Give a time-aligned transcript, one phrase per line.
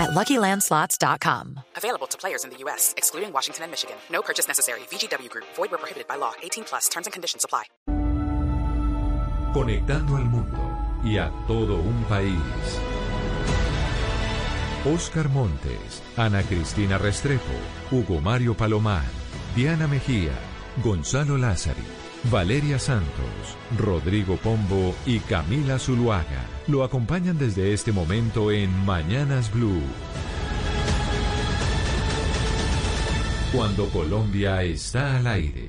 [0.00, 1.60] at LuckyLandSlots.com.
[1.76, 3.96] Available to players in the U.S., excluding Washington and Michigan.
[4.10, 4.80] No purchase necessary.
[4.90, 5.44] VGW Group.
[5.56, 6.32] Void where prohibited by law.
[6.42, 6.88] 18 plus.
[6.88, 7.64] Terms and conditions apply.
[9.52, 10.62] Conectando al mundo
[11.04, 12.38] y a todo un país.
[14.84, 17.52] Oscar Montes, Ana Cristina Restrepo,
[17.90, 19.04] Hugo Mario Palomar,
[19.54, 20.32] Diana Mejía,
[20.82, 21.84] Gonzalo Lázari,
[22.24, 29.80] Valeria Santos, Rodrigo Pombo y Camila Zuluaga lo acompañan desde este momento en Mañanas Blue.
[33.52, 35.68] Cuando Colombia está al aire.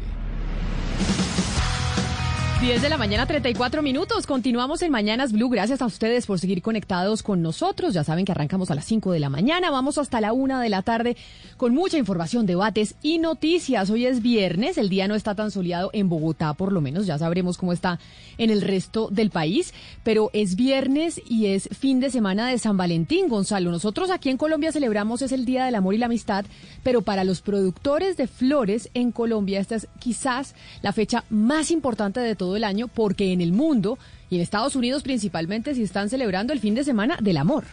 [2.62, 4.28] 10 de la mañana, 34 minutos.
[4.28, 5.50] Continuamos en Mañanas Blue.
[5.50, 7.96] Gracias a ustedes por seguir conectados con nosotros.
[7.96, 9.72] Ya saben que arrancamos a las 5 de la mañana.
[9.72, 11.18] Vamos hasta la 1 de la tarde
[11.58, 13.90] con mucha información, debates y noticias.
[13.90, 14.78] Hoy es viernes.
[14.78, 17.08] El día no está tan soleado en Bogotá, por lo menos.
[17.08, 18.00] Ya sabremos cómo está
[18.38, 19.74] en el resto del país.
[20.04, 23.72] Pero es viernes y es fin de semana de San Valentín, Gonzalo.
[23.72, 26.46] Nosotros aquí en Colombia celebramos es el Día del Amor y la Amistad.
[26.84, 32.20] Pero para los productores de flores en Colombia, esta es quizás la fecha más importante
[32.20, 33.98] de todo el año porque en el mundo
[34.30, 37.66] y en Estados Unidos principalmente se están celebrando el fin de semana del amor.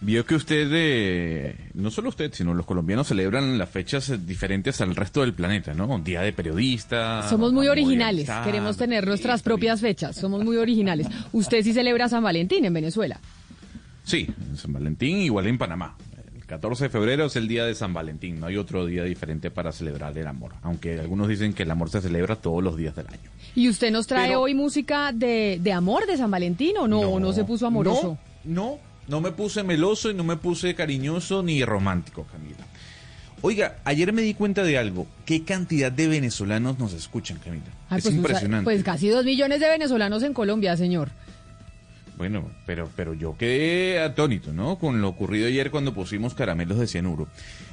[0.00, 4.80] Vio que usted, eh, no solo usted, sino los colombianos celebran las fechas eh, diferentes
[4.82, 5.98] al resto del planeta, ¿no?
[6.00, 7.26] Día de periodista.
[7.28, 11.06] Somos muy originales, queremos tener nuestras propias fechas, somos muy originales.
[11.32, 13.18] Usted sí celebra San Valentín en Venezuela.
[14.04, 15.96] Sí, San Valentín igual en Panamá.
[16.46, 19.72] 14 de febrero es el día de San Valentín, no hay otro día diferente para
[19.72, 23.08] celebrar el amor, aunque algunos dicen que el amor se celebra todos los días del
[23.08, 23.30] año.
[23.56, 27.32] ¿Y usted nos trae hoy música de, de, amor de San Valentín o no, no,
[27.32, 28.16] se puso amoroso?
[28.44, 32.64] No, no, no me puse meloso y no me puse cariñoso ni romántico, Camila.
[33.42, 35.06] Oiga, ayer me di cuenta de algo.
[35.24, 37.64] ¿Qué cantidad de venezolanos nos escuchan, Camila?
[37.90, 38.64] Ay, es pues, impresionante.
[38.64, 41.10] Pues casi dos millones de venezolanos en Colombia, señor.
[42.16, 44.78] Bueno, pero, pero yo quedé atónito, ¿no?
[44.78, 47.28] Con lo ocurrido ayer cuando pusimos caramelos de cianuro.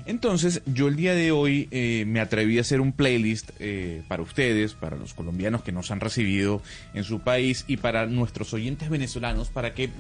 [0.06, 4.22] Entonces, yo el día de hoy eh, me atreví a hacer un playlist eh, para
[4.22, 6.62] ustedes, para los colombianos que nos han recibido
[6.94, 9.92] en su país y para nuestros oyentes venezolanos, para que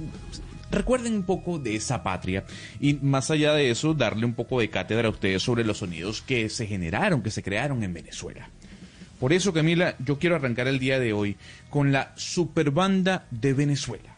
[0.71, 2.43] recuerden un poco de esa patria
[2.81, 6.21] y más allá de eso, darle un poco de cátedra a ustedes sobre los sonidos
[6.21, 8.49] que se generaron, que se crearon en Venezuela.
[9.21, 11.37] Por eso, Camila, yo quiero arrancar el día de hoy
[11.69, 14.12] con la Superbanda de Venezuela.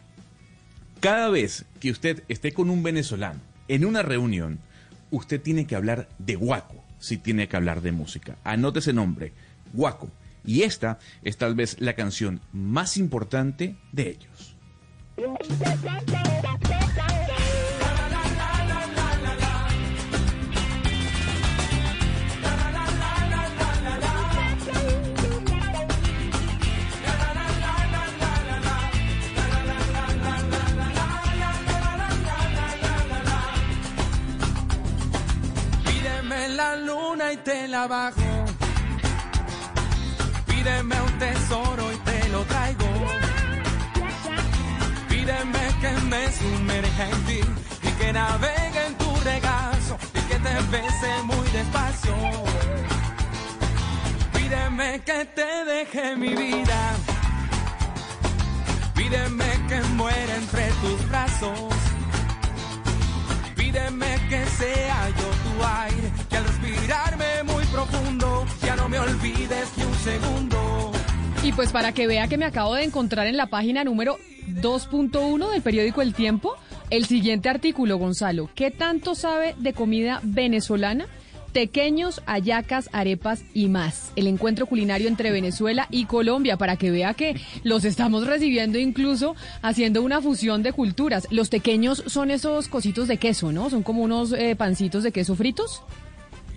[1.00, 4.58] Cada vez que usted esté con un venezolano en una reunión,
[5.10, 8.36] usted tiene que hablar de Guaco si tiene que hablar de música.
[8.44, 9.32] Anote ese nombre,
[9.72, 10.10] Guaco.
[10.44, 14.56] Y esta es tal vez la canción más importante de ellos.
[36.56, 38.30] La luna y te la bajo.
[40.46, 42.90] Pídeme un tesoro y te lo traigo.
[45.08, 47.40] Pídeme que me sumerja en ti
[47.82, 52.14] y que navegue en tu regazo y que te bese muy despacio.
[54.32, 56.80] Pídeme que te deje mi vida.
[58.94, 61.74] Pídeme que muera entre tus brazos.
[63.56, 70.92] Pídeme que sea yo al respirarme muy profundo ya no me olvides ni un segundo.
[71.42, 74.18] Y pues para que vea que me acabo de encontrar en la página número
[74.48, 76.54] 2.1 del periódico El Tiempo,
[76.90, 78.50] el siguiente artículo, Gonzalo.
[78.54, 81.06] ¿Qué tanto sabe de comida venezolana?
[81.56, 84.12] Tequeños, ayacas, arepas y más.
[84.14, 89.34] El encuentro culinario entre Venezuela y Colombia para que vea que los estamos recibiendo incluso
[89.62, 91.26] haciendo una fusión de culturas.
[91.30, 93.70] Los tequeños son esos cositos de queso, ¿no?
[93.70, 95.80] Son como unos eh, pancitos de queso fritos.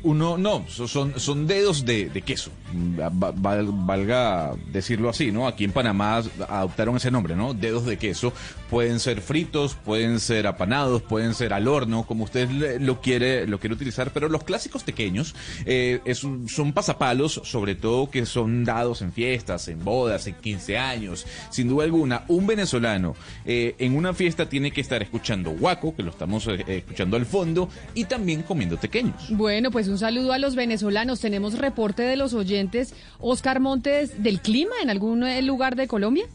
[0.03, 5.47] Uno, no, son, son dedos de, de queso, val, valga decirlo así, ¿no?
[5.47, 7.53] Aquí en Panamá adoptaron ese nombre, ¿no?
[7.53, 8.31] Dedos de queso.
[8.69, 12.49] Pueden ser fritos, pueden ser apanados, pueden ser al horno, como usted
[12.79, 15.35] lo quiere, lo quiere utilizar, pero los clásicos pequeños
[15.65, 21.25] eh, son pasapalos, sobre todo que son dados en fiestas, en bodas, en 15 años.
[21.49, 26.03] Sin duda alguna, un venezolano eh, en una fiesta tiene que estar escuchando guaco, que
[26.03, 29.29] lo estamos eh, escuchando al fondo, y también comiendo pequeños.
[29.31, 31.19] Bueno, pues un saludo a los venezolanos.
[31.19, 32.93] Tenemos reporte de los oyentes.
[33.19, 36.25] Oscar Montes, ¿del clima en algún eh, lugar de Colombia?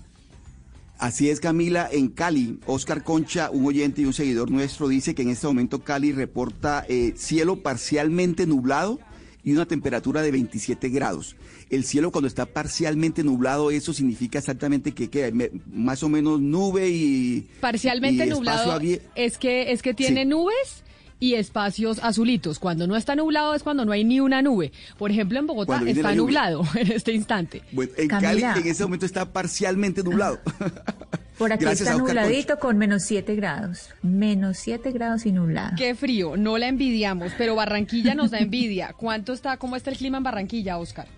[0.98, 5.22] Así es, Camila, en Cali, Oscar Concha, un oyente y un seguidor nuestro, dice que
[5.22, 9.00] en este momento Cali reporta eh, cielo parcialmente nublado
[9.42, 11.34] y una temperatura de 27 grados.
[11.68, 16.40] El cielo cuando está parcialmente nublado, eso significa exactamente que, que me- más o menos
[16.40, 17.48] nube y...
[17.60, 18.78] Parcialmente y nublado
[19.16, 20.28] es que es que tiene Sí.
[20.28, 20.83] nubes
[21.24, 22.58] y espacios azulitos.
[22.58, 24.72] Cuando no está nublado es cuando no hay ni una nube.
[24.98, 27.62] Por ejemplo, en Bogotá está nublado en este instante.
[27.72, 28.52] Bueno, en Camila.
[28.52, 30.38] Cali en ese momento está parcialmente nublado.
[31.38, 33.88] Por aquí Gracias está nubladito con menos 7 grados.
[34.02, 35.74] Menos 7 grados y nublado.
[35.78, 38.92] Qué frío, no la envidiamos, pero Barranquilla nos da envidia.
[38.96, 41.08] ¿Cuánto está, cómo está el clima en Barranquilla, Oscar?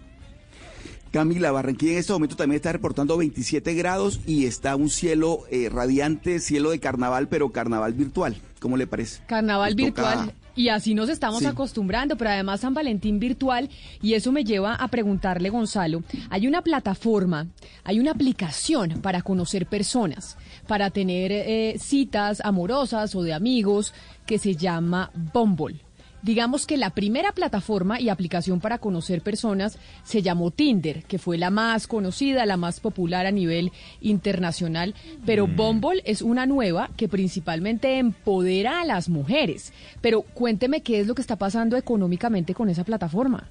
[1.16, 5.70] Camila, Barranquilla en este momento también está reportando 27 grados y está un cielo eh,
[5.72, 8.36] radiante, cielo de carnaval, pero carnaval virtual.
[8.60, 9.22] ¿Cómo le parece?
[9.26, 10.34] Carnaval Nos toca- virtual.
[10.54, 11.46] Y así nos estamos Sí.
[11.46, 13.70] acostumbrando, pero además San Valentín virtual,
[14.02, 17.46] y eso me lleva a preguntarle, Gonzalo, hay una plataforma,
[17.84, 20.36] hay una aplicación para conocer personas,
[20.66, 23.94] para tener eh, citas amorosas o de amigos,
[24.26, 25.80] que se llama Bumble.
[26.22, 31.38] Digamos que la primera plataforma y aplicación para conocer personas se llamó Tinder, que fue
[31.38, 33.70] la más conocida, la más popular a nivel
[34.00, 39.72] internacional, pero Bumble es una nueva que principalmente empodera a las mujeres.
[40.00, 43.48] Pero cuénteme qué es lo que está pasando económicamente con esa plataforma.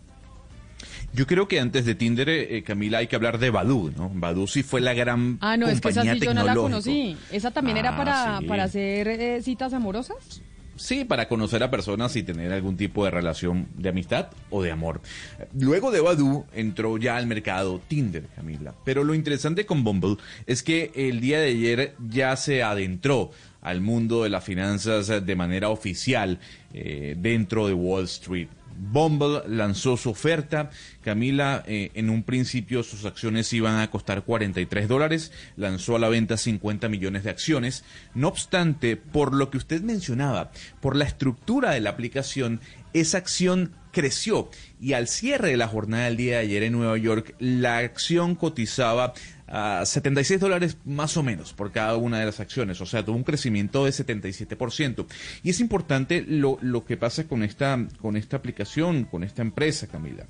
[1.13, 4.11] Yo creo que antes de Tinder, eh, Camila, hay que hablar de Badu, ¿no?
[4.13, 6.55] Badu sí fue la gran Ah, no, es que esa compañía sí yo no la
[6.55, 7.15] conocí.
[7.31, 8.45] ¿Esa también era Ah, para, sí.
[8.47, 10.41] para hacer eh, citas amorosas?
[10.75, 14.71] Sí, para conocer a personas y tener algún tipo de relación de amistad o de
[14.71, 15.01] amor.
[15.57, 18.75] Luego de Badu entró ya al mercado Tinder, Camila.
[18.83, 23.31] Pero lo interesante con Bumble es que el día de ayer ya se adentró
[23.61, 26.39] al mundo de las finanzas de manera oficial
[26.73, 28.49] eh, dentro de Wall Street.
[28.77, 30.69] Bumble lanzó su oferta.
[31.01, 35.31] Camila, eh, en un principio sus acciones iban a costar 43 dólares.
[35.57, 37.83] Lanzó a la venta 50 millones de acciones.
[38.13, 40.51] No obstante, por lo que usted mencionaba,
[40.81, 42.61] por la estructura de la aplicación,
[42.93, 44.49] esa acción creció
[44.79, 48.35] y al cierre de la jornada del día de ayer en Nueva York, la acción
[48.35, 49.13] cotizaba
[49.47, 53.15] a 76 dólares más o menos por cada una de las acciones, o sea, tuvo
[53.15, 55.05] un crecimiento de 77%.
[55.43, 59.87] Y es importante lo, lo que pasa con esta, con esta aplicación, con esta empresa,
[59.87, 60.25] Camila.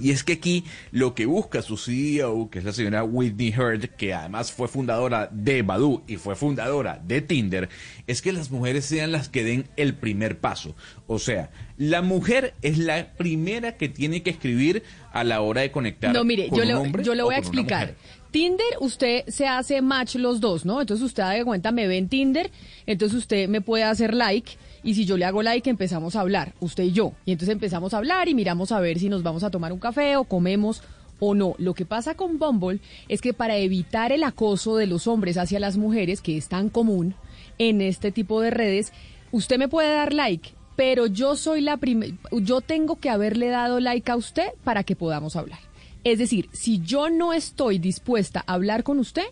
[0.00, 3.90] Y es que aquí lo que busca su CEO, que es la señora Whitney Heard,
[3.96, 7.68] que además fue fundadora de Badu y fue fundadora de Tinder,
[8.06, 10.74] es que las mujeres sean las que den el primer paso.
[11.06, 14.82] O sea, la mujer es la primera que tiene que escribir
[15.12, 16.14] a la hora de conectar.
[16.14, 17.94] No, mire, con yo un hombre yo le o voy a explicar.
[18.30, 20.80] Tinder, usted se hace match los dos, ¿no?
[20.80, 22.50] Entonces usted da de cuenta, me ve en Tinder,
[22.86, 26.54] entonces usted me puede hacer like y si yo le hago like empezamos a hablar,
[26.60, 27.12] usted y yo.
[27.24, 29.80] Y entonces empezamos a hablar y miramos a ver si nos vamos a tomar un
[29.80, 30.82] café o comemos
[31.18, 31.54] o no.
[31.58, 35.60] Lo que pasa con Bumble es que para evitar el acoso de los hombres hacia
[35.60, 37.14] las mujeres, que es tan común
[37.58, 38.92] en este tipo de redes,
[39.32, 43.80] usted me puede dar like, pero yo soy la primera, yo tengo que haberle dado
[43.80, 45.69] like a usted para que podamos hablar.
[46.04, 49.26] Es decir, si yo no estoy dispuesta a hablar con usted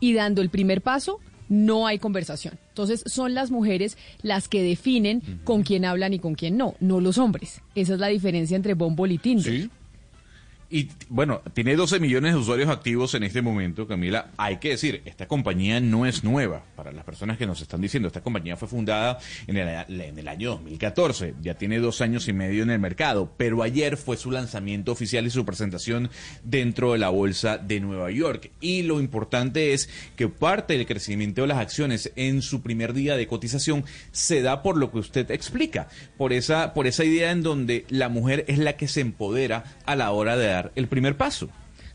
[0.00, 2.58] y dando el primer paso, no hay conversación.
[2.68, 7.00] Entonces son las mujeres las que definen con quién hablan y con quién no, no
[7.00, 7.62] los hombres.
[7.74, 9.52] Esa es la diferencia entre Bumble y Tinder.
[9.52, 9.70] Sí.
[10.70, 14.32] Y bueno, tiene 12 millones de usuarios activos en este momento, Camila.
[14.36, 16.62] Hay que decir, esta compañía no es nueva.
[16.76, 20.28] Para las personas que nos están diciendo, esta compañía fue fundada en el, en el
[20.28, 21.36] año 2014.
[21.40, 23.32] Ya tiene dos años y medio en el mercado.
[23.38, 26.10] Pero ayer fue su lanzamiento oficial y su presentación
[26.44, 28.50] dentro de la bolsa de Nueva York.
[28.60, 33.16] Y lo importante es que parte del crecimiento de las acciones en su primer día
[33.16, 35.88] de cotización se da por lo que usted explica.
[36.18, 39.96] Por esa, por esa idea en donde la mujer es la que se empodera a
[39.96, 41.48] la hora de dar el primer paso.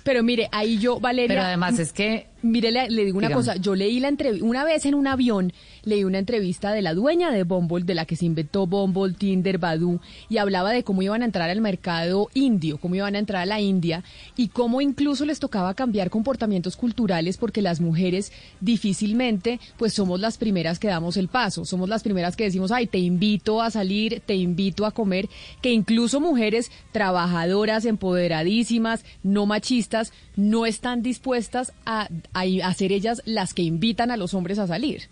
[0.04, 1.30] Pero mire, ahí yo, Valeria...
[1.30, 4.66] Pero además es que Mire, le, le digo una cosa, yo leí la entrevista, una
[4.66, 5.54] vez en un avión,
[5.86, 9.58] leí una entrevista de la dueña de Bumble, de la que se inventó Bumble, Tinder,
[9.58, 10.00] Badu,
[10.30, 13.46] y hablaba de cómo iban a entrar al mercado indio, cómo iban a entrar a
[13.46, 14.04] la India,
[14.36, 20.38] y cómo incluso les tocaba cambiar comportamientos culturales porque las mujeres difícilmente, pues somos las
[20.38, 24.22] primeras que damos el paso, somos las primeras que decimos, ay, te invito a salir,
[24.26, 25.30] te invito a comer,
[25.62, 33.22] que incluso mujeres trabajadoras, empoderadísimas, no machistas, no están dispuestas a, a, a ser ellas
[33.26, 35.10] las que invitan a los hombres a salir.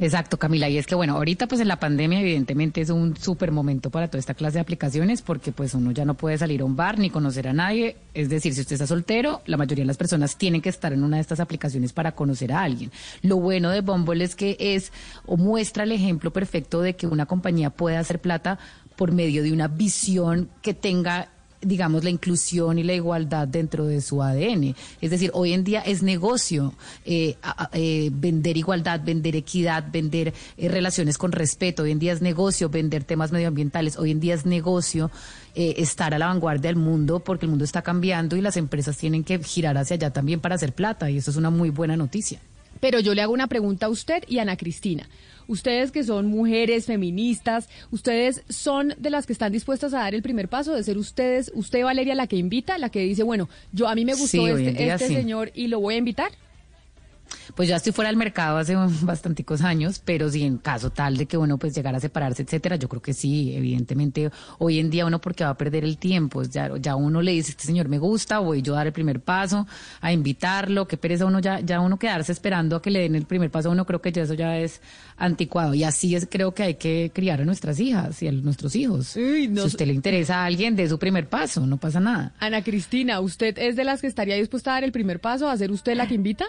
[0.00, 0.66] Exacto, Camila.
[0.70, 4.08] Y es que, bueno, ahorita pues en la pandemia evidentemente es un súper momento para
[4.08, 6.98] toda esta clase de aplicaciones porque pues uno ya no puede salir a un bar
[6.98, 7.96] ni conocer a nadie.
[8.14, 11.04] Es decir, si usted está soltero, la mayoría de las personas tienen que estar en
[11.04, 12.90] una de estas aplicaciones para conocer a alguien.
[13.20, 14.90] Lo bueno de Bumble es que es
[15.26, 18.58] o muestra el ejemplo perfecto de que una compañía puede hacer plata
[18.96, 21.28] por medio de una visión que tenga
[21.60, 24.74] digamos, la inclusión y la igualdad dentro de su ADN.
[25.00, 26.74] Es decir, hoy en día es negocio
[27.04, 27.36] eh,
[27.72, 31.82] eh, vender igualdad, vender equidad, vender eh, relaciones con respeto.
[31.82, 33.98] Hoy en día es negocio vender temas medioambientales.
[33.98, 35.10] Hoy en día es negocio
[35.54, 38.96] eh, estar a la vanguardia del mundo porque el mundo está cambiando y las empresas
[38.96, 41.10] tienen que girar hacia allá también para hacer plata.
[41.10, 42.40] Y eso es una muy buena noticia.
[42.78, 45.08] Pero yo le hago una pregunta a usted y a Ana Cristina.
[45.50, 50.22] Ustedes que son mujeres feministas, ¿ustedes son de las que están dispuestas a dar el
[50.22, 53.88] primer paso de ser ustedes, usted Valeria la que invita, la que dice, bueno, yo
[53.88, 55.14] a mí me gustó Sí, este, este sí.
[55.16, 56.30] señor y lo voy a invitar?
[57.54, 61.26] Pues ya estoy fuera del mercado hace bastanticos años, pero si en caso tal de
[61.26, 65.06] que uno pues llegara a separarse, etcétera, yo creo que sí, evidentemente hoy en día
[65.06, 67.98] uno porque va a perder el tiempo, ya, ya uno le dice, este señor me
[67.98, 69.66] gusta, voy yo a dar el primer paso,
[70.00, 73.26] a invitarlo, qué pereza uno ya, ya uno quedarse esperando a que le den el
[73.26, 74.80] primer paso, uno creo que ya eso ya es
[75.16, 78.74] anticuado y así es creo que hay que criar a nuestras hijas y a nuestros
[78.76, 79.16] hijos.
[79.16, 82.00] Uy, no si a usted le interesa a alguien, de su primer paso, no pasa
[82.00, 82.32] nada.
[82.38, 85.56] Ana Cristina, ¿usted es de las que estaría dispuesta a dar el primer paso, a
[85.56, 86.46] ser usted la que invita?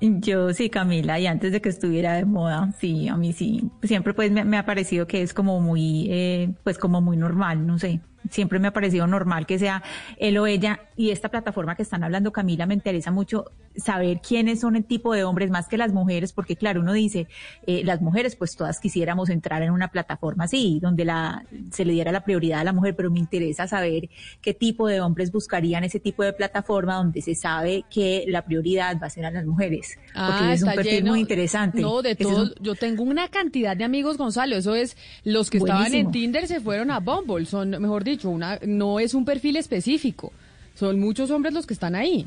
[0.00, 3.70] Yo sí, Camila, y antes de que estuviera de moda, sí, a mí sí.
[3.82, 7.66] Siempre pues me, me ha parecido que es como muy, eh, pues como muy normal,
[7.66, 8.00] no sé.
[8.30, 9.82] Siempre me ha parecido normal que sea
[10.18, 10.80] él o ella.
[10.96, 15.12] Y esta plataforma que están hablando, Camila, me interesa mucho saber quiénes son el tipo
[15.12, 17.26] de hombres más que las mujeres, porque claro, uno dice,
[17.66, 21.92] eh, las mujeres pues todas quisiéramos entrar en una plataforma así, donde la, se le
[21.92, 24.08] diera la prioridad a la mujer, pero me interesa saber
[24.40, 28.96] qué tipo de hombres buscarían ese tipo de plataforma donde se sabe que la prioridad
[29.02, 29.98] va a ser a las mujeres.
[30.14, 31.80] Porque es un Ah, perfil lleno- muy interesante.
[31.82, 32.42] No, de Ese todo.
[32.44, 34.54] un- Yo tengo una cantidad de amigos, Gonzalo.
[34.56, 36.12] Eso es, los que estaban en.
[36.12, 37.44] Tinder se fueron a Bumble.
[37.44, 40.32] Son, mejor dicho, una, no es un perfil específico.
[40.74, 42.26] Son muchos hombres los que están ahí.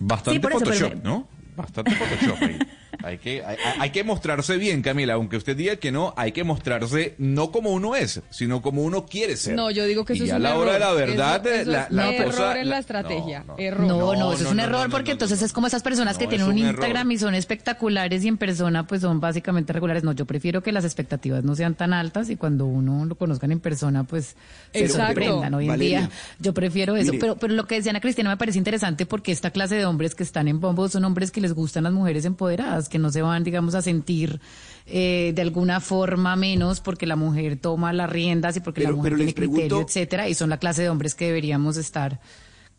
[0.00, 1.28] Bastante Sí, por eso, pero Photoshop, ¿no?
[1.56, 2.58] Bastante Photoshop ahí.
[3.02, 5.14] Hay que, hay, hay que mostrarse bien, Camila.
[5.14, 9.06] Aunque usted diga que no, hay que mostrarse no como uno es, sino como uno
[9.06, 9.54] quiere ser.
[9.54, 10.62] No, yo digo que eso y es a un la error.
[10.62, 13.40] hora de la verdad, Eso- eso la, es la error cosa- en la estrategia.
[13.40, 13.58] no, no.
[13.58, 13.80] Error.
[13.86, 15.46] No, no, No, eso es un no, error no, no, porque no, entonces no.
[15.46, 16.70] es como esas personas que tienen un, error.
[16.74, 20.04] Instagram y son espectaculares y en persona pues son básicamente regulares.
[20.04, 23.52] No, yo prefiero que las expectativas no sean tan altas y cuando uno lo conozcan
[23.52, 24.36] en persona pues
[24.72, 25.54] se sorprendan.
[25.54, 27.12] Hoy en Valeria, día yo prefiero eso.
[27.12, 27.20] mire.
[27.20, 30.14] Pero, pero lo que decía Ana Cristina me parece interesante porque esta clase de hombres
[30.14, 33.22] que están en Bombo son hombres que les gustan las mujeres empoderadas, que no se
[33.22, 34.40] van digamos a sentir
[34.86, 39.12] eh, de alguna forma menos porque la mujer toma las riendas y porque la mujer
[39.12, 42.20] tiene les pregunto- criterio, etcétera, y son la clase de hombres que deberíamos estar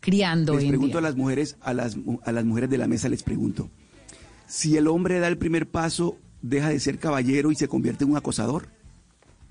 [0.00, 1.06] criando Les hoy en pregunto día.
[1.06, 3.70] a las mujeres, a las, a las mujeres de la mesa les pregunto,
[4.46, 8.10] si el hombre da el primer paso, deja de ser caballero y se convierte en
[8.10, 8.68] un acosador.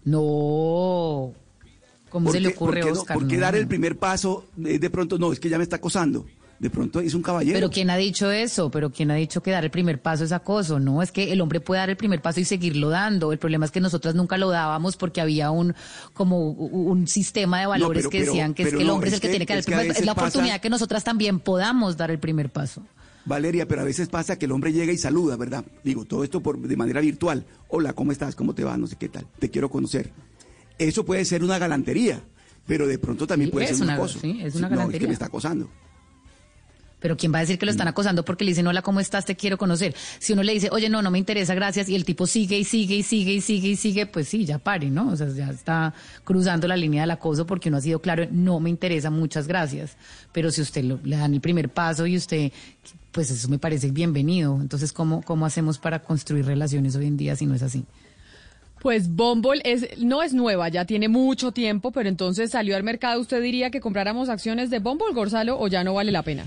[0.06, 1.34] No.
[2.10, 3.18] ¿Cómo ¿Por se le ocurre, por qué no- Oscar?
[3.18, 3.42] ¿Por qué No.
[3.42, 5.18] dar el primer paso eh, de pronto?
[5.18, 6.26] No, es que ya me está acosando.
[6.60, 7.56] De pronto es un caballero.
[7.58, 8.72] Pero ¿quién ha dicho eso?
[8.72, 10.80] Pero ¿quién ha dicho que dar el primer paso es acoso?
[10.80, 13.34] No, es que el hombre puede dar el primer paso y seguirlo dando.
[13.34, 15.76] El problema es que nosotras nunca lo dábamos porque había un
[16.14, 19.18] como un sistema de valores pero- que decían que es que el hombre es es
[19.18, 20.00] el que, que- tiene que dar el primer paso.
[20.00, 22.82] Es la pasa- oportunidad que nosotras también podamos dar el primer paso.
[23.26, 25.64] Valeria, pero a veces pasa que el hombre llega y saluda, ¿verdad?
[25.84, 27.46] Digo, todo esto por, de manera virtual.
[27.70, 28.36] Hola, ¿cómo estás?
[28.36, 28.76] ¿Cómo te va?
[28.78, 29.26] No sé qué tal.
[29.40, 30.12] Te quiero conocer.
[30.78, 32.22] Eso puede ser una galantería,
[32.68, 34.20] pero de pronto también Sí, puede ser un acoso.
[34.20, 35.08] sí, es una No, es que galantería.
[35.08, 35.70] me está acosando.
[37.04, 37.76] Pero ¿quién va a decir que lo Mm.
[37.76, 39.26] están acosando porque le dicen, hola, ¿cómo estás?
[39.26, 39.94] Te quiero conocer.
[40.20, 42.64] Si uno le dice, oye, no, no me interesa, gracias, y el tipo sigue y
[42.64, 45.10] sigue y sigue y sigue y sigue, pues sí, ya pare, ¿no?
[45.12, 45.94] O sea, ya está
[46.24, 49.98] cruzando la línea del acoso porque uno ha sido claro, no me interesa, muchas gracias.
[50.32, 52.52] Pero si usted lo- le dan el primer paso y usted,
[53.12, 54.58] pues eso me parece bienvenido.
[54.62, 57.84] Entonces, ¿cómo, ¿cómo hacemos para construir relaciones hoy en día si no es así?
[58.82, 63.22] Pues Bumble es, no es nueva, ya tiene mucho tiempo, pero entonces salió al mercado.
[63.22, 66.46] ¿Usted diría que compráramos acciones de Bumble, Gonzalo, o ya no vale la pena?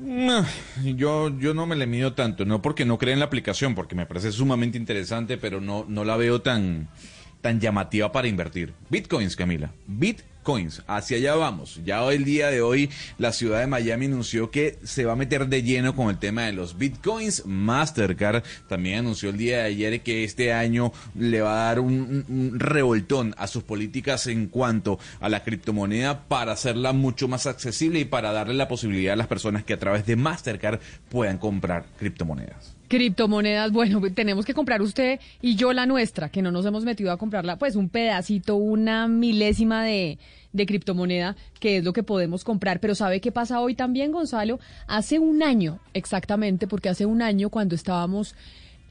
[0.00, 0.44] No,
[0.82, 3.94] yo, yo no me le mido tanto, no porque no crea en la aplicación, porque
[3.94, 6.88] me parece sumamente interesante, pero no, no la veo tan,
[7.44, 8.72] tan llamativa para invertir.
[8.88, 9.70] Bitcoins, Camila.
[9.86, 11.78] Bitcoins, hacia allá vamos.
[11.84, 15.46] Ya el día de hoy, la ciudad de Miami anunció que se va a meter
[15.48, 17.44] de lleno con el tema de los Bitcoins.
[17.44, 22.24] Mastercard también anunció el día de ayer que este año le va a dar un-
[22.30, 28.00] un revoltón a sus políticas en cuanto a la criptomoneda para hacerla mucho más accesible
[28.00, 31.84] y para darle la posibilidad a las personas que a través de Mastercard puedan comprar
[31.98, 32.74] criptomonedas.
[32.94, 37.10] Criptomonedas, bueno, tenemos que comprar usted y yo la nuestra, que no nos hemos metido
[37.10, 40.16] a comprarla, pues un pedacito, una milésima de,
[40.52, 42.78] de criptomoneda, que es lo que podemos comprar.
[42.78, 44.60] Pero ¿sabe qué pasa hoy también, Gonzalo?
[44.86, 48.36] Hace un año, exactamente, porque hace un año cuando estábamos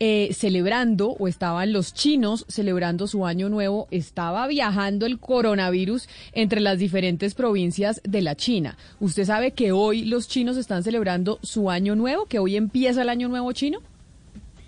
[0.01, 6.59] eh, celebrando, o estaban los chinos celebrando su año nuevo, estaba viajando el coronavirus entre
[6.59, 8.77] las diferentes provincias de la China.
[8.99, 13.07] ¿Usted sabe que hoy los chinos están celebrando su año nuevo, que hoy empieza el
[13.07, 13.79] año nuevo chino?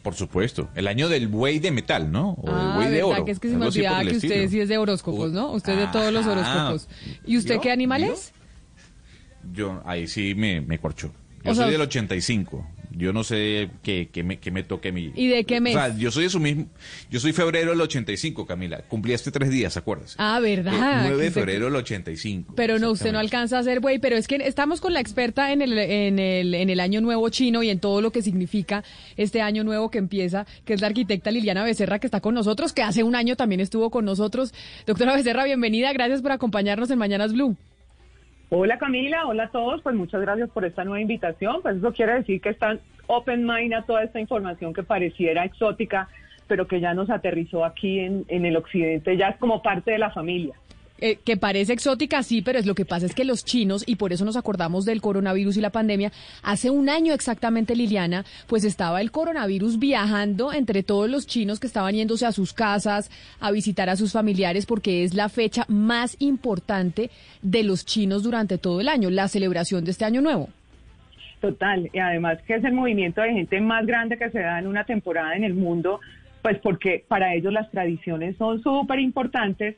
[0.05, 0.69] Por supuesto.
[0.75, 2.33] El año del buey de metal, ¿no?
[2.33, 3.25] O ah, del buey de oro.
[3.25, 4.49] que es que se me olvidaba que usted estilo.
[4.49, 5.51] sí es de horóscopos, ¿no?
[5.51, 6.87] Usted es de todos los horóscopos.
[7.25, 8.13] ¿Y usted qué animal ¿Vio?
[8.13, 8.31] es?
[9.51, 11.11] Yo, ahí sí me, me corchó.
[11.43, 12.67] Yo O soy sea, del 85.
[12.97, 15.11] Yo no sé qué, qué me, qué me toque a mí.
[15.15, 15.75] ¿Y de qué mes?
[15.75, 16.67] O sea, yo soy de su mismo.
[17.11, 18.81] Yo soy febrero del 85, Camila.
[18.87, 20.15] Cumplí hace tres días, acuérdese.
[20.17, 21.01] Ah, Eh, ¿verdad?
[21.03, 22.53] 9 de Que usted- febrero del 85.
[22.55, 25.51] Pero no, usted no alcanza a ser buey, pero es que estamos con la experta
[25.51, 28.83] en el, en el, en el año nuevo chino y en todo lo que significa
[29.17, 32.71] este año nuevo que empieza, que es la arquitecta Liliana Becerra que está con nosotros,
[32.73, 34.53] que hace un año también estuvo con nosotros.
[34.85, 37.57] Doctora Becerra, bienvenida, gracias por acompañarnos en Mañanas Blue.
[38.49, 41.61] Hola Camila, hola a todos, pues muchas gracias por esta nueva invitación.
[41.63, 46.09] Pues eso quiere decir que están open mind a toda esta información que pareciera exótica,
[46.47, 50.11] pero que ya nos aterrizó aquí en, el occidente, ya es como parte de la
[50.11, 50.53] familia.
[51.05, 53.97] Eh, que parece exótica, sí, pero es lo que pasa es que los chinos, y
[53.97, 58.63] por eso nos acordamos del coronavirus y la pandemia, hace un año exactamente, Liliana, pues
[58.63, 63.51] estaba el coronavirus viajando entre todos los chinos que estaban yéndose a sus casas, a
[63.51, 67.11] visitar a sus familiares, porque es la fecha más importante
[67.43, 70.49] de los chinos durante todo el año, la celebración de este año nuevo.
[71.39, 74.65] Total, y además que es el movimiento de gente más grande que se da en
[74.65, 75.99] una temporada en el mundo,
[76.41, 79.75] pues porque para ellos las tradiciones son súper importantes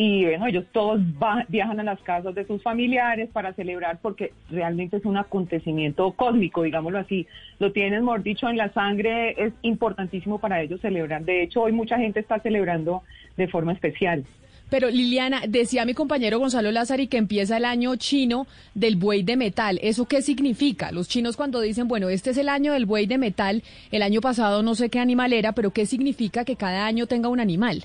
[0.00, 1.00] y bueno, ellos todos
[1.48, 6.62] viajan a las casas de sus familiares para celebrar porque realmente es un acontecimiento cósmico,
[6.62, 7.26] digámoslo así.
[7.58, 11.24] Lo tienen, mejor dicho, en la sangre, es importantísimo para ellos celebrar.
[11.24, 13.02] De hecho, hoy mucha gente está celebrando
[13.36, 14.24] de forma especial.
[14.70, 19.36] Pero Liliana, decía mi compañero Gonzalo Lázari que empieza el año chino del buey de
[19.36, 19.80] metal.
[19.82, 20.92] ¿Eso qué significa?
[20.92, 24.20] Los chinos cuando dicen, bueno, este es el año del buey de metal, el año
[24.20, 27.84] pasado no sé qué animal era, pero ¿qué significa que cada año tenga un animal?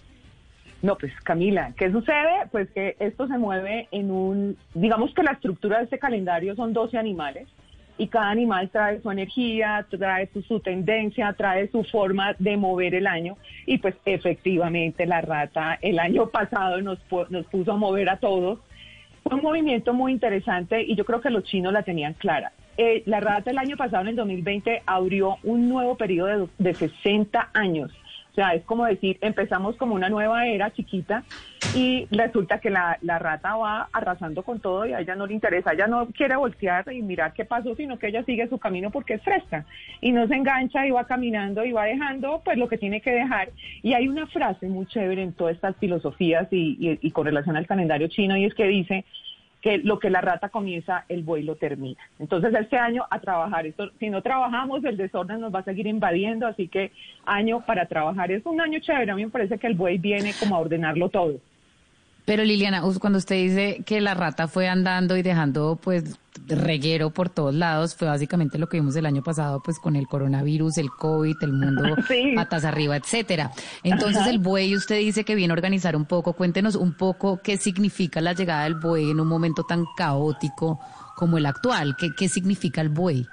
[0.84, 2.46] No, pues Camila, ¿qué sucede?
[2.52, 6.74] Pues que esto se mueve en un, digamos que la estructura de este calendario son
[6.74, 7.48] 12 animales
[7.98, 13.08] y cada animal trae su energía, trae su, tendencia, trae su forma de mover el
[13.08, 17.00] año y pues efectivamente la rata el año pasado nos,
[17.30, 18.60] nos puso a mover a todos.
[19.24, 22.52] Fue un movimiento muy interesante y yo creo que los chinos la tenían clara.
[22.76, 26.74] Eh, la rata el año pasado, en el 2020, abrió un nuevo periodo de, de
[26.74, 27.90] 60 años.
[28.34, 31.26] O sea, es como decir, empezamos como una nueva era chiquita
[31.72, 35.34] y resulta que la, la rata va arrasando con todo y a ella no le
[35.36, 38.92] interesa, ella no quiere voltear y mirar qué pasó, sino que ella sigue su camino
[38.92, 39.66] porque es fresca
[40.02, 43.12] y no se engancha y va caminando y va dejando pues lo que tiene que
[43.12, 43.52] dejar.
[43.84, 47.58] Y hay una frase muy chévere en todas estas filosofías y, y- y con relación
[47.58, 49.06] al calendario chino y es que dice
[49.64, 51.98] que lo que la rata comienza, el buey lo termina.
[52.20, 53.66] Entonces este año a trabajar.
[53.66, 56.92] Esto, si no trabajamos, el desorden nos va a seguir invadiendo, así que
[57.26, 58.30] año para trabajar.
[58.30, 61.08] Es un año chévere, a mí me parece que el buey viene como a ordenarlo
[61.08, 61.40] todo.
[62.26, 67.30] Pero Liliana, cuando usted dice que la rata fue andando y dejando pues reguero por
[67.30, 70.90] todos lados, fue básicamente lo que vimos el año pasado pues con el coronavirus, el
[70.90, 72.32] COVID, el mundo Sí.
[72.36, 73.52] patas arriba, etcétera.
[73.84, 77.58] Entonces el buey usted dice que viene a organizar un poco, cuéntenos un poco qué
[77.58, 80.80] significa la llegada del buey en un momento tan caótico
[81.16, 83.26] como el actual, qué, qué significa el buey.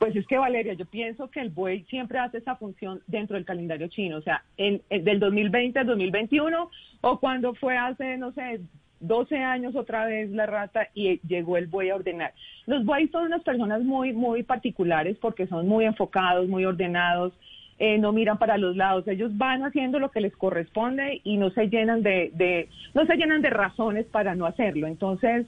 [0.00, 3.44] Pues es que Valeria, yo pienso que el buey siempre hace esa función dentro del
[3.44, 6.70] calendario chino, o sea, en, en- del 2020 al 2021
[7.00, 8.60] o cuando fue hace, no sé,
[9.00, 12.32] 12 años otra vez la rata y llegó el buey a ordenar.
[12.66, 17.32] Los bueyes son unas personas muy, muy particulares porque son muy enfocados, muy ordenados,
[17.78, 21.48] eh, no miran para los lados, ellos van haciendo lo que les corresponde y no
[21.50, 24.86] se llenan de, de, no se llenan de razones para no hacerlo.
[24.86, 25.46] Entonces,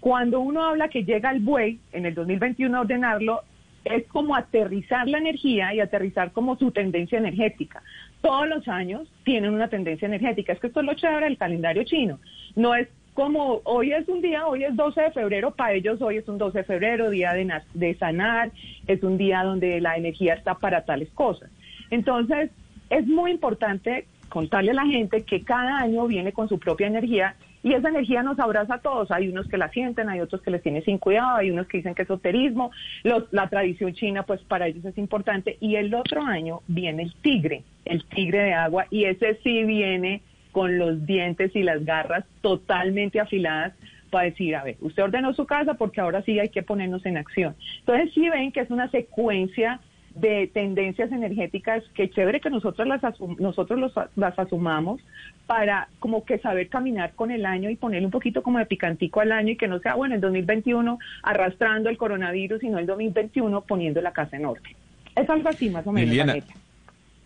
[0.00, 3.42] cuando uno habla que llega el buey en el 2021 a ordenarlo,
[3.84, 7.82] es como aterrizar la energía y aterrizar como su tendencia energética.
[8.20, 10.52] Todos los años tienen una tendencia energética.
[10.52, 12.18] Es que esto es lo chévere del calendario chino.
[12.54, 16.18] No es como hoy es un día, hoy es 12 de febrero, para ellos hoy
[16.18, 18.50] es un 12 de febrero, día de, de sanar,
[18.86, 21.50] es un día donde la energía está para tales cosas.
[21.90, 22.50] Entonces,
[22.88, 27.34] es muy importante contarle a la gente que cada año viene con su propia energía
[27.62, 29.10] y esa energía nos abraza a todos.
[29.10, 31.78] Hay unos que la sienten, hay otros que les tienen sin cuidado, hay unos que
[31.78, 32.70] dicen que es esoterismo.
[33.02, 35.56] Los- la tradición china, pues para ellos es importante.
[35.60, 40.22] Y el otro año viene el tigre, el tigre de agua, y ese sí viene
[40.52, 43.74] con los dientes y las garras totalmente afiladas
[44.10, 47.16] para decir, a ver, usted ordenó su casa porque ahora sí hay que ponernos en
[47.16, 47.54] acción.
[47.80, 49.80] Entonces sí ven que es una secuencia
[50.20, 55.00] de tendencias energéticas que chévere que nosotros las asum- nosotros los- las asumamos
[55.46, 59.20] para como que saber caminar con el año y ponerle un poquito como de picantico
[59.20, 63.62] al año y que no sea bueno el 2021 arrastrando el coronavirus sino el 2021
[63.62, 64.72] poniendo la casa en orden.
[65.16, 66.08] Es algo así más o menos.
[66.10, 66.34] Liliana.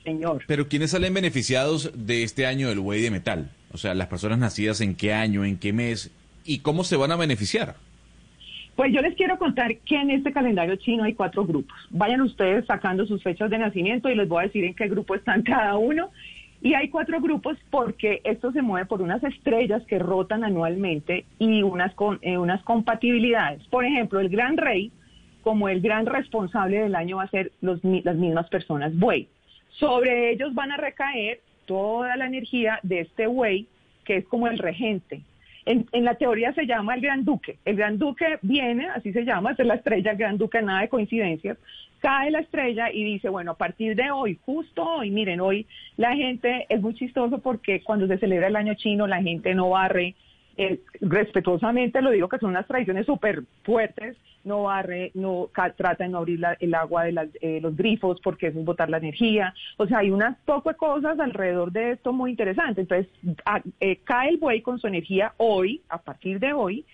[0.02, 0.42] Señor.
[0.46, 3.50] Pero ¿quiénes salen beneficiados de este año del buey de metal?
[3.72, 6.11] O sea, las personas nacidas en qué año, en qué mes
[6.44, 7.74] y cómo se van a beneficiar.
[8.76, 11.76] Pues yo les quiero contar que en este calendario chino hay cuatro grupos.
[11.90, 15.14] Vayan ustedes sacando sus fechas de nacimiento y les voy a decir en qué grupo
[15.14, 16.10] están cada uno.
[16.60, 21.62] Y hay cuatro grupos porque esto se mueve por unas estrellas que rotan anualmente y
[21.62, 23.62] unas, con, eh, unas compatibilidades.
[23.68, 24.90] Por ejemplo, el gran rey,
[25.42, 29.28] como el gran responsable del año, va a ser los, las mismas personas buey.
[29.68, 33.66] Sobre ellos van a recaer toda la energía de este buey,
[34.04, 35.20] que es como el regente.
[35.66, 37.59] En, la teoría se llama el Gran Duque.
[37.64, 40.88] El Gran Duque viene, así se llama, es la estrella, el Gran Duque, nada de
[40.88, 41.57] coincidencias.
[42.00, 46.14] Cae la estrella y dice, bueno, a partir de hoy, justo hoy, miren, hoy la
[46.14, 50.14] gente es muy chistoso porque cuando se celebra el año chino, la gente no barre,
[50.56, 56.10] eh, respetuosamente lo digo que son unas tradiciones súper fuertes, no barre, no trata de
[56.10, 59.54] no abrir el agua de eh, los grifos porque es botar la energía.
[59.78, 62.82] O sea, hay unas pocas cosas alrededor de esto muy interesantes.
[62.82, 63.08] Entonces,
[63.80, 66.84] eh, cae el buey con su energía hoy, a partir de hoy,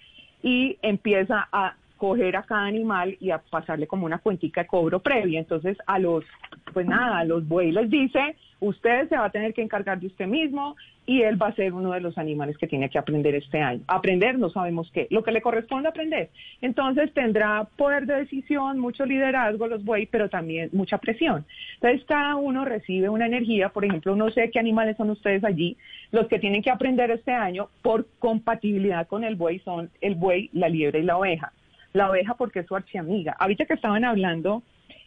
[0.42, 5.00] y empieza a coger a cada animal y a pasarle como una cuentica de cobro
[5.00, 5.38] previa.
[5.38, 6.24] Entonces, a los,
[6.72, 10.06] pues nada, a los bueyes les dice, usted se va a tener que encargar de
[10.06, 13.34] usted mismo y él va a ser uno de los animales que tiene que aprender
[13.34, 13.82] este año.
[13.86, 16.30] Aprender, no sabemos qué, lo que le corresponde aprender.
[16.62, 21.44] Entonces tendrá poder de decisión, mucho liderazgo los bueyes, pero también mucha presión.
[21.74, 25.76] Entonces cada uno recibe una energía, por ejemplo, no sé qué animales son ustedes allí,
[26.12, 30.48] los que tienen que aprender este año por compatibilidad con el buey son el buey,
[30.54, 31.52] la liebre y la oveja.
[31.92, 33.37] La oveja porque es su archiamiga.
[33.38, 34.62] Ahorita que estaban hablando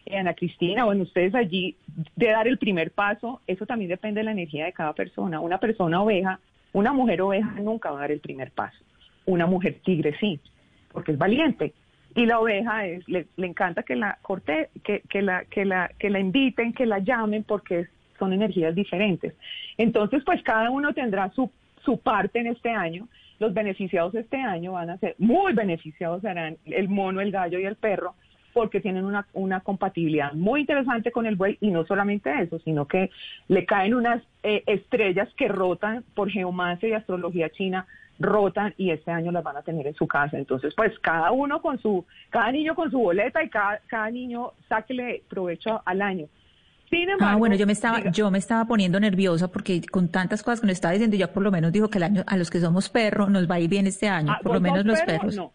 [0.06, 1.76] eh, Ana Cristina, bueno, ustedes allí,
[2.15, 5.39] de dar el primer paso, eso también depende de la energía de cada persona.
[5.39, 6.39] Una persona oveja,
[6.74, 8.78] una mujer oveja nunca va a dar el primer paso.
[9.26, 10.39] Una mujer tigre sí,
[10.91, 11.74] porque es valiente.
[12.15, 16.10] Y la oveja es, le, encanta que la corte, que, que, la, que, la, que
[16.10, 17.88] la inviten, que la llamen, porque
[18.19, 19.34] son energías diferentes.
[19.78, 21.50] Entonces, pues cada uno tendrá su,
[21.84, 23.08] su parte en este año.
[23.43, 27.65] Los beneficiados este año van a ser, muy beneficiados serán el mono, el gallo y
[27.65, 28.15] el perro,
[28.53, 32.88] porque tienen una, una compatibilidad muy interesante con el buey y no solamente eso, sino
[32.88, 33.10] que
[33.49, 37.86] le caen unas eh, estrellas que rotan por geomancia y astrología china
[38.17, 40.38] rotan y este año las van a tener en su casa.
[40.38, 44.53] Entonces, pues cada uno con su, cada niño con su boleta y cada, cada niño
[44.69, 46.27] sáquele provecho al año.
[46.93, 50.10] Sin ah, embargo, ah, bueno, yo me estaba, yo me estaba poniendo nerviosa porque con
[50.10, 52.38] tantas cosas que nos estaba diciendo, ya por lo menos dijo que el año, a
[52.38, 54.86] los que somos perros nos va a ir bien este año, ah, por lo menos
[54.86, 55.36] los perros.
[55.36, 55.51] No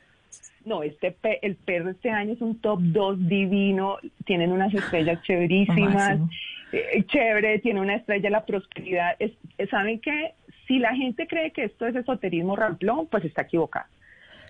[0.68, 6.20] no, este el perro este año es un top 2 divino, tienen unas estrellas chéverísimas,
[6.72, 9.16] eh, chévere, tiene una estrella la prosperidad.
[9.18, 9.32] Es,
[9.70, 10.34] ¿Saben qué?
[10.66, 13.88] Si la gente cree que esto es esoterismo ramplón, pues está equivocada.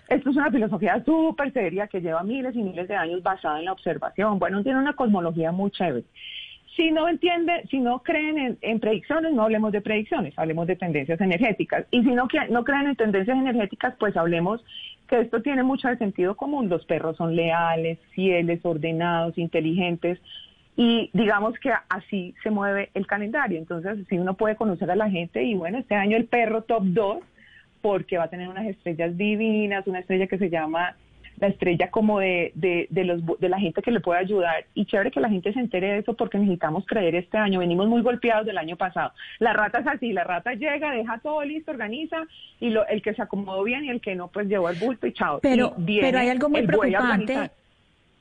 [0.09, 3.65] Esto es una filosofía súper seria que lleva miles y miles de años basada en
[3.65, 4.39] la observación.
[4.39, 6.05] Bueno, tiene una cosmología muy chévere.
[6.79, 11.19] Si no entiende, si no creen en, predicciones, no hablemos de predicciones, hablemos de tendencias
[11.19, 11.85] energéticas.
[11.91, 14.63] Y si no, no creen en tendencias energéticas, pues hablemos
[15.09, 16.69] que esto tiene mucho de sentido común.
[16.69, 20.21] Los perros son leales, fieles, ordenados, inteligentes.
[20.77, 23.57] Y digamos que así se mueve el calendario.
[23.57, 26.83] Entonces, si uno puede conocer a la gente y bueno, este año el perro top
[26.85, 27.17] 2,
[27.81, 30.95] porque va a tener unas estrellas divinas, una estrella que se llama
[31.39, 34.65] la estrella como de, de, de, los, de la gente que le puede ayudar.
[34.73, 37.59] Y chévere que la gente se entere de eso porque necesitamos creer este año.
[37.59, 39.11] Venimos muy golpeados del año pasado.
[39.39, 42.23] La rata es así, la rata llega, deja todo listo, organiza
[42.59, 45.07] y lo, el que se acomodó bien y el que no, pues llevó el bulto
[45.07, 45.39] y chao.
[45.41, 47.51] Pero, pero hay algo muy preocupante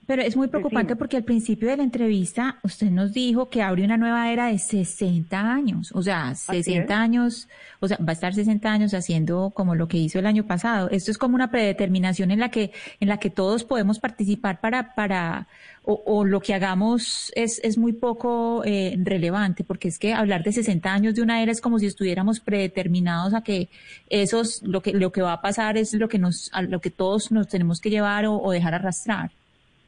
[0.08, 3.84] pero es muy preocupante porque al principio de la entrevista usted nos dijo que abre
[3.84, 7.46] una nueva era de 60 años, o sea, 60 años,
[7.78, 10.88] o sea, va a estar 60 años haciendo como lo que hizo el año pasado.
[10.88, 14.94] Esto es como una predeterminación en la que en la que todos podemos participar para
[14.94, 15.46] para
[15.90, 20.52] o, lo que hagamos es, es muy poco eh, relevante, porque es que hablar de
[20.52, 23.68] 60 años de una era es como si estuviéramos predeterminados a que
[24.08, 26.90] esos lo que lo que va a pasar es lo que nos a lo que
[26.90, 29.32] todos nos tenemos que llevar o dejar arrastrar.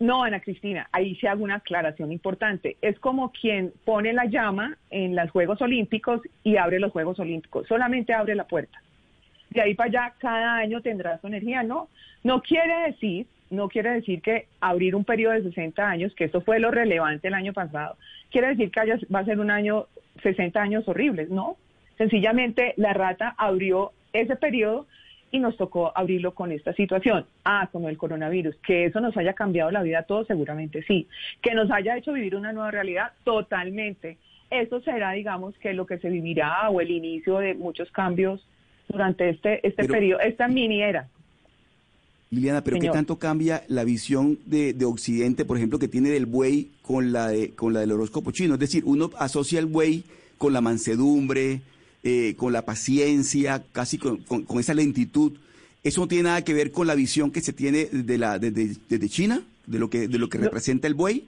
[0.01, 2.79] No, Ana Cristina, ahí se hago una aclaración importante.
[2.81, 7.69] Es como quien pone la llama en los Juegos Olímpicos y abre los Juegos Olímpicos.
[7.69, 8.81] Solamente abre la puerta.
[9.51, 11.63] De ahí para allá, cada año tendrá su energía.
[11.63, 11.91] No,
[12.25, 16.41] no quiere decir, no quiere decir que abrir un periodo de 60 años, que eso
[16.41, 17.97] fue lo relevante el año pasado,
[18.31, 18.81] quiere decir que
[19.15, 19.87] va a ser un año,
[20.23, 21.29] 60 años horribles.
[21.29, 21.57] No,
[21.99, 24.87] sencillamente la rata abrió ese periodo
[25.31, 27.27] y nos tocó abrirlo con esta situación.
[27.45, 28.57] Ah, con el coronavirus.
[28.57, 31.07] Que eso nos haya cambiado la vida a todos, seguramente sí.
[31.40, 34.19] Que nos haya hecho vivir una nueva realidad, totalmente.
[34.51, 38.45] Eso será, digamos, que lo que se vivirá o el inicio de muchos cambios
[38.88, 41.09] durante este, este periodo, esta mini era.
[42.31, 46.27] Liliana, pero ¿qué tanto cambia la visión de, de, Occidente, por ejemplo, que tiene del
[46.27, 48.55] buey con la, de, con la del horóscopo chino?
[48.55, 50.05] Es decir, uno asocia el buey
[50.38, 51.61] con la mansedumbre,
[52.03, 54.21] eh, con la paciencia, casi con,
[54.59, 55.33] esa lentitud.
[55.83, 58.77] ¿Eso no tiene nada que ver con la visión que se tiene de la, desde,
[58.89, 61.27] desde China, de lo que, de lo que representa el buey?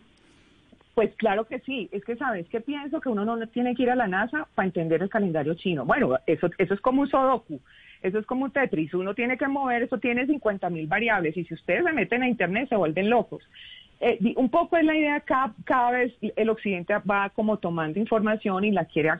[0.94, 3.90] Pues claro que sí, es que sabes que pienso que uno no tiene que ir
[3.90, 5.86] a la NASA para entender el calendario chino.
[5.86, 7.60] Bueno, eso, eso es como un sudoku,
[8.02, 11.44] eso es como un Tetris, uno tiene que mover, eso tiene 50 mil variables y
[11.44, 13.42] si ustedes se meten a Internet se vuelven locos.
[14.04, 18.64] Eh, un poco es la idea, cada, cada vez el occidente va como tomando información
[18.64, 19.10] y la quiere,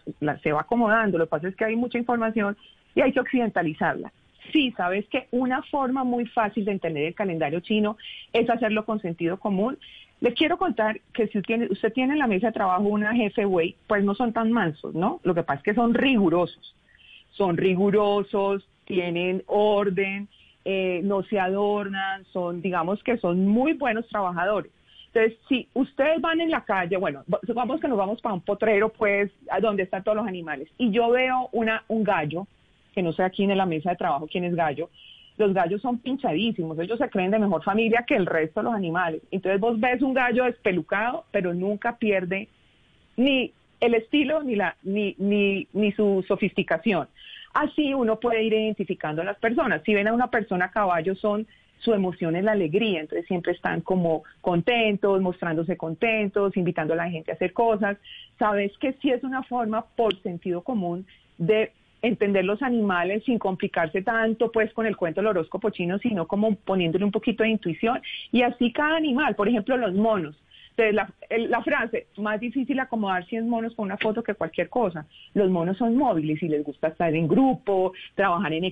[0.42, 2.56] se va acomodando, lo que pasa es que hay mucha información
[2.96, 4.12] y hay que occidentalizarla.
[4.50, 7.96] Sí, sabes que una forma muy fácil de entender el calendario chino
[8.32, 9.78] es hacerlo con sentido común.
[10.20, 13.14] Les quiero contar que si usted tiene, usted tiene en la mesa de trabajo una
[13.14, 15.20] jefe güey, pues no son tan mansos, ¿no?
[15.22, 16.74] Lo que pasa es que son rigurosos.
[17.30, 20.28] Son rigurosos, tienen orden,
[20.64, 24.70] eh, no se adornan, son, digamos que son muy buenos trabajadores.
[25.06, 28.88] Entonces, si ustedes van en la calle, bueno, supongamos que nos vamos para un potrero,
[28.88, 32.46] pues, a donde están todos los animales, y yo veo una, un gallo,
[32.94, 34.88] que no sé aquí en la mesa de trabajo quién es gallo,
[35.38, 38.74] los gallos son pinchadísimos, ellos se creen de mejor familia que el resto de los
[38.74, 39.22] animales.
[39.30, 42.48] Entonces vos ves un gallo despelucado, pero nunca pierde
[43.16, 47.08] ni el estilo ni, la, ni, ni, ni su sofisticación.
[47.54, 49.82] Así uno puede ir identificando a las personas.
[49.84, 51.46] Si ven a una persona a caballo, son
[51.82, 57.10] su emoción es la alegría, entonces siempre están como contentos, mostrándose contentos, invitando a la
[57.10, 57.98] gente a hacer cosas.
[58.38, 61.04] Sabes que sí es una forma por sentido común
[61.38, 66.26] de entender los animales sin complicarse tanto pues con el cuento del horóscopo chino, sino
[66.26, 68.00] como poniéndole un poquito de intuición.
[68.30, 70.36] Y así cada animal, por ejemplo los monos.
[70.76, 71.12] Entonces, la,
[71.48, 75.06] la, frase, más difícil acomodar 100 monos con una foto que cualquier cosa.
[75.34, 78.64] Los monos son móviles y les gusta estar en grupo, trabajar en.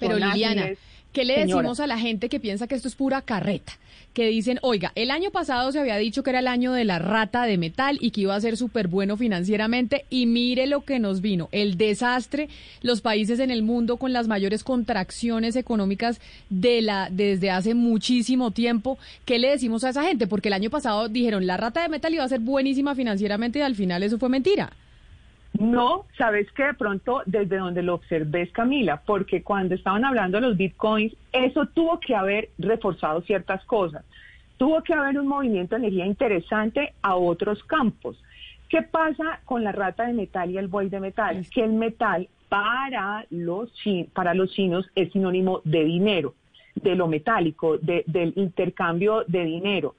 [0.00, 0.70] Pero Liliana,
[1.12, 3.72] ¿qué le decimos a la gente que piensa que esto es pura carreta?
[4.14, 6.98] Que dicen, oiga, el año pasado se había dicho que era el año de la
[6.98, 10.98] rata de metal y que iba a ser súper bueno financieramente y mire lo que
[10.98, 12.48] nos vino, el desastre,
[12.82, 18.50] los países en el mundo con las mayores contracciones económicas de la desde hace muchísimo
[18.50, 18.98] tiempo.
[19.24, 20.26] ¿Qué le decimos a esa gente?
[20.26, 23.62] Porque el año pasado dijeron, la rata de metal iba a ser buenísima financieramente y
[23.62, 24.72] al final eso fue mentira.
[25.54, 30.46] No, sabes que de pronto desde donde lo observé Camila, porque cuando estaban hablando de
[30.46, 34.04] los bitcoins, eso tuvo que haber reforzado ciertas cosas.
[34.56, 38.22] Tuvo que haber un movimiento de energía interesante a otros campos.
[38.68, 41.46] ¿Qué pasa con la rata de metal y el buey de metal?
[41.52, 43.72] Que el metal para los,
[44.12, 46.34] para los chinos es sinónimo de dinero,
[46.74, 49.94] de lo metálico, del intercambio de dinero.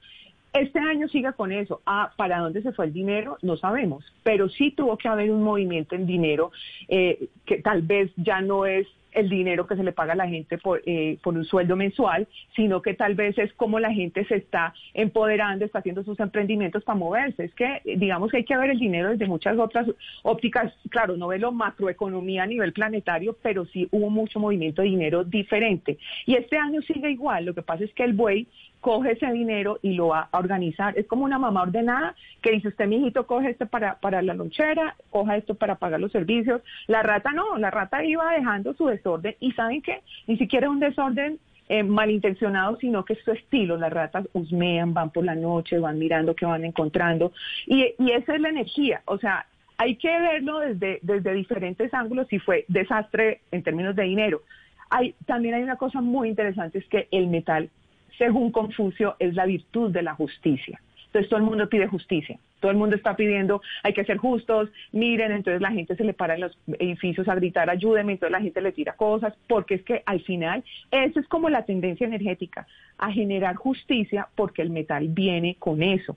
[0.54, 1.82] Este año siga con eso.
[1.86, 3.38] Ah, ¿para dónde se fue el dinero?
[3.42, 6.52] No sabemos, pero sí tuvo que haber un movimiento en dinero
[6.88, 10.28] eh, que tal vez ya no es el dinero que se le paga a la
[10.28, 14.26] gente por, eh, por un sueldo mensual, sino que tal vez es como la gente
[14.26, 17.46] se está empoderando, está haciendo sus emprendimientos para moverse.
[17.46, 19.88] Es que digamos que hay que ver el dinero desde muchas otras
[20.24, 20.74] ópticas.
[20.90, 25.24] Claro, no ve lo macroeconomía a nivel planetario, pero sí hubo mucho movimiento de dinero
[25.24, 25.98] diferente.
[26.26, 27.46] Y este año sigue igual.
[27.46, 28.48] Lo que pasa es que el buey
[28.82, 30.98] coge ese dinero y lo va a organizar.
[30.98, 34.34] Es como una mamá ordenada que dice, usted, mi hijito, coge esto para, para la
[34.34, 36.62] lonchera, coja esto para pagar los servicios.
[36.88, 40.02] La rata no, la rata iba dejando su desorden y ¿saben qué?
[40.28, 43.78] Ni siquiera es un desorden eh, malintencionado, sino que es su estilo.
[43.78, 47.32] Las ratas husmean, van por la noche, van mirando qué van encontrando.
[47.68, 49.02] Y, y esa es la energía.
[49.06, 49.46] O sea,
[49.78, 54.42] hay que verlo desde, desde diferentes ángulos si fue desastre en términos de dinero.
[54.90, 57.70] Hay, también hay una cosa muy interesante, es que el metal
[58.20, 60.80] según Confucio, es la virtud de la justicia.
[61.08, 64.70] Entonces todo el mundo pide justicia, todo el mundo está pidiendo, hay que ser justos,
[64.92, 68.42] miren, entonces la gente se le para en los edificios a gritar, ayúdenme, entonces la
[68.42, 72.68] gente le tira cosas, porque es que al final esa es como la tendencia energética,
[73.00, 76.16] a generar justicia porque el metal viene con eso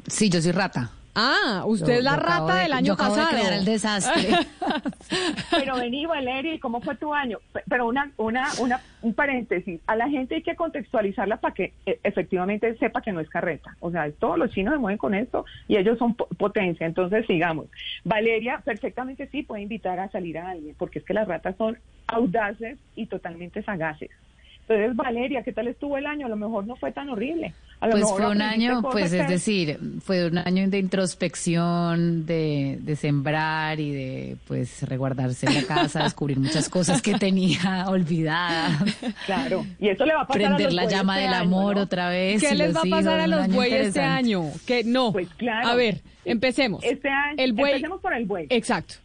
[0.06, 0.92] Sí, yo soy rata.
[1.14, 3.38] Ah, usted es la rata de- del año yo acabo de pasado.
[3.40, 4.28] crear el desastre.
[5.50, 7.38] Pero vení, Valeria, ¿y cómo fue tu año?
[7.52, 9.80] Pe- Pero una, una, una, un paréntesis.
[9.86, 13.76] A la gente hay que contextualizarla para que eh, efectivamente sepa que no es carreta.
[13.80, 16.86] O sea, todos los chinos se mueven con esto y ellos son po- potencia.
[16.86, 17.66] Entonces, sigamos.
[18.04, 21.78] Valeria, perfectamente sí puede invitar a salir a alguien, porque es que las ratas son
[22.06, 24.10] audaces y totalmente sagaces.
[24.68, 26.26] Entonces, Valeria, ¿qué tal estuvo el año?
[26.26, 27.54] A lo mejor no fue tan horrible.
[27.80, 30.78] A lo Pues mejor fue un año, pues es que- decir, fue un año de
[30.78, 37.14] introspección, de, de sembrar y de pues reguardarse en la casa, descubrir muchas cosas que
[37.14, 38.82] tenía olvidadas,
[39.26, 39.64] Claro.
[39.78, 41.44] Y eso le va a pasar a prender los la bueyes llama este del año,
[41.46, 41.82] amor ¿no?
[41.82, 42.42] otra vez.
[42.42, 44.42] ¿Qué les va a pasar a los bueyes este año?
[44.66, 45.12] Que no.
[45.12, 45.68] Pues claro.
[45.68, 46.82] A ver, empecemos.
[46.84, 47.72] Este año, El buey.
[47.74, 48.46] empecemos por el buey.
[48.50, 48.96] Exacto.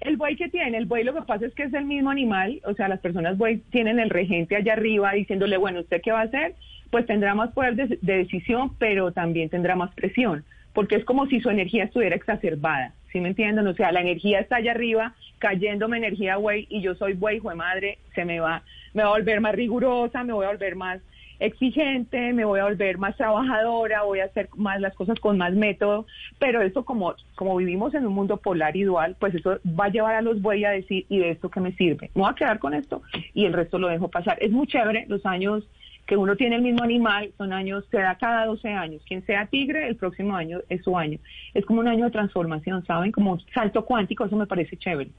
[0.00, 2.60] El buey que tiene, el buey lo que pasa es que es el mismo animal,
[2.64, 6.20] o sea, las personas buey tienen el regente allá arriba diciéndole, bueno, ¿usted qué va
[6.20, 6.54] a hacer?
[6.90, 11.26] Pues tendrá más poder de, de decisión, pero también tendrá más presión, porque es como
[11.26, 13.66] si su energía estuviera exacerbada, ¿sí me entienden?
[13.66, 17.50] O sea, la energía está allá arriba, cayéndome energía buey, y yo soy buey, hijo
[17.50, 18.62] de madre, se me va,
[18.94, 21.02] me va a volver más rigurosa, me voy a volver más
[21.40, 25.54] exigente, me voy a volver más trabajadora, voy a hacer más las cosas con más
[25.54, 26.06] método,
[26.38, 29.90] pero eso como, como vivimos en un mundo polar y dual, pues eso va a
[29.90, 32.10] llevar a los bueyes a decir, ¿y de esto qué me sirve?
[32.14, 33.02] Me voy a quedar con esto
[33.34, 34.38] y el resto lo dejo pasar.
[34.40, 35.66] Es muy chévere los años
[36.10, 39.00] que uno tiene el mismo animal, son años, se da cada 12 años.
[39.06, 41.20] Quien sea tigre, el próximo año es su año.
[41.54, 43.12] Es como un año de transformación, ¿saben?
[43.12, 45.10] Como un salto cuántico, eso me parece chévere.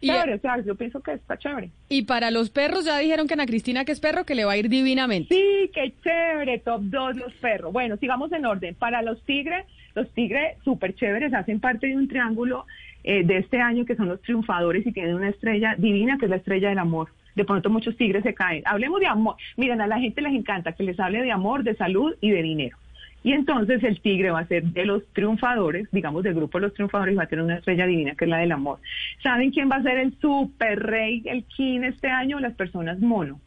[0.00, 1.70] Y- Chévere, o sea, yo pienso que está chévere.
[1.88, 4.52] Y para los perros ya dijeron que Ana Cristina, que es perro, que le va
[4.52, 5.34] a ir divinamente.
[5.34, 7.72] Sí, qué chévere, top 2 los perros.
[7.72, 8.76] Bueno, sigamos en orden.
[8.76, 12.64] Para los tigres, los tigres súper chéveres hacen parte de un triángulo
[13.10, 16.30] eh, de este año que son los triunfadores y tienen una estrella divina que es
[16.30, 17.08] la estrella del amor.
[17.34, 18.62] De pronto muchos tigres se caen.
[18.66, 19.36] Hablemos de amor.
[19.56, 22.42] Miren, a la gente les encanta que les hable de amor, de salud y de
[22.42, 22.76] dinero.
[23.22, 26.74] Y entonces el tigre va a ser de los triunfadores, digamos del grupo de los
[26.74, 28.78] triunfadores, va a tener una estrella divina que es la del amor.
[29.22, 32.40] ¿Saben quién va a ser el super rey, el king este año?
[32.40, 33.40] Las personas mono.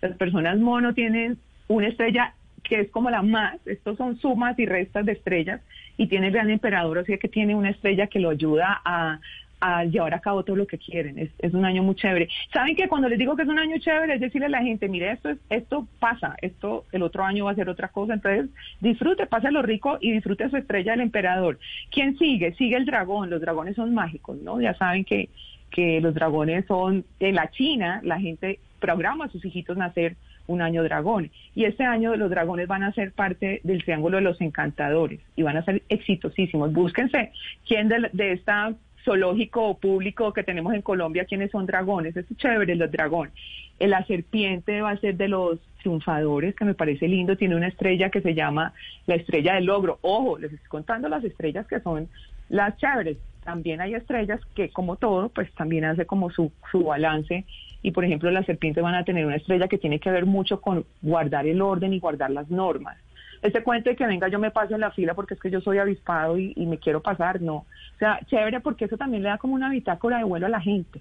[0.00, 4.66] Las personas mono tienen una estrella que es como la más, estos son sumas y
[4.66, 5.60] restas de estrellas,
[5.96, 9.20] y tiene el gran emperador, o sea que tiene una estrella que lo ayuda a,
[9.62, 11.18] a llevar a cabo todo lo que quieren.
[11.18, 12.28] Es, es un año muy chévere.
[12.52, 14.88] Saben que cuando les digo que es un año chévere, es decirle a la gente,
[14.88, 18.50] mire, esto es, esto pasa, esto el otro año va a ser otra cosa, entonces
[18.80, 21.60] disfrute, pase lo rico y disfrute su estrella del emperador.
[21.92, 22.54] ¿Quién sigue?
[22.54, 24.60] Sigue el dragón, los dragones son mágicos, ¿no?
[24.60, 25.28] Ya saben que,
[25.70, 30.16] que los dragones son, en la China, la gente programa a sus hijitos nacer
[30.52, 31.30] un año dragón.
[31.54, 35.42] Y este año los dragones van a ser parte del triángulo de los encantadores y
[35.42, 36.72] van a ser exitosísimos.
[36.72, 37.32] Búsquense
[37.66, 42.16] quién de, de esta zoológico público que tenemos en Colombia, quiénes son dragones.
[42.16, 43.32] Es chévere los dragones.
[43.78, 47.36] Eh, La serpiente va a ser de los triunfadores, que me parece lindo.
[47.36, 48.72] Tiene una estrella que se llama
[49.06, 49.98] la estrella del logro.
[50.02, 52.08] Ojo, les estoy contando las estrellas que son
[52.48, 53.16] las chéveres.
[53.44, 57.44] También hay estrellas que, como todo, pues también hace como su, su balance.
[57.82, 60.60] Y, por ejemplo, las serpientes van a tener una estrella que tiene que ver mucho
[60.60, 62.96] con guardar el orden y guardar las normas.
[63.42, 65.60] Este cuento de que venga yo me paso en la fila porque es que yo
[65.60, 67.56] soy avispado y, me quiero pasar, no.
[67.56, 70.60] O sea, chévere porque eso también le da como una bitácora de vuelo a la
[70.60, 71.00] gente.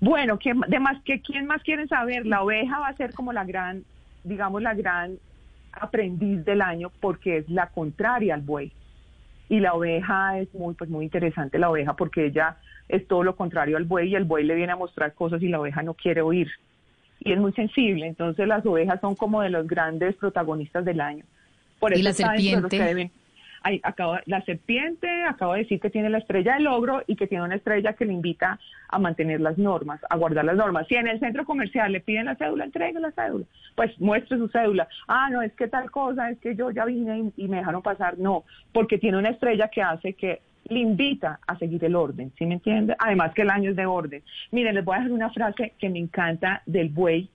[0.00, 2.24] Bueno, ¿quién, de más, que, ¿quién más quieren saber?
[2.24, 3.84] La oveja va a ser como la gran,
[4.24, 5.18] digamos, la gran
[5.72, 8.72] aprendiz del año porque es la contraria al buey.
[9.48, 12.56] Y la oveja es muy, pues muy interesante la oveja porque ella
[12.88, 15.48] es todo lo contrario al buey y el buey le viene a mostrar cosas y
[15.48, 16.48] la oveja no quiere oír.
[17.20, 21.24] Y es muy sensible, entonces las ovejas son como de los grandes protagonistas del año.
[21.78, 23.10] Por ¿Y eso la los que serpiente?
[23.68, 27.26] Ay, acabo- la serpiente acabo de decir que tiene la estrella del logro y que
[27.26, 30.86] tiene una estrella que le invita a mantener las normas, a guardar las normas.
[30.86, 33.44] Si en el centro comercial le piden la cédula, entregue la cédula.
[33.74, 34.86] Pues muestre su cédula.
[35.08, 37.82] Ah, no, es que tal cosa, es que yo ya vine y, y me dejaron
[37.82, 38.16] pasar.
[38.18, 42.46] No, porque tiene una estrella que hace que le invita a seguir el orden, ¿sí
[42.46, 42.94] me entiende?
[43.00, 44.22] Además que el año es de orden.
[44.52, 47.28] Miren, les voy a dejar una frase que me encanta del buey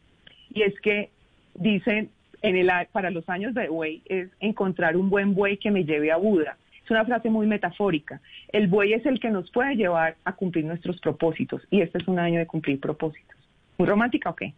[0.54, 1.10] y es que
[1.56, 2.10] dicen
[2.42, 6.12] en el para los años de buey es encontrar un buen buey que me lleve
[6.12, 6.58] a Buda.
[6.84, 8.20] Es una frase muy metafórica.
[8.50, 12.08] El buey es el que nos puede llevar a cumplir nuestros propósitos y este es
[12.08, 13.38] un año de cumplir propósitos.
[13.78, 14.54] ¿Muy romántica o qué?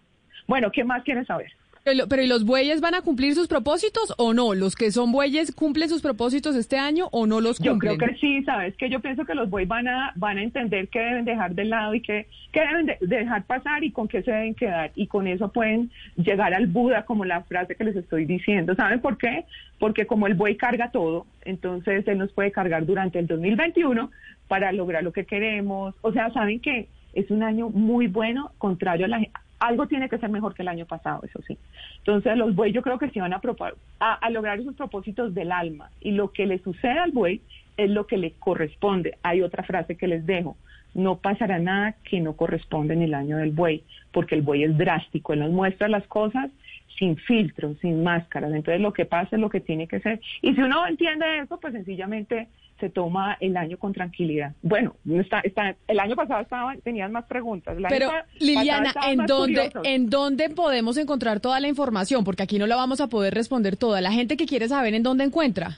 [0.48, 1.52] Bueno, ¿qué más quieren saber?
[1.86, 4.54] Pero, pero ¿y los bueyes van a cumplir sus propósitos o no?
[4.54, 7.98] ¿Los que son bueyes cumplen sus propósitos este año o no los Yo cumplen?
[7.98, 10.88] creo que sí, sabes que yo pienso que los bueyes van a van a entender
[10.88, 14.24] que deben dejar de lado y que, que deben de- dejar pasar y con qué
[14.24, 17.98] se deben quedar y con eso pueden llegar al Buda como la frase que les
[17.98, 18.76] estoy diciendo.
[18.76, 19.44] ¿Saben por qué?
[19.78, 24.10] Porque como el buey carga todo, entonces él nos puede cargar durante el 2021
[24.48, 25.94] para lograr lo que queremos.
[26.02, 29.22] O sea, saben que es un año muy bueno, contrario a la
[29.68, 31.57] algo tiene que ser mejor que el año pasado, eso sí.
[31.99, 33.41] Entonces los bueyes yo creo que sí van a,
[33.99, 37.41] a lograr esos propósitos del alma y lo que le sucede al buey
[37.78, 39.18] es lo que le corresponde.
[39.24, 40.57] Hay otra frase que les dejo,
[40.93, 44.78] no pasará nada que no corresponde en el año del buey, porque el buey es
[44.78, 46.51] drástico, él nos muestra las cosas
[46.97, 50.20] sin filtros, sin máscaras, entonces lo que pasa es lo que tiene que ser.
[50.41, 52.47] Y si uno entiende eso, pues sencillamente
[52.84, 54.52] se toma el año con tranquilidad.
[54.62, 57.78] Bueno, no está, está, el año pasado estaban, tenían más preguntas.
[57.78, 58.12] El Pero
[58.42, 59.82] Liliana, ¿en dónde, curiosos.
[59.86, 62.26] ¿en dónde podemos encontrar toda la información?
[62.26, 64.02] Porque aquí no la vamos a poder responder toda.
[64.02, 65.78] La gente que quiere saber en dónde encuentra.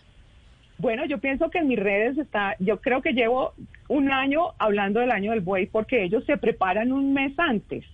[0.79, 3.53] Bueno, yo pienso que en mis redes está, yo creo que llevo
[3.87, 7.85] un año hablando del año del buey porque ellos se preparan un mes antes.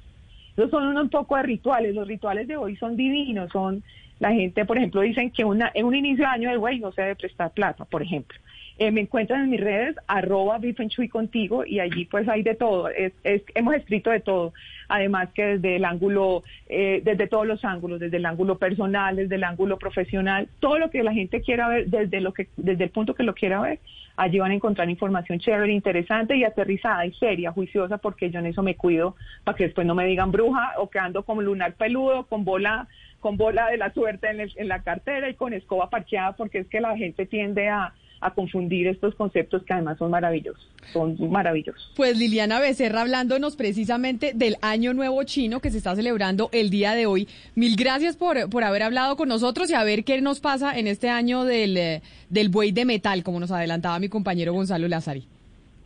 [0.55, 1.93] Esos son un poco de rituales.
[1.93, 3.51] Los rituales de hoy son divinos.
[3.51, 3.83] Son
[4.19, 6.93] la gente, por ejemplo, dicen que una, en un inicio de año del buey no
[6.93, 8.39] se debe prestar plata, por ejemplo.
[8.83, 12.89] Eh, me encuentran en mis redes, arroba Bifenchui contigo, y allí pues hay de todo.
[12.89, 14.53] Es, es- hemos escrito de todo.
[14.87, 19.35] Además que desde el ángulo, eh, desde todos los ángulos, desde el ángulo personal, desde
[19.35, 22.89] el ángulo profesional, todo lo que la gente quiera ver, desde lo que, desde el
[22.89, 23.77] punto que lo quiera ver,
[24.17, 28.47] allí van a encontrar información chévere, interesante y aterrizada y seria, juiciosa, porque yo en
[28.47, 31.73] eso me cuido para que después no me digan bruja o que ando como lunar
[31.75, 32.87] peludo, con bola,
[33.19, 36.57] con bola de la suerte en, el- en la cartera y con escoba parqueada, porque
[36.61, 41.17] es que la gente tiende a, a confundir estos conceptos que además son maravillosos, son
[41.31, 41.91] maravillosos.
[41.95, 46.93] Pues Liliana Becerra hablándonos precisamente del Año Nuevo Chino que se está celebrando el día
[46.93, 47.27] de hoy.
[47.55, 50.87] Mil gracias por, por haber hablado con nosotros y a ver qué nos pasa en
[50.87, 55.27] este año del, eh, del buey de metal, como nos adelantaba mi compañero Gonzalo Lázari.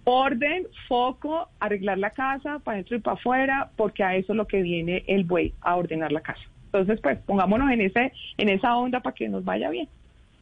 [0.04, 4.46] Orden, foco, arreglar la casa para adentro y para afuera, porque a eso es lo
[4.46, 6.42] que viene el buey, a ordenar la casa.
[6.66, 9.88] Entonces, pues pongámonos en ese en esa onda para que nos vaya bien.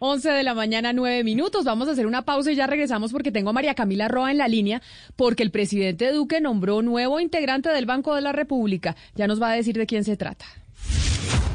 [0.05, 1.63] 11 de la mañana, 9 minutos.
[1.63, 4.37] Vamos a hacer una pausa y ya regresamos porque tengo a María Camila Roa en
[4.37, 4.81] la línea
[5.15, 8.97] porque el presidente Duque nombró nuevo integrante del Banco de la República.
[9.15, 10.45] Ya nos va a decir de quién se trata.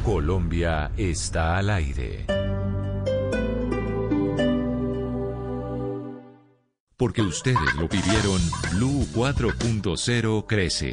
[0.03, 2.25] Colombia está al aire.
[6.97, 8.41] Porque ustedes lo pidieron,
[8.73, 10.93] Blue 4.0 crece.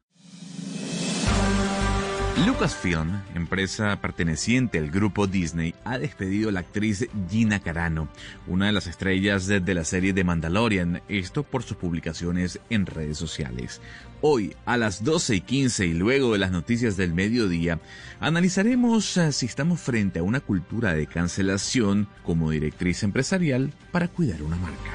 [2.61, 8.07] Lucasfilm, empresa perteneciente al grupo Disney, ha despedido a la actriz Gina Carano,
[8.45, 13.17] una de las estrellas de, la serie de Mandalorian, esto por sus publicaciones en redes
[13.17, 13.81] sociales.
[14.21, 17.79] Hoy, a las 12 y 15 y luego de las noticias del mediodía,
[18.19, 24.43] analizaremos eh, si estamos frente a una cultura de cancelación como directriz empresarial para cuidar
[24.43, 24.91] una marca.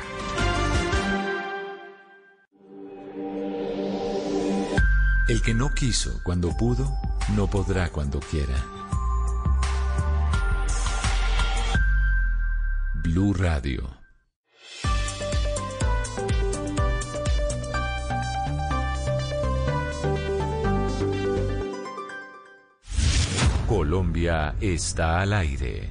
[5.28, 6.96] El que no quiso cuando pudo,
[7.34, 8.54] no podrá cuando quiera.
[12.94, 13.96] Blue Radio.
[23.66, 25.90] Colombia está al aire.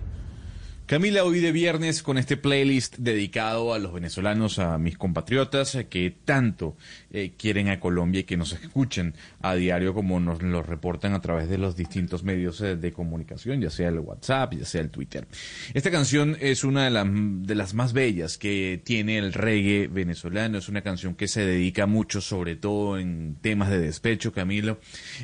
[0.85, 5.87] Camila, hoy de viernes con este playlist dedicado a los venezolanos, a mis compatriotas eh,
[5.87, 6.77] que tanto
[7.15, 11.21] eh, quieren a Colombia y que nos escuchan a diario como nos lo reportan a
[11.21, 14.89] través de los distintos medios eh, de comunicación, ya sea el WhatsApp, ya sea el
[14.89, 15.25] Twitter.
[15.73, 20.57] Esta canción es una de, las de las más bellas que tiene el reggae venezolano,
[20.57, 24.79] es una canción que se dedica mucho, sobre todo en temas de despecho, Camilo.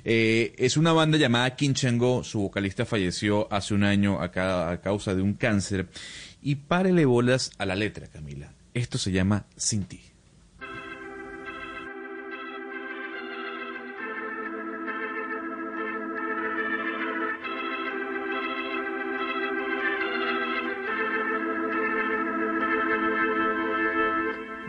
[0.06, 4.32] Eh, es una banda llamada Quinchango, su vocalista falleció hace un año a
[4.82, 5.88] causa de un cáncer.
[6.42, 8.54] Y párele bolas a la letra, Camila.
[8.74, 10.11] Esto se llama Sin ti.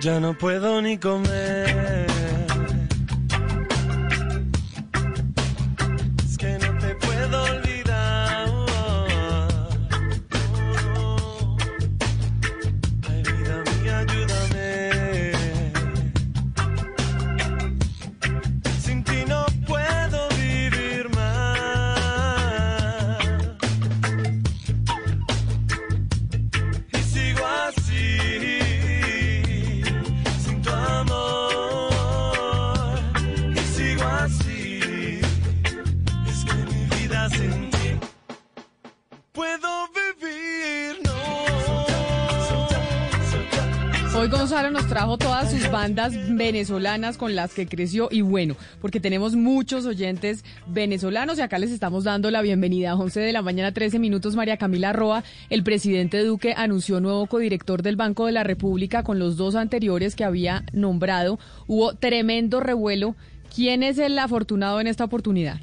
[0.03, 2.01] Ya no puedo ni comer.
[44.53, 49.86] Nos trajo todas sus bandas venezolanas con las que creció y bueno, porque tenemos muchos
[49.86, 53.98] oyentes venezolanos y acá les estamos dando la bienvenida a 11 de la mañana, 13
[53.98, 54.36] minutos.
[54.36, 59.18] María Camila Roa, el presidente Duque anunció nuevo codirector del Banco de la República con
[59.18, 61.38] los dos anteriores que había nombrado.
[61.66, 63.16] Hubo tremendo revuelo.
[63.55, 65.61] ¿Quién es el afortunado en esta oportunidad?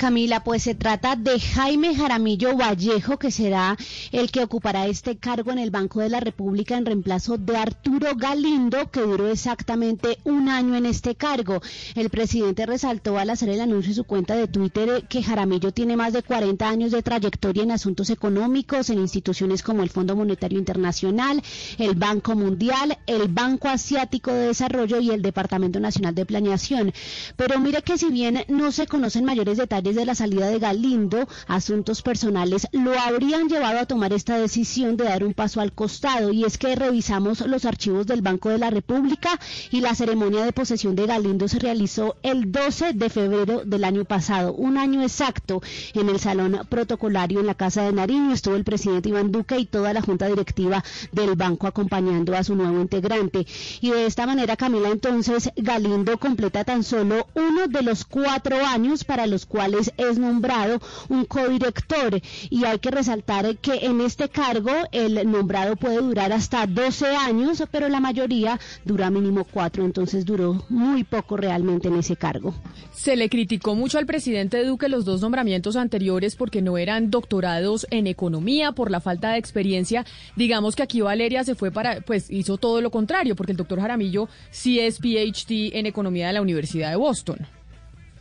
[0.00, 3.76] Camila, pues se trata de Jaime Jaramillo Vallejo, que será
[4.12, 8.16] el que ocupará este cargo en el Banco de la República en reemplazo de Arturo
[8.16, 11.60] Galindo, que duró exactamente un año en este cargo.
[11.94, 15.98] El presidente resaltó al hacer el anuncio en su cuenta de Twitter que Jaramillo tiene
[15.98, 20.58] más de 40 años de trayectoria en asuntos económicos, en instituciones como el Fondo Monetario
[20.58, 21.42] Internacional,
[21.76, 26.94] el Banco Mundial, el Banco Asiático de Desarrollo y el Departamento Nacional de Planeación.
[27.36, 31.28] Pero mire que si bien no se conocen mayores detalles, de la salida de Galindo,
[31.46, 36.32] asuntos personales lo habrían llevado a tomar esta decisión de dar un paso al costado.
[36.32, 39.30] Y es que revisamos los archivos del Banco de la República
[39.70, 44.04] y la ceremonia de posesión de Galindo se realizó el 12 de febrero del año
[44.04, 45.62] pasado, un año exacto,
[45.94, 48.32] en el salón protocolario en la Casa de Nariño.
[48.32, 52.54] Estuvo el presidente Iván Duque y toda la junta directiva del banco acompañando a su
[52.54, 53.46] nuevo integrante.
[53.80, 59.04] Y de esta manera, Camila, entonces Galindo completa tan solo uno de los cuatro años
[59.04, 64.70] para los cuales es nombrado un codirector y hay que resaltar que en este cargo
[64.92, 70.64] el nombrado puede durar hasta 12 años, pero la mayoría dura mínimo cuatro, entonces duró
[70.68, 72.54] muy poco realmente en ese cargo.
[72.92, 77.86] Se le criticó mucho al presidente Duque los dos nombramientos anteriores porque no eran doctorados
[77.90, 80.04] en economía por la falta de experiencia.
[80.36, 83.80] Digamos que aquí Valeria se fue para, pues hizo todo lo contrario, porque el doctor
[83.80, 87.46] Jaramillo sí es PhD en economía de la Universidad de Boston.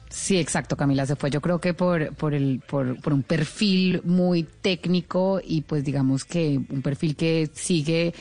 [0.10, 1.06] Sí, exacto, Camila.
[1.06, 5.62] Se fue yo creo que por, por, el, por, por un perfil muy técnico y
[5.62, 8.16] pues digamos que un perfil que sigue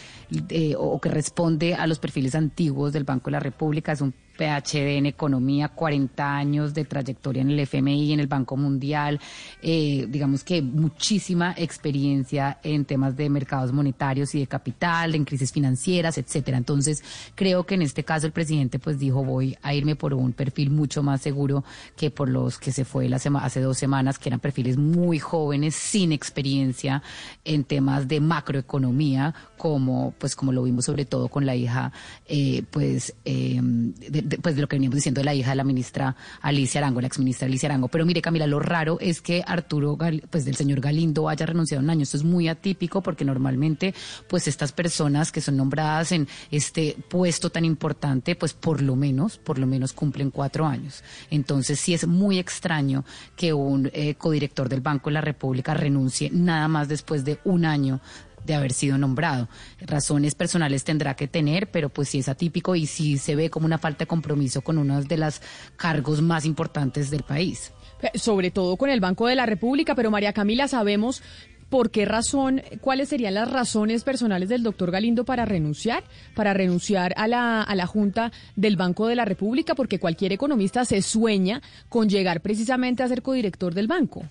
[0.50, 3.92] eh, o que responde a los perfiles antiguos del Banco de la República.
[3.92, 8.56] Es un PhD en economía, 40 años de trayectoria en el FMI, en el Banco
[8.56, 9.20] Mundial,
[9.60, 15.52] eh, digamos que muchísima experiencia en temas de mercados monetarios y de capital, en crisis
[15.52, 16.56] financieras, etcétera.
[16.56, 17.02] Entonces,
[17.34, 20.70] creo que en este caso el presidente pues dijo voy a irme por un perfil
[20.70, 21.64] mucho más seguro
[21.96, 25.74] que por los que se fue la hace dos semanas, que eran perfiles muy jóvenes,
[25.74, 27.02] sin experiencia
[27.44, 31.92] en temas de macroeconomía, como pues como lo vimos sobre todo con la hija
[32.26, 35.64] eh, pues eh, de, pues de lo que veníamos diciendo de la hija de la
[35.64, 37.88] ministra Alicia Arango, la exministra Alicia Arango.
[37.88, 39.96] Pero mire, Camila, lo raro es que Arturo,
[40.30, 42.02] pues del señor Galindo haya renunciado un año.
[42.02, 43.94] Esto es muy atípico porque normalmente,
[44.28, 49.38] pues estas personas que son nombradas en este puesto tan importante, pues por lo menos,
[49.38, 51.02] por lo menos cumplen cuatro años.
[51.30, 53.04] Entonces sí es muy extraño
[53.36, 57.64] que un eh, codirector del Banco de la República renuncie nada más después de un
[57.64, 58.00] año
[58.48, 59.48] de haber sido nombrado.
[59.80, 63.66] Razones personales tendrá que tener, pero pues sí es atípico y sí se ve como
[63.66, 65.40] una falta de compromiso con uno de los
[65.76, 67.72] cargos más importantes del país.
[68.02, 71.22] Eh, sobre todo con el Banco de la República, pero María Camila, sabemos
[71.68, 76.02] ¿Por qué razón, cuáles serían las razones personales del doctor Galindo para renunciar,
[76.34, 79.74] para renunciar a la, a la Junta del Banco de la República?
[79.74, 84.24] Porque cualquier economista se sueña con llegar precisamente a ser codirector del banco.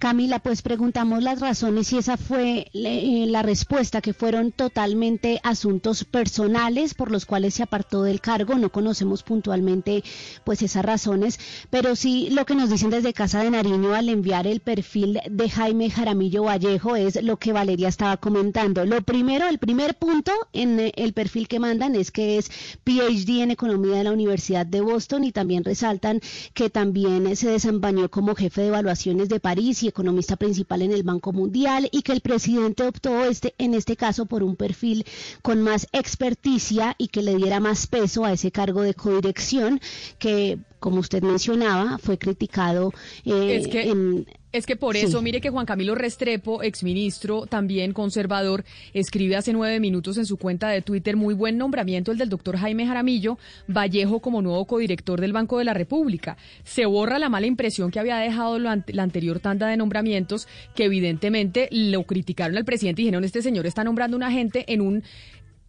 [0.00, 6.04] Camila, pues preguntamos las razones y esa fue eh, la respuesta, que fueron totalmente asuntos
[6.04, 8.54] personales por los cuales se apartó del cargo.
[8.54, 10.02] No conocemos puntualmente
[10.42, 11.38] pues esas razones,
[11.68, 15.50] pero sí lo que nos dicen desde Casa de Nariño al enviar el perfil de
[15.50, 18.86] Jaime Jaramillo Vallejo es lo que Valeria estaba comentando.
[18.86, 22.50] Lo primero, el primer punto en eh, el perfil que mandan es que es
[22.84, 26.22] PhD en Economía de la Universidad de Boston y también resaltan
[26.54, 31.02] que también se desempeñó como jefe de evaluaciones de París y economista principal en el
[31.02, 35.04] Banco Mundial y que el presidente optó este, en este caso por un perfil
[35.42, 39.80] con más experticia y que le diera más peso a ese cargo de codirección
[40.18, 42.92] que, como usted mencionaba, fue criticado
[43.24, 49.36] eh, en es que por eso, mire que Juan Camilo Restrepo, exministro, también conservador, escribe
[49.36, 52.86] hace nueve minutos en su cuenta de Twitter, muy buen nombramiento el del doctor Jaime
[52.86, 53.38] Jaramillo
[53.68, 56.36] Vallejo como nuevo codirector del Banco de la República.
[56.64, 61.68] Se borra la mala impresión que había dejado la, anterior tanda de nombramientos, que evidentemente
[61.70, 65.04] lo criticaron al presidente y dijeron, este señor está nombrando una gente en un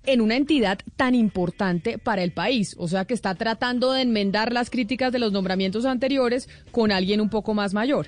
[0.03, 2.75] en una entidad tan importante para el país.
[2.79, 7.21] O sea que está tratando de enmendar las críticas de los nombramientos anteriores con alguien
[7.21, 8.07] un poco más mayor.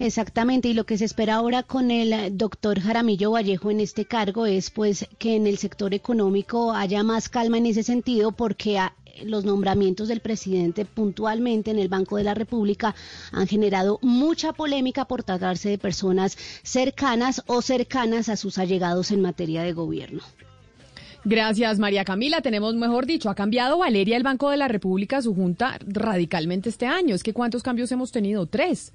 [0.00, 4.46] Exactamente, y lo que se espera ahora con el doctor Jaramillo Vallejo en este cargo
[4.46, 8.78] es pues que en el sector económico haya más calma en ese sentido porque
[9.24, 12.94] los nombramientos del presidente puntualmente en el Banco de la República
[13.32, 19.20] han generado mucha polémica por tratarse de personas cercanas o cercanas a sus allegados en
[19.20, 20.22] materia de gobierno.
[21.24, 22.40] Gracias, María Camila.
[22.40, 26.86] Tenemos, mejor dicho, ha cambiado Valeria el Banco de la República, su junta, radicalmente este
[26.86, 27.16] año.
[27.16, 28.46] Es que ¿cuántos cambios hemos tenido?
[28.46, 28.92] Tres.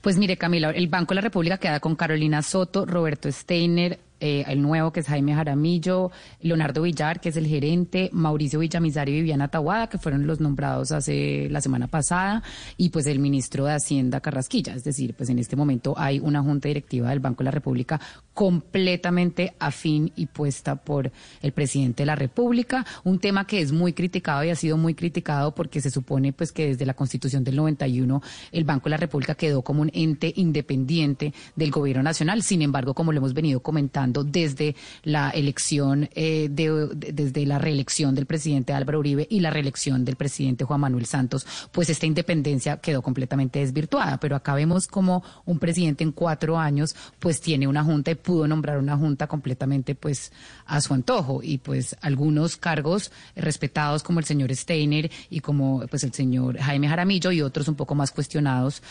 [0.00, 4.44] Pues mire, Camila, el Banco de la República queda con Carolina Soto, Roberto Steiner, eh,
[4.48, 6.10] el nuevo que es Jaime Jaramillo,
[6.40, 10.90] Leonardo Villar, que es el gerente, Mauricio Villamizar y Viviana Tawada, que fueron los nombrados
[10.92, 12.42] hace la semana pasada,
[12.76, 14.74] y pues el ministro de Hacienda Carrasquilla.
[14.74, 18.00] Es decir, pues en este momento hay una junta directiva del Banco de la República
[18.34, 21.10] completamente afín y puesta por
[21.42, 24.94] el presidente de la República, un tema que es muy criticado y ha sido muy
[24.94, 28.96] criticado porque se supone pues que desde la Constitución del 91 el Banco de la
[28.96, 32.42] República quedó como un ente independiente del gobierno nacional.
[32.42, 38.14] Sin embargo, como lo hemos venido comentando desde la elección eh, de, desde la reelección
[38.14, 42.78] del presidente Álvaro Uribe y la reelección del presidente Juan Manuel Santos, pues esta independencia
[42.78, 44.18] quedó completamente desvirtuada.
[44.18, 48.46] Pero acá vemos como un presidente en cuatro años pues tiene una junta y pudo
[48.46, 50.32] nombrar una junta completamente pues
[50.66, 56.04] a su antojo y pues algunos cargos respetados como el señor Steiner y como pues
[56.04, 58.82] el señor Jaime Jaramillo y otros un poco más cuestionados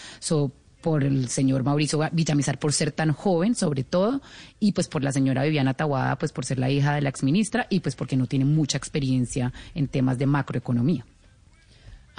[0.82, 4.22] por el señor Mauricio Villamizar por ser tan joven, sobre todo,
[4.60, 7.68] y pues por la señora Viviana Taguada, pues por ser la hija de la exministra
[7.70, 11.06] y pues porque no tiene mucha experiencia en temas de macroeconomía.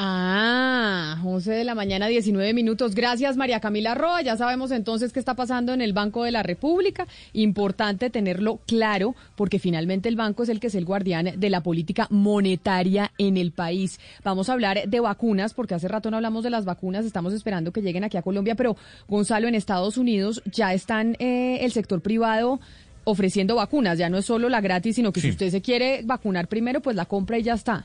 [0.01, 2.95] Ah, 11 de la mañana, 19 minutos.
[2.95, 4.23] Gracias, María Camila Roa.
[4.23, 7.09] Ya sabemos entonces qué está pasando en el Banco de la República.
[7.33, 11.65] Importante tenerlo claro, porque finalmente el banco es el que es el guardián de la
[11.65, 13.99] política monetaria en el país.
[14.23, 17.05] Vamos a hablar de vacunas, porque hace rato no hablamos de las vacunas.
[17.05, 18.77] Estamos esperando que lleguen aquí a Colombia, pero
[19.09, 22.61] Gonzalo, en Estados Unidos ya están eh, el sector privado
[23.03, 23.99] ofreciendo vacunas.
[23.99, 26.95] Ya no es solo la gratis, sino que si usted se quiere vacunar primero, pues
[26.95, 27.85] la compra y ya está.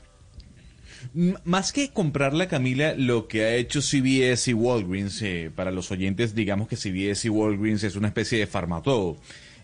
[1.44, 5.90] Más que comprar la Camila, lo que ha hecho CBS y Walgreens, eh, para los
[5.90, 9.16] oyentes, digamos que CBS y Walgreens es una especie de farmatodo.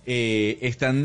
[0.06, 1.02] Eh, están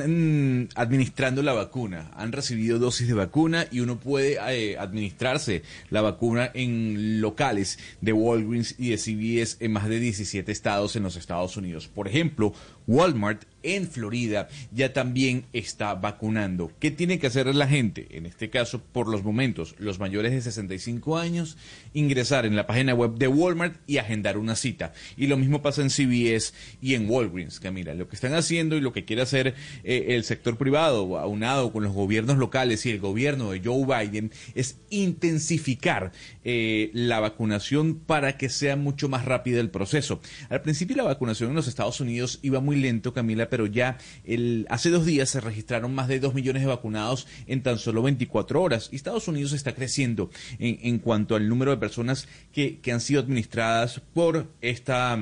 [0.62, 6.02] mm, administrando la vacuna, han recibido dosis de vacuna y uno puede eh, administrarse la
[6.02, 11.18] vacuna en locales de Walgreens y de CVS en más de 17 estados en los
[11.18, 11.88] Estados Unidos.
[11.88, 12.54] Por ejemplo,
[12.88, 16.72] Walmart en Florida ya también está vacunando.
[16.80, 18.08] ¿Qué tiene que hacer la gente?
[18.12, 21.58] En este caso, por los momentos, los mayores de 65 años,
[21.94, 24.94] ingresar en la página web de Walmart y agendar una cita.
[25.18, 27.96] Y lo mismo pasa en CVS y en Walgreens, Camila.
[27.96, 31.84] Lo que están haciendo y lo que quiere hacer eh, el sector privado, aunado con
[31.84, 36.12] los gobiernos locales y el gobierno de Joe Biden, es intensificar
[36.44, 40.22] eh, la vacunación para que sea mucho más rápido el proceso.
[40.50, 44.90] Al principio la vacunación en los Estados Unidos iba lento, Camila, pero ya el, hace
[44.90, 48.90] dos días se registraron más de dos millones de vacunados en tan solo 24 horas.
[48.92, 53.20] Y Estados Unidos está creciendo en, en cuanto al número de personas que, han sido
[53.20, 55.20] administradas por esta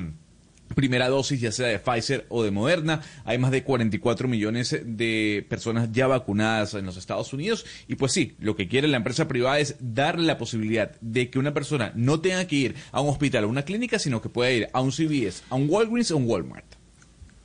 [0.75, 3.01] primera dosis, ya sea de Pfizer o de Moderna.
[3.25, 7.65] Hay más de 44 millones de personas ya vacunadas en los Estados Unidos.
[7.87, 11.39] Y pues sí, lo que quiere la empresa privada es darle la posibilidad de que
[11.39, 14.51] una persona no tenga que ir a un hospital o una clínica, sino que pueda
[14.51, 16.82] ir a un CVS, a un Walgreens o un Walmart.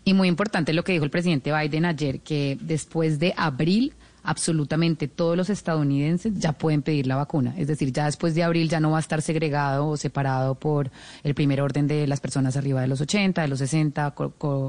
[0.08, 3.92] Y muy importante lo que dijo el presidente Biden ayer, que después de abril
[4.22, 7.52] absolutamente todos los estadounidenses ya pueden pedir la vacuna.
[7.58, 10.90] Es decir, ya después de abril ya no va a estar segregado o separado por
[11.24, 14.14] el primer orden de las personas arriba de los 80, de los 60,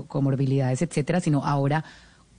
[0.09, 1.85] comorbilidades, etcétera, sino ahora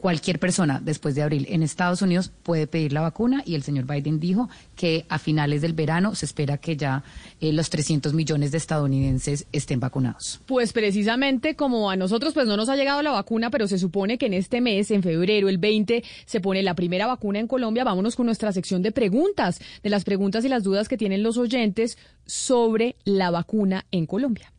[0.00, 3.84] cualquier persona después de abril en Estados Unidos puede pedir la vacuna y el señor
[3.84, 7.04] Biden dijo que a finales del verano se espera que ya
[7.40, 10.40] eh, los 300 millones de estadounidenses estén vacunados.
[10.46, 14.18] Pues precisamente como a nosotros pues no nos ha llegado la vacuna, pero se supone
[14.18, 17.84] que en este mes, en febrero, el 20, se pone la primera vacuna en Colombia.
[17.84, 21.36] Vámonos con nuestra sección de preguntas, de las preguntas y las dudas que tienen los
[21.36, 24.52] oyentes sobre la vacuna en Colombia.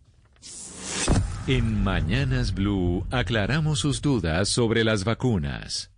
[1.47, 5.89] En Mañanas Blue aclaramos sus dudas sobre las vacunas.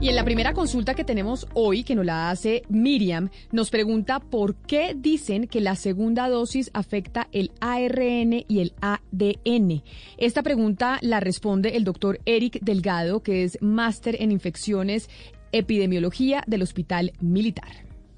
[0.00, 4.20] Y en la primera consulta que tenemos hoy, que nos la hace Miriam, nos pregunta
[4.20, 9.82] por qué dicen que la segunda dosis afecta el ARN y el ADN.
[10.16, 15.10] Esta pregunta la responde el doctor Eric Delgado, que es máster en infecciones
[15.50, 17.70] epidemiología del Hospital Militar.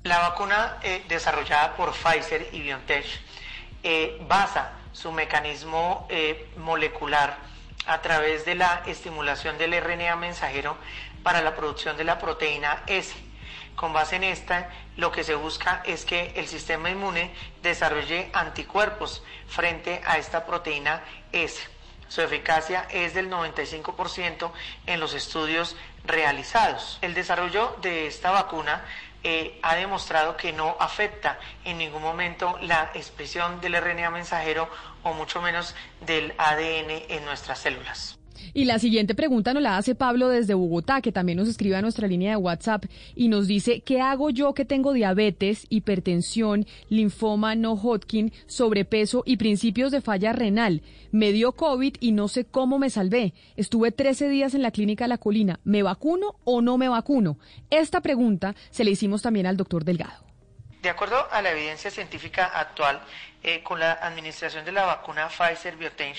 [0.04, 3.06] La vacuna eh, desarrollada por Pfizer y BioNTech
[3.84, 7.36] eh, basa su mecanismo eh, molecular
[7.86, 10.76] a través de la estimulación del RNA mensajero
[11.22, 13.14] para la producción de la proteína S.
[13.76, 17.30] Con base en esta, lo que se busca es que el sistema inmune
[17.62, 21.68] desarrolle anticuerpos frente a esta proteína S.
[22.08, 24.50] Su eficacia es del 95%
[24.86, 26.98] en los estudios realizados.
[27.02, 28.84] El desarrollo de esta vacuna
[29.24, 34.68] eh, ha demostrado que no afecta en ningún momento la expresión del RNA mensajero
[35.02, 38.18] o mucho menos del ADN en nuestras células.
[38.52, 41.82] Y la siguiente pregunta nos la hace Pablo desde Bogotá, que también nos escribe a
[41.82, 47.54] nuestra línea de WhatsApp y nos dice, ¿qué hago yo que tengo diabetes, hipertensión, linfoma
[47.54, 50.82] no Hodgkin, sobrepeso y principios de falla renal?
[51.10, 53.34] Me dio COVID y no sé cómo me salvé.
[53.56, 55.60] Estuve 13 días en la clínica La Colina.
[55.64, 57.38] ¿Me vacuno o no me vacuno?
[57.70, 60.24] Esta pregunta se le hicimos también al doctor Delgado.
[60.82, 63.00] De acuerdo a la evidencia científica actual,
[63.42, 66.16] eh, con la administración de la vacuna Pfizer BioNTech,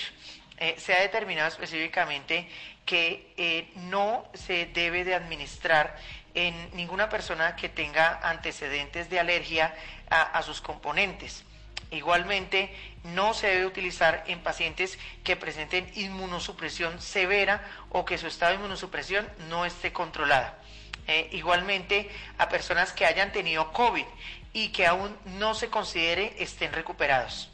[0.58, 2.48] eh, se ha determinado específicamente
[2.84, 5.96] que eh, no se debe de administrar
[6.34, 9.74] en ninguna persona que tenga antecedentes de alergia
[10.08, 11.44] a, sus componentes.
[11.90, 18.52] Igualmente, no se debe utilizar en pacientes que presenten inmunosupresión severa o que su estado
[18.52, 20.58] de inmunosupresión no esté controlada.
[21.06, 24.04] Eh, igualmente, a personas que hayan tenido COVID
[24.52, 27.50] y que aún no se considere estén recuperados.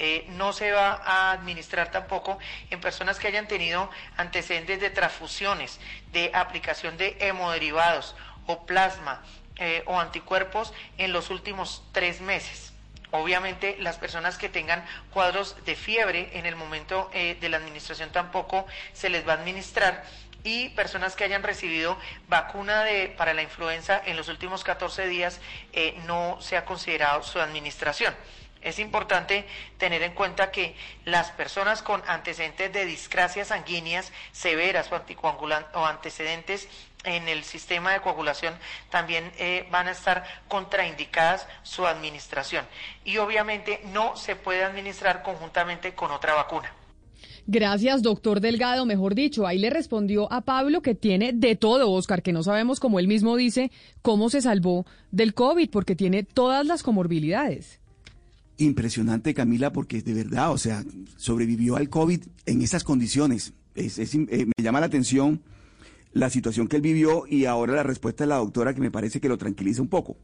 [0.00, 2.38] Eh, no se va a administrar tampoco
[2.70, 5.80] en personas que hayan tenido antecedentes de transfusiones,
[6.12, 8.14] de aplicación de hemoderivados
[8.46, 9.22] o plasma
[9.56, 12.72] eh, o anticuerpos en los últimos tres meses.
[13.10, 18.10] Obviamente las personas que tengan cuadros de fiebre en el momento eh, de la administración
[18.10, 20.04] tampoco se les va a administrar
[20.44, 25.40] y personas que hayan recibido vacuna de, para la influenza en los últimos 14 días
[26.06, 28.14] no se ha considerado su administración.
[28.68, 29.46] Es importante
[29.78, 30.74] tener en cuenta que
[31.06, 36.68] las personas con antecedentes de discrasias sanguíneas severas o, antecedentes
[37.04, 38.54] en el sistema de coagulación
[38.90, 42.66] también eh, van a estar contraindicadas su administración.
[43.04, 46.70] Y obviamente no se puede administrar conjuntamente con otra vacuna.
[47.46, 48.84] Gracias, doctor Delgado.
[48.84, 52.80] Mejor dicho, ahí le respondió a Pablo que tiene de todo, Oscar, que no sabemos,
[52.80, 53.70] como él mismo dice,
[54.02, 57.80] cómo se salvó del COVID, porque tiene todas las comorbilidades
[58.58, 60.84] impresionante, Camila, porque de verdad, o sea,
[61.16, 63.54] sobrevivió al COVID en esas condiciones.
[63.74, 65.40] Es, eh, me llama la atención
[66.12, 69.20] la situación que él vivió y ahora la respuesta de la doctora que me parece
[69.20, 70.16] que lo tranquiliza un poco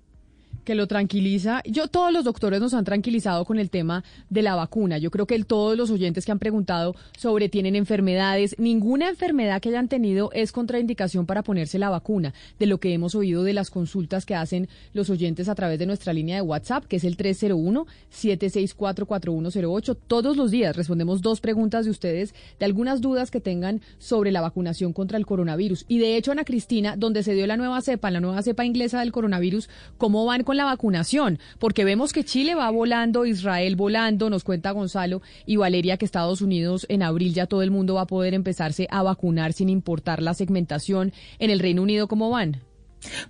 [0.64, 1.62] que lo tranquiliza.
[1.64, 4.98] Yo, todos los doctores nos han tranquilizado con el tema de la vacuna.
[4.98, 9.68] Yo creo que todos los oyentes que han preguntado sobre tienen enfermedades, ninguna enfermedad que
[9.68, 12.32] hayan tenido es contraindicación para ponerse la vacuna.
[12.58, 15.86] De lo que hemos oído de las consultas que hacen los oyentes a través de
[15.86, 19.96] nuestra línea de WhatsApp, que es el 301-764-4108.
[20.06, 24.40] Todos los días respondemos dos preguntas de ustedes de algunas dudas que tengan sobre la
[24.40, 25.84] vacunación contra el coronavirus.
[25.88, 29.00] Y de hecho, Ana Cristina, donde se dio la nueva cepa, la nueva cepa inglesa
[29.00, 31.38] del coronavirus, ¿cómo van con la vacunación?
[31.58, 36.40] Porque vemos que Chile va volando, Israel volando, nos cuenta Gonzalo y Valeria que Estados
[36.40, 40.22] Unidos en abril ya todo el mundo va a poder empezarse a vacunar sin importar
[40.22, 41.12] la segmentación.
[41.38, 42.62] En el Reino Unido, ¿cómo van?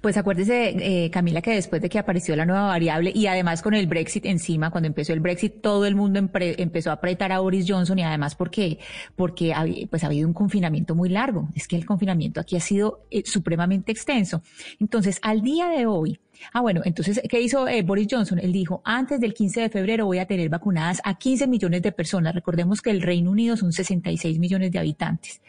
[0.00, 3.74] Pues acuérdese, eh, Camila, que después de que apareció la nueva variable y además con
[3.74, 7.66] el Brexit encima, cuando empezó el Brexit, todo el mundo empezó a apretar a Boris
[7.68, 8.78] Johnson y además porque,
[9.16, 11.48] porque ha, pues ha habido un confinamiento muy largo.
[11.54, 14.42] Es que el confinamiento aquí ha sido eh, supremamente extenso.
[14.80, 16.18] Entonces, al día de hoy,
[16.52, 18.38] Ah, bueno, entonces, ¿qué hizo eh, Boris Johnson?
[18.38, 21.92] Él dijo, antes del 15 de febrero voy a tener vacunadas a 15 millones de
[21.92, 22.34] personas.
[22.34, 25.40] Recordemos que el Reino Unido son 66 millones de habitantes.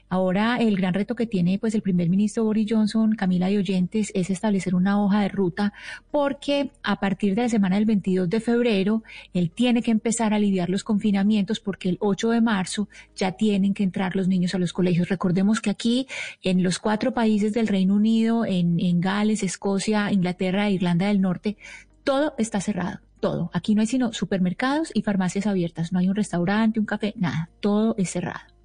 [0.08, 4.10] Ahora el gran reto que tiene pues el primer ministro Boris Johnson, Camila y oyentes,
[4.14, 5.72] es establecer una hoja de ruta
[6.10, 9.02] porque a partir de la semana del 22 de febrero
[9.34, 13.74] él tiene que empezar a aliviar los confinamientos porque el 8 de marzo ya tienen
[13.74, 15.08] que entrar los niños a los colegios.
[15.08, 16.06] Recordemos que aquí
[16.42, 21.20] en los cuatro países del Reino Unido, en, en Gales, Escocia, Inglaterra e Irlanda del
[21.20, 21.56] Norte,
[22.04, 23.50] todo está cerrado todo.
[23.52, 25.92] Aquí no hay sino supermercados y farmacias abiertas.
[25.92, 27.50] No hay un restaurante, un café, nada.
[27.60, 28.57] Todo es cerrado.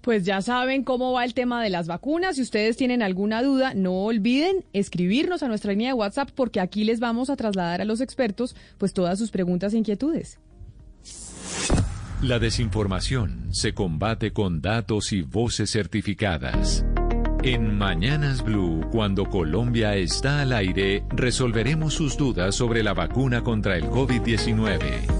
[0.00, 2.36] Pues ya saben cómo va el tema de las vacunas.
[2.36, 6.84] Si ustedes tienen alguna duda, no olviden escribirnos a nuestra línea de WhatsApp porque aquí
[6.84, 10.38] les vamos a trasladar a los expertos pues todas sus preguntas e inquietudes.
[12.22, 16.84] La desinformación se combate con datos y voces certificadas.
[17.42, 23.78] En Mañanas Blue, cuando Colombia está al aire, resolveremos sus dudas sobre la vacuna contra
[23.78, 25.19] el COVID-19.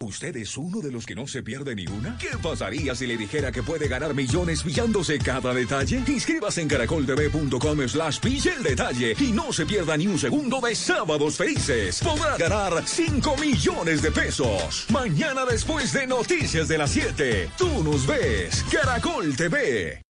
[0.00, 2.16] ¿Usted es uno de los que no se pierde ni una?
[2.18, 6.04] ¿Qué pasaría si le dijera que puede ganar millones pillándose cada detalle?
[6.06, 10.76] Inscríbase en caracoltv.com slash pille el detalle y no se pierda ni un segundo de
[10.76, 12.00] Sábados Felices.
[12.00, 14.86] Podrá ganar 5 millones de pesos.
[14.90, 17.50] Mañana después de Noticias de las 7.
[17.58, 18.64] Tú nos ves.
[18.70, 20.07] Caracol TV.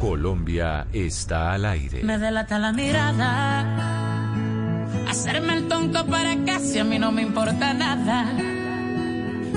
[0.00, 2.02] Colombia está al aire.
[2.02, 3.66] Me delata la mirada.
[5.08, 8.26] Hacerme el tonto para casi a mí no me importa nada.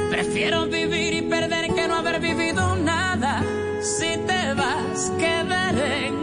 [0.10, 3.42] Prefiero vivir y perder que no haber vivido nada.
[3.82, 6.23] Si te vas, quedaré en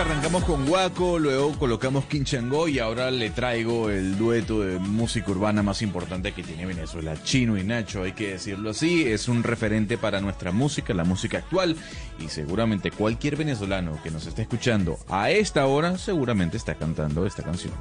[0.00, 5.62] arrancamos con Guaco, luego colocamos Quinchango y ahora le traigo el dueto de música urbana
[5.62, 9.98] más importante que tiene Venezuela, Chino y Nacho, hay que decirlo así, es un referente
[9.98, 11.76] para nuestra música, la música actual
[12.20, 17.42] y seguramente cualquier venezolano que nos esté escuchando a esta hora seguramente está cantando esta
[17.42, 17.72] canción.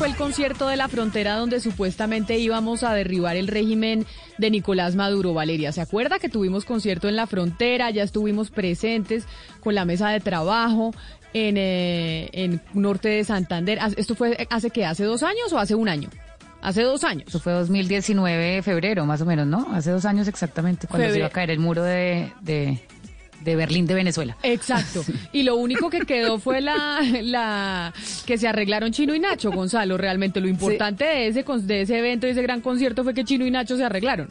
[0.00, 4.06] Fue el concierto de la frontera donde supuestamente íbamos a derribar el régimen
[4.38, 5.72] de Nicolás Maduro, Valeria?
[5.72, 7.90] ¿Se acuerda que tuvimos concierto en la frontera?
[7.90, 9.26] Ya estuvimos presentes
[9.62, 10.94] con la mesa de trabajo
[11.34, 13.78] en, eh, en norte de Santander.
[13.98, 14.86] ¿Esto fue hace qué?
[14.86, 16.08] ¿Hace dos años o hace un año?
[16.62, 17.28] Hace dos años.
[17.28, 19.68] Eso fue 2019, febrero, más o menos, ¿no?
[19.70, 22.80] Hace dos años exactamente, cuando se iba a caer el muro de, de,
[23.40, 24.36] de Berlín de Venezuela.
[24.42, 25.04] Exacto.
[25.32, 27.92] Y lo único que quedó fue la, la
[28.26, 29.96] que se arreglaron Chino y Nacho, Gonzalo.
[29.96, 33.24] Realmente lo importante de ese con- de ese evento y ese gran concierto fue que
[33.24, 34.30] Chino y Nacho se arreglaron.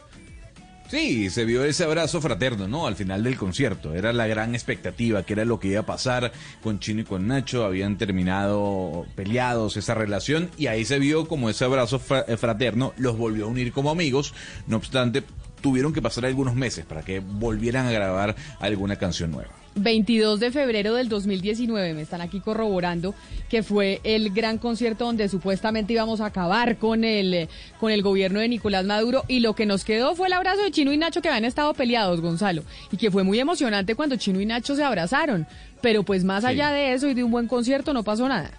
[0.89, 2.87] Sí, se vio ese abrazo fraterno, ¿no?
[2.87, 3.93] Al final del concierto.
[3.93, 6.31] Era la gran expectativa, que era lo que iba a pasar
[6.63, 7.63] con Chino y con Nacho.
[7.63, 13.19] Habían terminado peleados esa relación y ahí se vio como ese abrazo eh, fraterno los
[13.19, 14.33] volvió a unir como amigos.
[14.65, 15.21] No obstante,
[15.61, 19.49] tuvieron que pasar algunos meses para que volvieran a grabar alguna canción nueva.
[19.75, 23.13] 22 de febrero del 2019, me están aquí corroborando
[23.49, 27.47] que fue el gran concierto donde supuestamente íbamos a acabar con el,
[27.79, 30.71] con el gobierno de Nicolás Maduro y lo que nos quedó fue el abrazo de
[30.71, 34.41] Chino y Nacho que habían estado peleados, Gonzalo, y que fue muy emocionante cuando Chino
[34.41, 35.47] y Nacho se abrazaron,
[35.81, 36.49] pero pues más Sí.
[36.49, 38.51] allá de eso y de un buen concierto no pasó nada.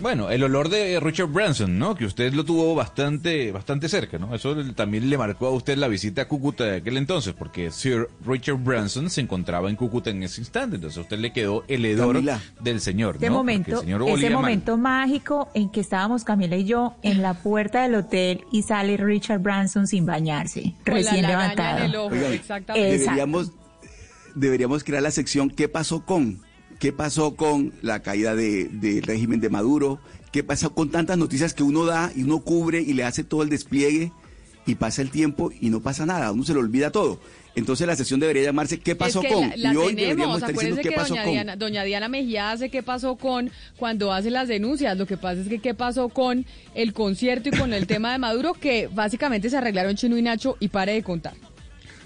[0.00, 1.96] Bueno, el olor de Richard Branson, ¿no?
[1.96, 4.32] Que usted lo tuvo bastante, bastante cerca, ¿no?
[4.32, 8.08] Eso también le marcó a usted la visita a Cúcuta de aquel entonces, porque Sir
[8.24, 11.84] Richard Branson se encontraba en Cúcuta en ese instante, entonces a usted le quedó el
[11.84, 12.40] hedor Camila.
[12.60, 13.38] del señor, De ¿no?
[13.38, 14.32] Porque momento, el señor ese mal.
[14.34, 18.96] momento mágico en que estábamos Camila y yo en la puerta del hotel y sale
[18.98, 21.78] Richard Branson sin bañarse, Con recién levantado.
[21.78, 22.88] en el ojo, Oigan, exactamente.
[22.94, 23.10] Exacto.
[23.14, 23.52] Deberíamos,
[24.36, 26.46] deberíamos crear la sección ¿Qué pasó con?
[26.78, 29.98] ¿Qué pasó con la caída de- del régimen de Maduro?
[30.32, 33.42] ¿Qué pasó con tantas noticias que uno da y uno cubre y le hace todo
[33.42, 34.12] el despliegue
[34.66, 36.30] y pasa el tiempo y no pasa nada?
[36.30, 37.18] Uno se le olvida todo.
[37.56, 39.48] Entonces la sección debería llamarse ¿Qué pasó es que con?
[39.50, 41.32] La, la y hoy tenemos, deberíamos estar diciendo ¿Qué que pasó doña con?
[41.32, 44.96] Diana, doña Diana Mejía hace qué pasó con cuando hace las denuncias.
[44.96, 48.18] Lo que pasa es que qué pasó con el concierto y con el tema de
[48.18, 51.34] Maduro, que básicamente se arreglaron Chino y Nacho y pare de contar.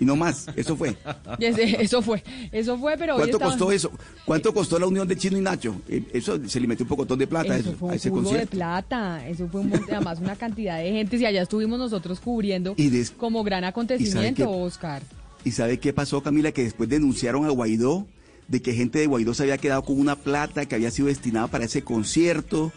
[0.03, 0.97] Y no más, eso fue.
[1.39, 3.91] Eso fue, eso fue, pero ¿Cuánto costó eso?
[4.25, 5.81] ¿Cuánto costó la unión de Chino y Nacho?
[5.89, 8.11] Eh, Eso se le metió un pocotón de plata Eso eso, fue a un ese
[8.11, 11.79] cubo de plata, eso fue un mon- además una cantidad de gente y allá estuvimos
[11.79, 14.51] nosotros cubriendo Y des- como gran ¿Y sabe acontecimiento?
[14.51, 15.03] Oscar.
[15.45, 16.51] ¿Y sabe qué pasó, Camila?
[16.53, 18.07] Que después denunciaron a Guaidó
[18.49, 21.47] de que gente de Guaidó se había quedado con una plata que había sido destinada
[21.47, 22.73] para ese concierto.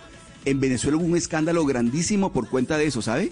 [0.45, 3.32] En Venezuela hubo un escándalo grandísimo por cuenta de eso, ¿sabe?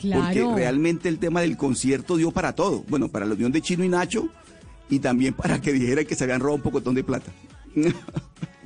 [0.00, 2.84] Porque realmente el tema del concierto dio para todo.
[2.88, 4.28] Bueno, para la unión de Chino y Nacho
[4.88, 7.32] y también para que dijera que se habían robado un pocotón de plata.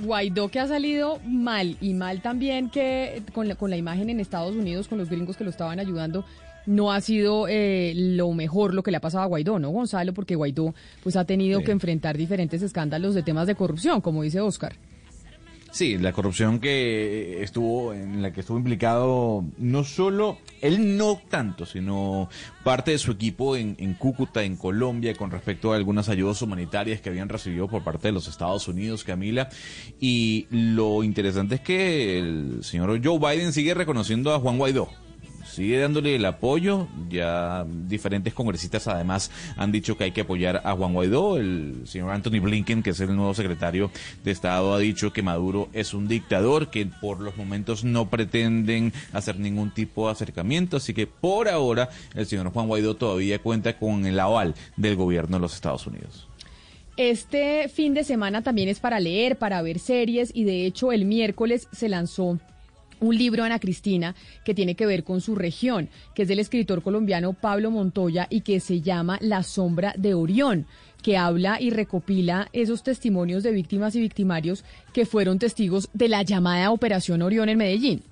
[0.02, 4.20] Guaidó que ha salido mal y mal también que con la, con la imagen en
[4.20, 6.24] Estados Unidos, con los gringos que lo estaban ayudando,
[6.66, 10.14] no ha sido eh, lo mejor lo que le ha pasado a Guaidó, ¿no, Gonzalo?
[10.14, 14.40] Porque Guaidó pues ha tenido que enfrentar diferentes escándalos de temas de corrupción, como dice
[14.40, 14.74] Oscar.
[15.72, 21.64] Sí, la corrupción que estuvo, en la que estuvo implicado no solo, él no tanto,
[21.64, 22.28] sino
[22.64, 27.00] parte de su equipo en, en, Cúcuta, en Colombia, con respecto a algunas ayudas humanitarias
[27.00, 29.48] que habían recibido por parte de los Estados Unidos, Camila.
[30.00, 34.88] Y lo interesante es que el señor Joe Biden sigue reconociendo a Juan Guaidó
[35.50, 36.88] sigue dándole el apoyo.
[37.08, 41.36] Ya diferentes congresistas además han dicho que hay que apoyar a Juan Guaidó.
[41.38, 43.90] El señor Anthony Blinken, que es el nuevo secretario
[44.24, 48.92] de Estado, ha dicho que Maduro es un dictador, que por los momentos no pretenden
[49.12, 50.76] hacer ningún tipo de acercamiento.
[50.76, 55.36] Así que por ahora el señor Juan Guaidó todavía cuenta con el aval del gobierno
[55.36, 56.28] de los Estados Unidos.
[56.96, 61.06] Este fin de semana también es para leer, para ver series y de hecho el
[61.06, 62.38] miércoles se lanzó
[63.00, 66.82] un libro, Ana Cristina, que tiene que ver con su región, que es del escritor
[66.82, 70.66] colombiano Pablo Montoya y que se llama La sombra de Orión
[71.00, 76.22] que habla y recopila esos testimonios de víctimas y victimarios que fueron testigos de la
[76.22, 78.02] llamada Operación Orión en Medellín.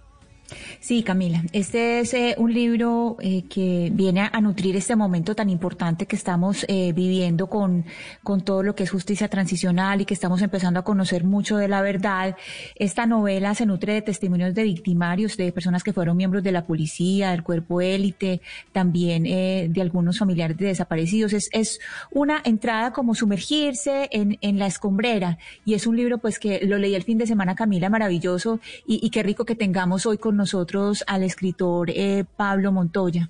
[0.80, 5.50] Sí, Camila, este es eh, un libro eh, que viene a, nutrir este momento tan
[5.50, 7.84] importante que estamos eh, viviendo con,
[8.22, 11.68] con todo lo que es justicia transicional y que estamos empezando a conocer mucho de
[11.68, 12.36] la verdad.
[12.76, 16.64] Esta novela se nutre de testimonios de victimarios, de personas que fueron miembros de la
[16.64, 18.40] policía, del cuerpo élite,
[18.72, 21.34] también de algunos familiares de desaparecidos.
[21.34, 21.80] Es, es
[22.10, 26.78] una entrada como sumergirse en, en la escombrera y es un libro pues que lo
[26.78, 30.37] leí el fin de semana, Camila, maravilloso y, y qué rico que tengamos hoy con
[30.38, 33.28] nosotros al escritor eh, Pablo Montoya.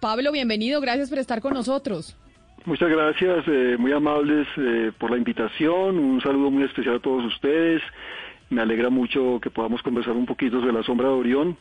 [0.00, 2.14] Pablo, bienvenido, gracias por estar con nosotros.
[2.66, 7.24] Muchas gracias, eh, muy amables eh, por la invitación, un saludo muy especial a todos
[7.24, 7.80] ustedes.
[8.50, 11.56] Me alegra mucho que podamos conversar un poquito sobre la sombra de Orión.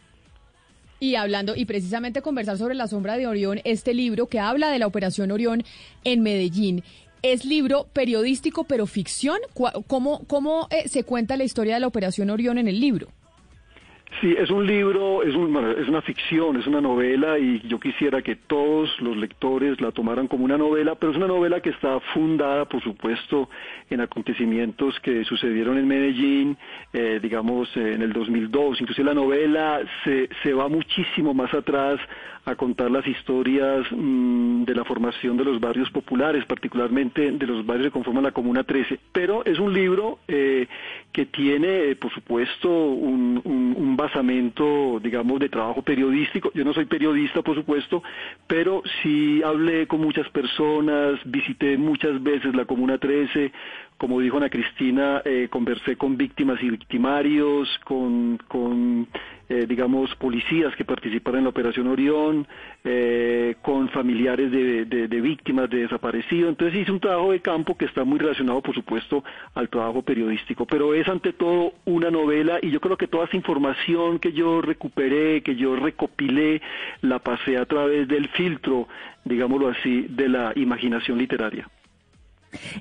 [1.00, 4.78] Y hablando, y precisamente conversar sobre la sombra de Orión, este libro que habla de
[4.78, 5.64] la Operación Orión
[6.04, 6.84] en Medellín.
[7.24, 9.38] Es libro periodístico, pero ficción.
[9.88, 13.08] ¿Cómo, cómo se cuenta la historia de la Operación Orión en el libro?
[14.20, 18.36] Sí, es un libro, es, es una ficción, es una novela y yo quisiera que
[18.36, 22.66] todos los lectores la tomaran como una novela, pero es una novela que está fundada,
[22.66, 23.50] por supuesto,
[23.90, 26.58] en acontecimientos que sucedieron en Medellín,
[26.92, 28.82] eh, digamos, en el 2002.
[28.82, 32.00] Incluso la novela se, se va muchísimo más atrás
[32.46, 37.66] a contar las historias mm, de la formación de los barrios populares, particularmente de los
[37.66, 39.00] barrios que conforman la Comuna 13.
[39.12, 40.68] Pero es un libro eh,
[41.12, 46.52] que tiene, eh, por supuesto, un, un, basamento, digamos, de trabajo periodístico.
[46.56, 48.02] Yo no soy periodista, por supuesto,
[48.48, 53.52] pero sí hablé con muchas personas, visité muchas veces la Comuna 13,
[53.98, 59.08] como dijo Ana Cristina, eh, conversé con víctimas y victimarios, con, con
[59.50, 62.48] eh, digamos, policías que participaron en la Operación Orión,
[62.84, 66.50] eh, con familiares de, víctimas de desaparecidos.
[66.50, 69.24] Entonces hice un trabajo de campo que está muy relacionado, por supuesto,
[69.54, 70.66] al trabajo periodístico.
[70.66, 74.62] Pero es ante todo una novela y yo creo que toda esa información que yo
[74.62, 76.62] recuperé, que yo recopilé,
[77.02, 78.88] la pasé a través del filtro,
[79.26, 81.68] digámoslo así, de la imaginación literaria.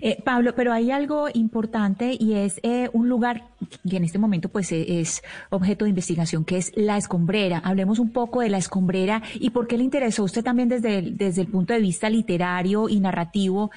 [0.00, 3.44] Eh, Pablo, pero hay algo importante y es eh, un lugar
[3.88, 7.58] que en este momento pues eh, es objeto de investigación, que es la escombrera.
[7.58, 10.98] Hablemos un poco de la escombrera y por qué le interesó a usted también desde
[10.98, 13.70] el, desde el punto de vista literario y narrativo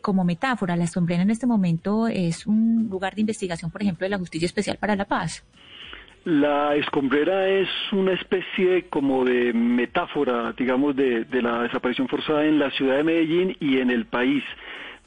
[0.00, 0.76] como metáfora.
[0.76, 4.46] La escombrera en este momento es un lugar de investigación, por ejemplo, de la Justicia
[4.46, 5.44] Especial para la Paz.
[6.24, 12.70] La escombrera es una especie como de metáfora, digamos, de la desaparición forzada en la
[12.70, 14.42] ciudad de Medellín y en el país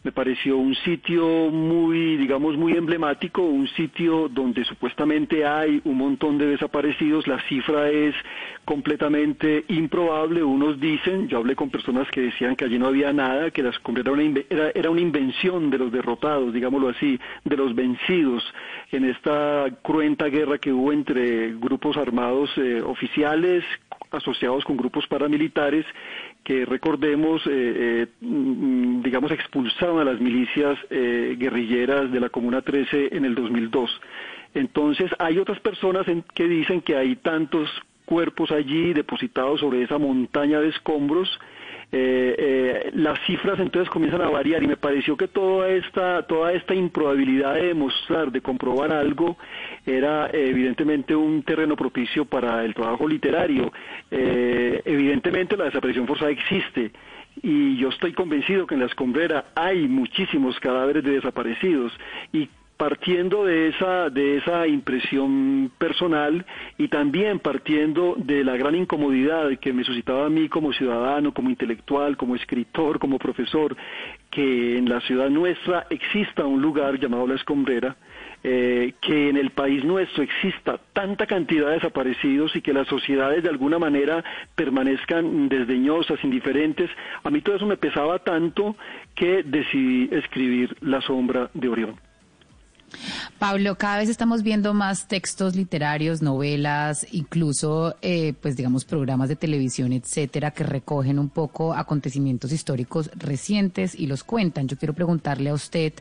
[0.08, 6.38] me pareció un sitio muy, digamos, muy emblemático, un sitio donde supuestamente hay un montón
[6.38, 8.16] de desaparecidos, la cifra es
[8.64, 13.52] completamente improbable, unos dicen, yo hablé con personas que decían que allí no había nada,
[13.52, 17.76] que la era una, era, era una invención de los derrotados, digámoslo así, de los
[17.76, 18.42] vencidos.
[18.94, 23.66] En esta cruenta guerra que hubo entre grupos armados eh, oficiales
[24.12, 25.86] asociados con grupos paramilitares
[26.48, 32.62] que recordemos, eh, eh, mm, digamos, expulsaron a las milicias eh, guerrilleras de la Comuna
[32.62, 33.92] 13 en el 2002.
[34.54, 37.70] Entonces, hay otras personas que dicen que hay tantos
[38.06, 41.28] cuerpos allí depositados sobre esa montaña de escombros
[41.92, 46.52] eh, eh, las cifras entonces comienzan a variar y me pareció que toda esta, toda
[46.52, 49.38] esta improbabilidad de demostrar, de comprobar algo,
[49.86, 53.72] era evidentemente un terreno propicio para el trabajo literario.
[54.12, 56.92] evidentemente la desaparición forzada existe
[57.42, 61.94] y yo estoy convencido que en la escombrera hay muchísimos cadáveres de desaparecidos
[62.34, 66.46] y partiendo de esa, de esa impresión personal
[66.78, 71.50] y también partiendo de la gran incomodidad que me suscitaba a mí como ciudadano, como
[71.50, 73.76] intelectual, como escritor, como profesor,
[74.30, 77.96] que en la ciudad nuestra exista un lugar llamado La Escombrera,
[78.44, 83.42] eh, que en el país nuestro exista tanta cantidad de desaparecidos y que las sociedades
[83.42, 84.24] de alguna manera
[84.56, 86.90] permanezcan desdeñosas, indiferentes,
[87.24, 88.76] a mí todo eso me pesaba tanto
[89.16, 92.07] que decidí escribir La sombra de Orión.
[93.40, 99.36] Pablo, cada vez estamos viendo más textos literarios, novelas, incluso, eh, pues digamos, programas de
[99.36, 104.68] televisión, etcétera, que recogen un poco acontecimientos históricos recientes y los cuentan.
[104.68, 105.94] Yo quiero preguntarle a usted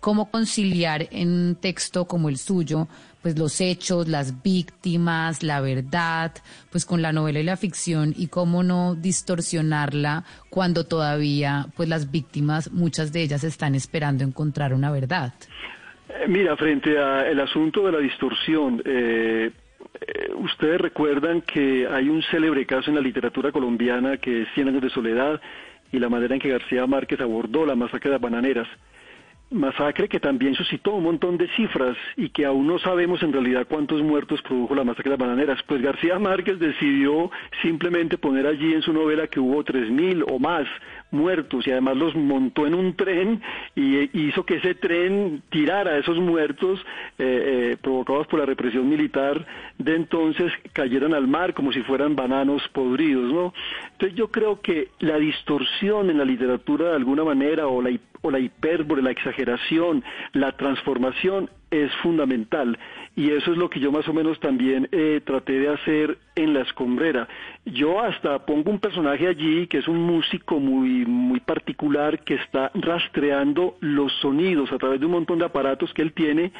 [0.00, 2.88] cómo conciliar en un texto como el suyo,
[3.22, 6.32] pues los hechos, las víctimas, la verdad,
[6.70, 12.10] pues con la novela y la ficción y cómo no distorsionarla cuando todavía, pues las
[12.10, 15.32] víctimas, muchas de ellas están esperando encontrar una verdad.
[16.20, 19.50] Eh, mira, frente al asunto de la distorsión, eh,
[20.00, 24.68] eh, ustedes recuerdan que hay un célebre caso en la literatura colombiana que es Cien
[24.68, 25.40] años de soledad
[25.90, 28.68] y la manera en que García Márquez abordó la masacre de las bananeras.
[29.50, 33.66] Masacre que también suscitó un montón de cifras y que aún no sabemos en realidad
[33.68, 35.62] cuántos muertos produjo la masacre de las bananeras.
[35.66, 40.38] Pues García Márquez decidió simplemente poner allí en su novela que hubo tres mil o
[40.38, 40.66] más
[41.12, 43.42] muertos y además los montó en un tren
[43.74, 46.80] y eh, hizo que ese tren tirara a esos muertos
[47.18, 49.46] eh, eh, provocados por la represión militar
[49.78, 53.54] de entonces cayeran al mar como si fueran bananos podridos, ¿no?
[53.92, 57.90] Entonces yo creo que la distorsión en la literatura de alguna manera o la,
[58.22, 60.02] o la hipérbole, la exageración,
[60.32, 62.78] la transformación es fundamental
[63.16, 66.54] y eso es lo que yo más o menos también eh, traté de hacer en
[66.54, 67.28] La Escombrera.
[67.64, 72.72] Yo hasta pongo un personaje allí que es un músico muy, muy particular que está
[72.74, 76.50] rastreando los sonidos a través de un montón de aparatos que él tiene,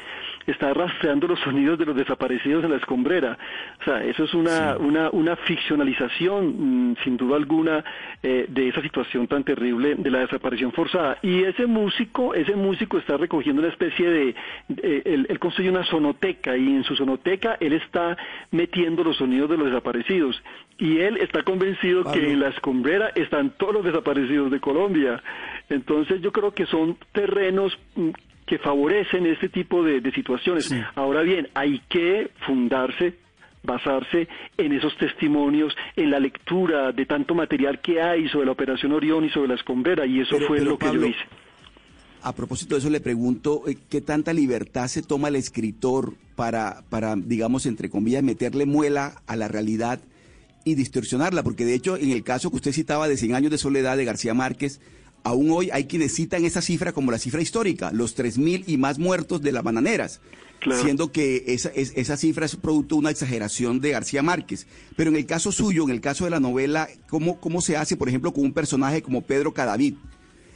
[0.47, 3.37] está rastreando los sonidos de los desaparecidos en La Escombrera.
[3.81, 7.83] O sea, eso es una, una, una ficcionalización, mm, sin duda alguna,
[8.21, 11.17] eh, de esa situación tan terrible de la desaparición forzada.
[11.21, 14.35] Y ese músico, ese músico está recogiendo una especie de,
[14.81, 18.15] él, él construye una sonoteca y en su sonoteca él está
[18.51, 20.41] metiendo los sonidos de los desaparecidos
[20.77, 25.21] y él está convencido que en la escombrera están todos los desaparecidos de Colombia.
[25.69, 28.09] Entonces yo creo que son terrenos mm,
[28.45, 30.73] que favorecen este tipo de, situaciones.
[30.95, 33.15] Ahora bien, hay que fundarse
[33.65, 38.91] basarse en esos testimonios, en la lectura de tanto material que hay sobre la Operación
[38.91, 41.23] Orión y sobre la escombrera, y eso fue lo que yo hice.
[42.21, 46.83] A propósito de eso, le pregunto, eh, ¿qué tanta libertad se toma el escritor para,
[46.89, 50.01] para, digamos, entre comillas, meterle muela a la realidad
[50.63, 51.43] y distorsionarla?
[51.43, 54.05] Porque de hecho, en el caso que usted citaba de 100 años de soledad de
[54.05, 54.79] García Márquez,
[55.23, 58.99] aún hoy hay quienes citan esa cifra como la cifra histórica, los 3.000 y más
[58.99, 60.21] muertos de las bananeras.
[60.81, 64.65] siendo que esa, esa cifra es producto de una exageración de García Márquez.
[64.95, 67.97] Pero en el caso suyo, en el caso de la novela, ¿cómo, cómo se hace,
[67.97, 69.95] por ejemplo, con un personaje como Pedro Cadavid?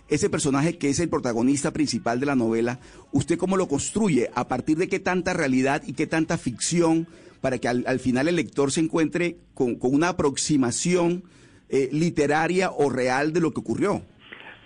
[0.09, 2.79] ese personaje que es el protagonista principal de la novela,
[3.11, 4.29] ¿usted cómo lo construye?
[4.35, 7.07] ¿A partir de qué tanta realidad y qué tanta ficción
[7.41, 11.23] para que al, final el lector se encuentre con, una aproximación
[11.69, 14.03] eh, literaria o real de lo que ocurrió?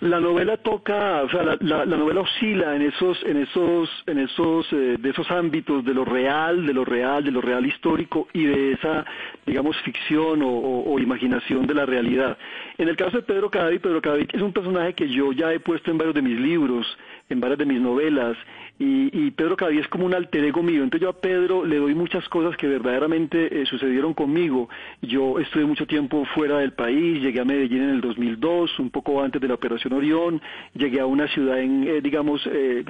[0.02, 4.96] La novela toca, o sea, la, novela oscila en esos, en esos, en esos, eh,
[4.98, 8.72] de esos ámbitos de lo real, de lo real, de lo real histórico y de
[8.72, 9.04] esa,
[9.46, 12.36] digamos, ficción o, imaginación de la realidad.
[12.78, 15.60] En el caso de Pedro Cadavid, Pedro Cadavid es un personaje que yo ya he
[15.60, 16.84] puesto en varios de mis libros,
[17.32, 18.36] en varias de mis novelas,
[18.78, 20.82] y, Pedro Cadavid es como un alter ego mío.
[20.82, 24.68] Entonces yo a Pedro le doy muchas cosas que verdaderamente eh, sucedieron conmigo.
[25.00, 29.22] Yo estuve mucho tiempo fuera del país, llegué a Medellín en el 2002, un poco
[29.22, 30.40] antes de la Operación Orión,
[30.74, 32.84] llegué a una ciudad en, eh, digamos, eh,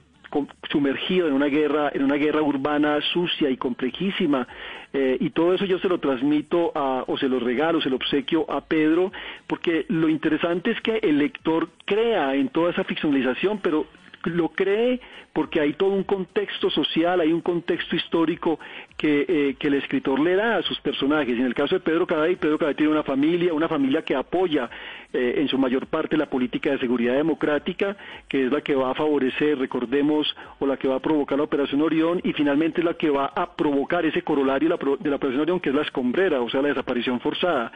[0.71, 4.49] sumergido en una guerra, en una guerra urbana sucia y complejísima.
[4.95, 8.51] y todo eso yo se lo transmito a, o se lo regalo, se lo obsequio
[8.51, 9.13] a Pedro,
[9.47, 13.87] porque lo interesante es que el lector crea en toda esa ficcionalización, pero
[14.25, 15.01] lo cree
[15.33, 18.59] porque hay todo un contexto social, hay un contexto histórico
[18.97, 21.39] que, eh, que el escritor le da a sus personajes.
[21.39, 24.71] En el caso de Pedro Caday, Pedro Caday tiene una familia, una familia que apoya
[25.13, 27.97] eh, en su mayor parte la política de seguridad democrática,
[28.29, 31.45] que es la que va a favorecer, recordemos, o la que va a provocar la
[31.45, 35.61] Operación Orión, y finalmente la que va a provocar ese corolario de la Operación Orión,
[35.61, 37.73] que es la escombrera, o sea, la desaparición forzada.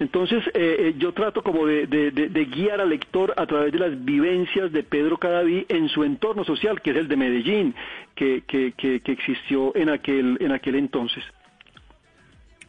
[0.00, 4.04] Entonces, eh, eh, yo trato como de, de, guiar al lector a través de las
[4.04, 7.74] vivencias de Pedro Cadaví en su entorno social, que es el de Medellín,
[8.14, 11.24] que, que, que, que existió en aquel, en aquel entonces.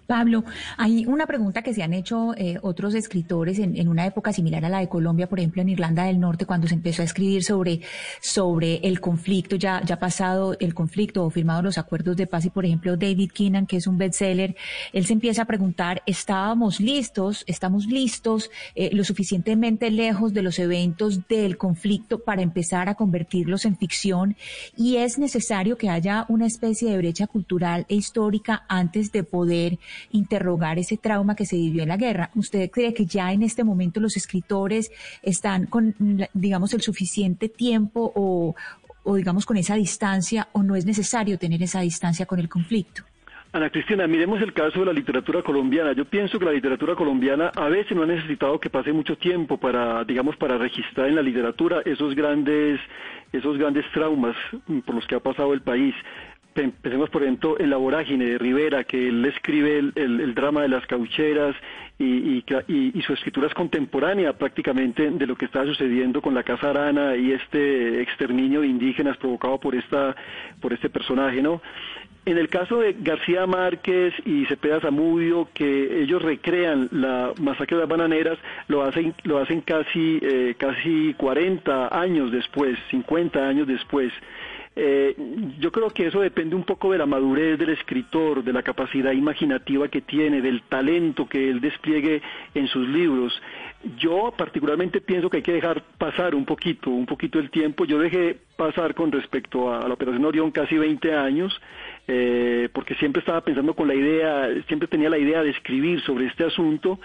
[0.07, 0.43] Pablo,
[0.77, 4.69] hay una pregunta que se han hecho eh, otros escritores en, una época similar a
[4.69, 7.81] la de Colombia, por ejemplo, en Irlanda del Norte, cuando se empezó a escribir sobre,
[8.21, 12.49] sobre el conflicto, ya, ya pasado el conflicto o firmado los acuerdos de paz, y
[12.49, 14.55] por ejemplo, David Keenan, que es un bestseller,
[14.91, 17.43] él se empieza a preguntar, ¿estábamos listos?
[17.47, 23.65] ¿Estamos listos eh, lo suficientemente lejos de los eventos del conflicto para empezar a convertirlos
[23.65, 24.35] en ficción?
[24.75, 29.79] Y es necesario que haya una especie de brecha cultural e histórica antes de poder
[30.11, 32.29] interrogar ese trauma que se vivió en la guerra.
[32.35, 34.91] ¿Usted cree que ya en este momento los escritores
[35.21, 35.95] están con,
[36.33, 38.55] digamos, el suficiente tiempo o,
[39.15, 43.03] digamos, con esa distancia o no es necesario tener esa distancia con el conflicto?
[43.55, 45.93] Ana Cristina, miremos el caso de la literatura colombiana.
[45.93, 49.59] Yo pienso que la literatura colombiana a veces no ha necesitado que pase mucho tiempo
[49.59, 52.79] para, digamos, para registrar en la literatura esos grandes,
[53.31, 54.35] esos grandes traumas
[54.87, 55.93] por los que ha pasado el país.
[56.55, 60.85] Empecemos, por ejemplo, en La Vorágine de Rivera, que él escribe el, drama de las
[60.85, 61.55] caucheras
[61.97, 62.43] y,
[63.05, 67.31] su escritura es contemporánea prácticamente de lo que está sucediendo con la Casa Arana y
[67.31, 70.15] este exterminio de indígenas provocado por, esta,
[70.61, 71.61] por este personaje, ¿no?
[72.25, 77.81] En el caso de García Márquez y Cepeda Zamudio, que ellos recrean la masacre de
[77.81, 78.37] las bananeras,
[78.69, 84.13] lo hacen, lo hacen casi, eh, casi 40 años después, 50 años después.
[84.75, 85.15] Eh,
[85.59, 89.11] yo creo que eso depende un poco de la madurez del escritor, de la capacidad
[89.11, 92.21] imaginativa que tiene, del talento que él despliegue
[92.55, 93.39] en sus libros.
[93.97, 97.85] Yo particularmente pienso que hay que dejar pasar un poquito, un poquito el tiempo.
[97.85, 101.59] Yo dejé pasar con respecto a la Operación Orión casi 20 años,
[102.07, 106.27] eh, porque siempre estaba pensando con la idea, siempre tenía la idea de escribir sobre
[106.27, 106.99] este asunto,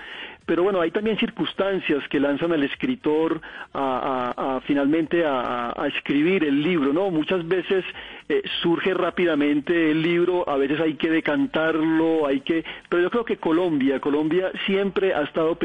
[0.49, 3.39] pero bueno, hay también circunstancias que lanzan al escritor
[3.75, 7.11] a, finalmente a, escribir el libro, ¿no?
[7.11, 7.85] Muchas veces
[8.31, 13.25] eh, surge rápidamente el libro, a veces hay que decantarlo, hay que, pero yo creo
[13.27, 15.59] que Colombia, Colombia siempre ha estado,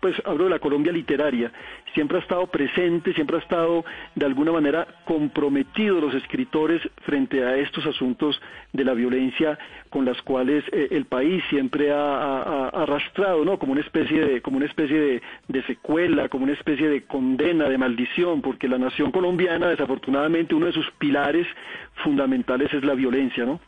[0.00, 1.52] pues hablo de la Colombia literaria,
[1.94, 3.84] siempre ha estado presente, siempre ha estado
[4.14, 8.40] de alguna manera comprometido los escritores frente a estos asuntos
[8.72, 9.58] de la violencia
[9.88, 13.58] con las cuales eh, el país siempre ha, arrastrado, ¿no?
[13.58, 17.78] Como una especie de, como una especie de, secuela, como una especie de condena, de
[17.78, 21.46] maldición, porque la nación colombiana, desafortunadamente, uno de sus pilares
[22.02, 23.60] fundamentales es la violencia, ¿no?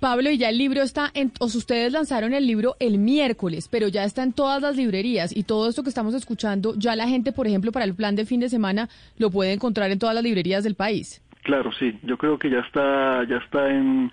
[0.00, 3.88] Pablo, y ya el libro está, en, o ustedes lanzaron el libro el miércoles, pero
[3.88, 7.32] ya está en todas las librerías y todo esto que estamos escuchando, ya la gente,
[7.32, 10.24] por ejemplo, para el plan de fin de semana, lo puede encontrar en todas las
[10.24, 11.22] librerías del país.
[11.42, 14.12] Claro, sí, yo creo que ya está, ya está en,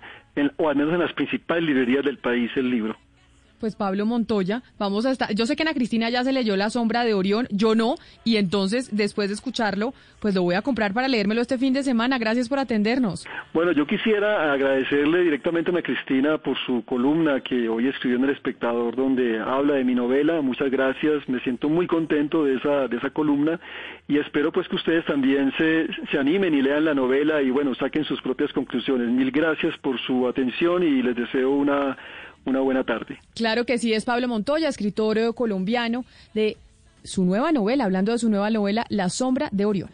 [0.56, 2.96] o al menos en las principales librerías del país el libro
[3.64, 6.68] pues Pablo Montoya, vamos a estar, yo sé que Ana Cristina ya se leyó La
[6.68, 10.92] sombra de Orión, yo no, y entonces después de escucharlo, pues lo voy a comprar
[10.92, 12.18] para leérmelo este fin de semana.
[12.18, 13.26] Gracias por atendernos.
[13.54, 18.24] Bueno, yo quisiera agradecerle directamente a Ana Cristina por su columna que hoy escribió en
[18.24, 20.42] El Espectador, donde habla de mi novela.
[20.42, 23.58] Muchas gracias, me siento muy contento de esa, de esa columna
[24.08, 27.74] y espero pues que ustedes también se, se animen y lean la novela y bueno,
[27.74, 29.08] saquen sus propias conclusiones.
[29.08, 31.96] Mil gracias por su atención y les deseo una
[32.44, 33.18] una buena tarde.
[33.34, 36.04] Claro que sí, es Pablo Montoya, escritor colombiano
[36.34, 36.56] de
[37.02, 39.90] su nueva novela, hablando de su nueva novela, La sombra de Orión.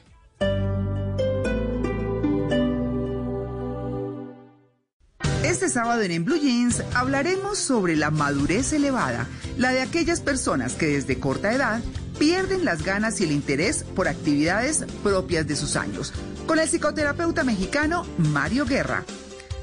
[5.44, 9.26] Este sábado en, en Blue Jeans hablaremos sobre la madurez elevada,
[9.58, 11.80] la de aquellas personas que desde corta edad
[12.18, 16.12] pierden las ganas y el interés por actividades propias de sus años,
[16.46, 19.04] con el psicoterapeuta mexicano Mario Guerra.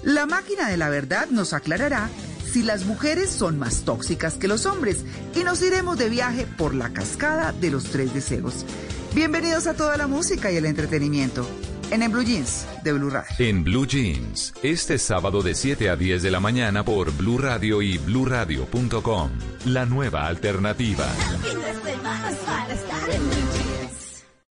[0.04, 2.10] La máquina de la verdad nos aclarará
[2.48, 5.04] si las mujeres son más tóxicas que los hombres
[5.36, 8.66] y nos iremos de viaje por la cascada de los tres deseos.
[9.14, 11.48] Bienvenidos a toda la música y el entretenimiento
[11.92, 13.36] en, en Blue Jeans de Blue Radio.
[13.40, 17.82] En Blue Jeans, este sábado de 7 a 10 de la mañana por Blue Radio
[17.82, 19.32] y bluradio.com.
[19.66, 21.08] La nueva alternativa.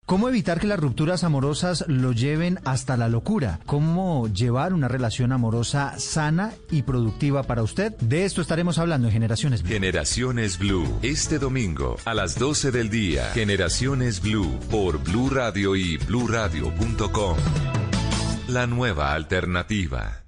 [0.05, 3.59] ¿Cómo evitar que las rupturas amorosas lo lleven hasta la locura?
[3.65, 7.91] ¿Cómo llevar una relación amorosa sana y productiva para usted?
[7.97, 9.71] De esto estaremos hablando en Generaciones Blue.
[9.73, 13.31] Generaciones Blue, este domingo a las 12 del día.
[13.33, 17.37] Generaciones Blue por Blue Radio y bluradio.com.
[18.47, 20.24] La nueva alternativa.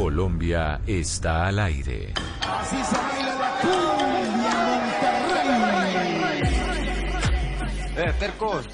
[0.00, 2.14] Colombia está al aire.
[2.40, 4.54] Así se baila la cumbia
[5.90, 6.42] Monterrey.
[7.96, 8.68] Eh, tercos.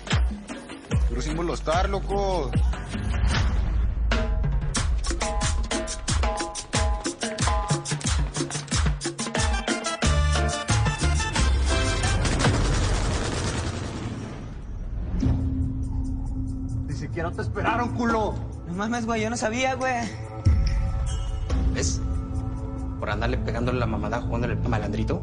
[1.09, 2.51] Pero sin molestar, loco.
[16.87, 18.35] Ni siquiera te esperaron, culo.
[18.67, 20.24] No mames, güey, yo no sabía, güey.
[21.73, 22.01] ¿Ves?
[23.01, 25.23] Por andarle pegándole la mamada jugándole el malandrito.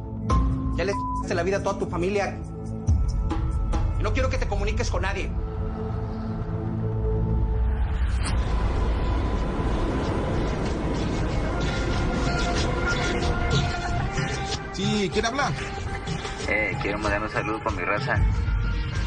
[0.76, 2.38] Ya le c***aste la vida a toda tu familia.
[4.00, 5.32] Y no quiero que te comuniques con nadie.
[14.74, 15.52] Sí, ¿quién habla?
[16.48, 18.16] Eh, quiero mandar un saludo para mi raza.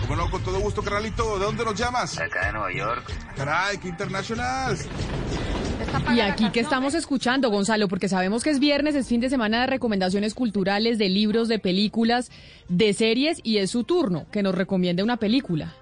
[0.02, 1.38] Como no, con todo gusto, carnalito.
[1.38, 2.18] ¿De dónde nos llamas?
[2.18, 3.10] Acá de Nueva York.
[3.36, 4.76] Caray, qué internacional.
[6.14, 9.62] Y aquí que estamos escuchando, Gonzalo, porque sabemos que es viernes, es fin de semana
[9.62, 12.30] de recomendaciones culturales, de libros, de películas,
[12.68, 15.74] de series, y es su turno que nos recomiende una película.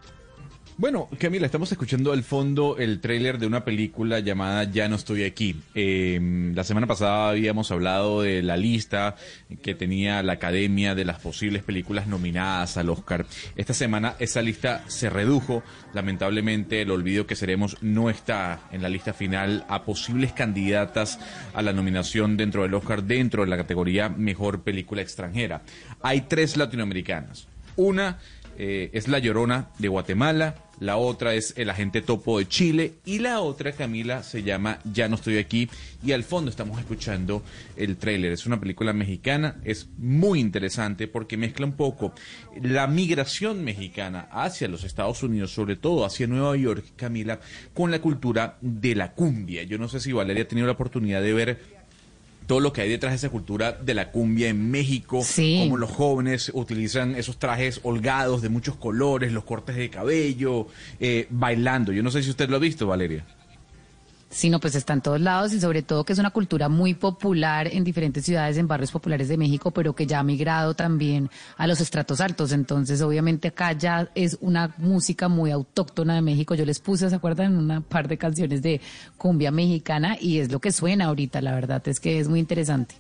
[0.79, 5.25] Bueno, Camila, estamos escuchando al fondo el tráiler de una película llamada Ya no estoy
[5.25, 5.55] aquí.
[5.75, 6.19] Eh,
[6.55, 9.17] la semana pasada habíamos hablado de la lista
[9.63, 13.27] que tenía la Academia de las posibles películas nominadas al Oscar.
[13.55, 15.63] Esta semana esa lista se redujo.
[15.93, 21.21] Lamentablemente el olvido que seremos no está en la lista final a posibles candidatas
[21.53, 25.63] a la nominación dentro del Oscar dentro de la categoría Mejor Película Extranjera.
[26.01, 27.47] Hay tres latinoamericanas.
[27.77, 28.19] Una
[28.59, 33.21] eh, es La Llorona de Guatemala, la otra es El Agente Topo de Chile y
[33.21, 35.71] la otra, Camila, se llama Ya no estoy aquí
[36.05, 37.45] y al fondo estamos escuchando
[37.77, 38.33] el tráiler.
[38.33, 42.13] Es una película mexicana, es muy interesante porque mezcla un poco
[42.61, 47.39] la migración mexicana hacia los Estados Unidos, sobre todo hacia Nueva York, Camila,
[47.73, 49.63] con la cultura de la cumbia.
[49.63, 51.82] Yo no sé si Valeria ha tenido la oportunidad de ver
[52.47, 55.21] todo lo que hay detrás de esa cultura de la cumbia en México,
[55.61, 60.67] como los jóvenes utilizan esos trajes holgados de muchos colores, los cortes de cabello,
[61.01, 61.93] eh, bailando.
[61.93, 63.25] Yo no sé si usted lo ha visto, Valeria.
[64.33, 67.69] Sino pues está en todos lados y sobre todo que es una cultura muy popular
[67.71, 71.67] en diferentes ciudades, en barrios populares de México, pero que ya ha migrado también a
[71.67, 72.53] los estratos altos.
[72.53, 76.55] Entonces, obviamente acá ya es una música muy autóctona de México.
[76.55, 77.57] Yo les puse, ¿se acuerdan?
[77.57, 78.81] Una par de canciones de
[79.19, 82.95] cumbia mexicana y es lo que suena ahorita, la verdad es que es muy interesante.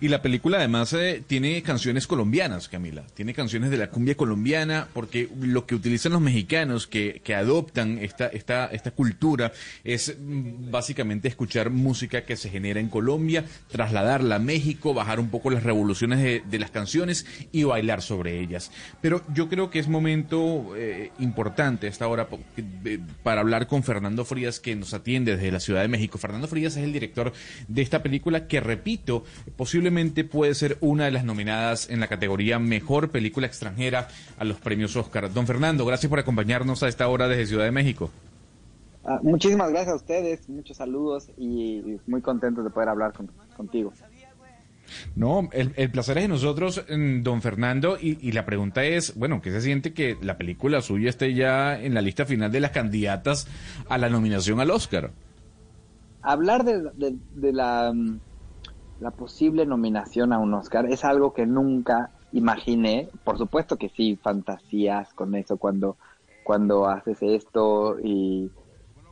[0.00, 3.04] Y la película además eh, tiene canciones colombianas, Camila.
[3.14, 7.98] Tiene canciones de la cumbia colombiana, porque lo que utilizan los mexicanos que, que adoptan
[7.98, 9.52] esta, esta, esta cultura
[9.84, 15.30] es mm, básicamente escuchar música que se genera en Colombia, trasladarla a México, bajar un
[15.30, 18.70] poco las revoluciones de, de las canciones y bailar sobre ellas.
[19.00, 22.28] Pero yo creo que es momento eh, importante a esta hora
[23.22, 26.18] para hablar con Fernando Frías, que nos atiende desde la Ciudad de México.
[26.18, 27.32] Fernando Frías es el director
[27.68, 29.24] de esta película que, repito,
[29.56, 29.83] posiblemente
[30.30, 34.08] puede ser una de las nominadas en la categoría Mejor Película Extranjera
[34.38, 35.32] a los premios Oscar.
[35.32, 38.10] Don Fernando, gracias por acompañarnos a esta hora desde Ciudad de México.
[39.04, 43.92] Ah, muchísimas gracias a ustedes, muchos saludos y muy contentos de poder hablar con- contigo.
[45.16, 49.14] No, el, el placer es de nosotros, mm, don Fernando, y, y la pregunta es,
[49.16, 52.60] bueno, ¿qué se siente que la película suya esté ya en la lista final de
[52.60, 53.46] las candidatas
[53.88, 55.10] a la nominación al Oscar?
[56.22, 58.20] Hablar de, de- de la, mm,
[58.98, 63.10] la posible nominación a un Oscar es algo que nunca imaginé.
[63.24, 65.96] Por supuesto que sí, fantasías con eso cuando,
[66.42, 68.50] cuando haces esto y,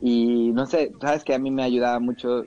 [0.00, 2.44] y no sé, sabes que a mí me ayudaba mucho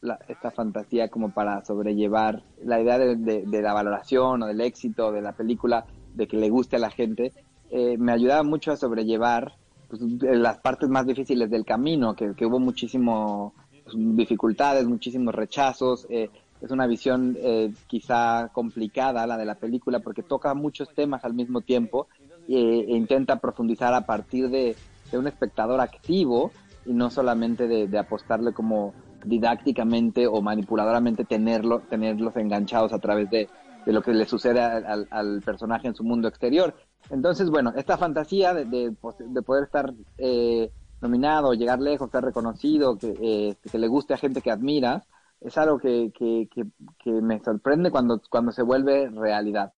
[0.00, 5.22] la- esta fantasía como para sobrellevar la idea de, la valoración o del éxito de
[5.22, 7.32] la película, de que le guste a la gente,
[7.70, 9.54] eh, me ayudaba mucho a sobrellevar
[9.88, 13.54] pues, las partes más difíciles del camino, que, hubo muchísimo
[13.84, 16.06] pues, dificultades, muchísimos rechazos.
[16.10, 21.24] eh, es una visión eh, quizá complicada la de la película porque toca muchos temas
[21.24, 22.08] al mismo tiempo
[22.46, 24.80] eh, e intenta profundizar a partir de,
[25.10, 26.54] de un espectador activo
[26.84, 33.28] y no solamente de, de apostarle como didácticamente o manipuladoramente tenerlo, tenerlos enganchados a través
[33.30, 33.52] de,
[33.84, 36.74] de lo que le sucede al, al- personaje en su mundo exterior.
[37.10, 42.98] Entonces, bueno, esta fantasía de, de, de poder estar eh, nominado, llegar lejos, ser reconocido,
[42.98, 45.06] que, eh, que le guste a gente que admira,
[45.40, 46.64] es algo que, que, que,
[46.98, 49.72] que me sorprende cuando, cuando se vuelve realidad.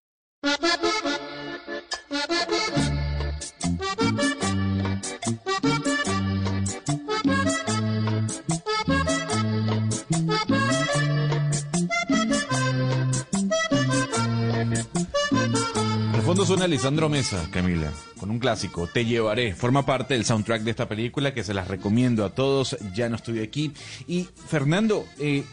[16.41, 19.53] Fondo suena Lisandro Mesa, Camila, con un clásico, Te llevaré.
[19.53, 22.77] Forma parte del soundtrack de esta película que se las recomiendo a todos.
[22.95, 23.71] Ya no estoy aquí.
[24.07, 25.43] Y Fernando, eh,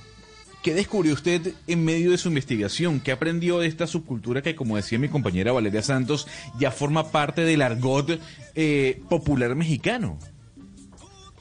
[0.62, 3.00] ¿Qué descubrió usted en medio de su investigación?
[3.00, 6.26] ¿Qué aprendió de esta subcultura que, como decía mi compañera Valeria Santos,
[6.58, 8.18] ya forma parte del argot
[8.54, 10.18] eh, popular mexicano?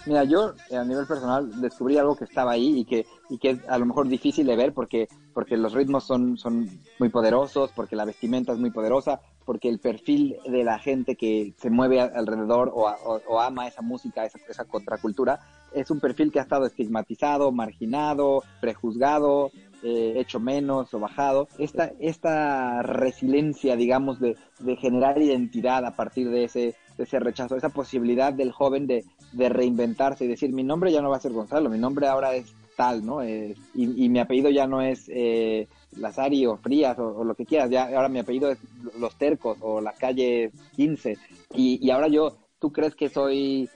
[0.06, 3.52] Mira, yo eh, a nivel personal descubrí algo que estaba ahí y que, y que
[3.52, 5.08] es a lo mejor difícil de ver porque,
[5.38, 9.78] porque los ritmos son, son muy poderosos, porque la vestimenta es muy poderosa, porque el
[9.78, 12.92] perfil de la gente que se mueve alrededor o,
[13.28, 15.40] o, ama esa música, esa, esa contracultura,
[15.76, 19.52] es un perfil que ha estado estigmatizado, marginado, prejuzgado,
[19.84, 21.48] eh, hecho menos o bajado.
[21.60, 27.56] Esta, esta resiliencia, digamos, de, de generar identidad a partir de ese, de ese rechazo,
[27.56, 31.22] esa posibilidad del joven de, de reinventarse y decir, mi nombre ya no va a
[31.22, 33.22] ser Gonzalo, mi nombre ahora es tal, ¿no?
[33.24, 35.68] Eh, y, mi apellido ya no es eh,
[35.98, 38.60] Lazari o Frías o, lo que quieras, ya ahora mi apellido es
[39.00, 41.18] Los Tercos o la calle 15.
[41.56, 43.68] Y, y ahora yo, ¿tú crees que soy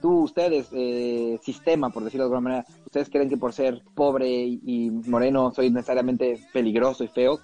[0.00, 4.28] tú, ustedes, eh, sistema, por decirlo de alguna manera, ustedes creen que por ser pobre
[4.28, 7.40] y, moreno soy necesariamente peligroso y feo,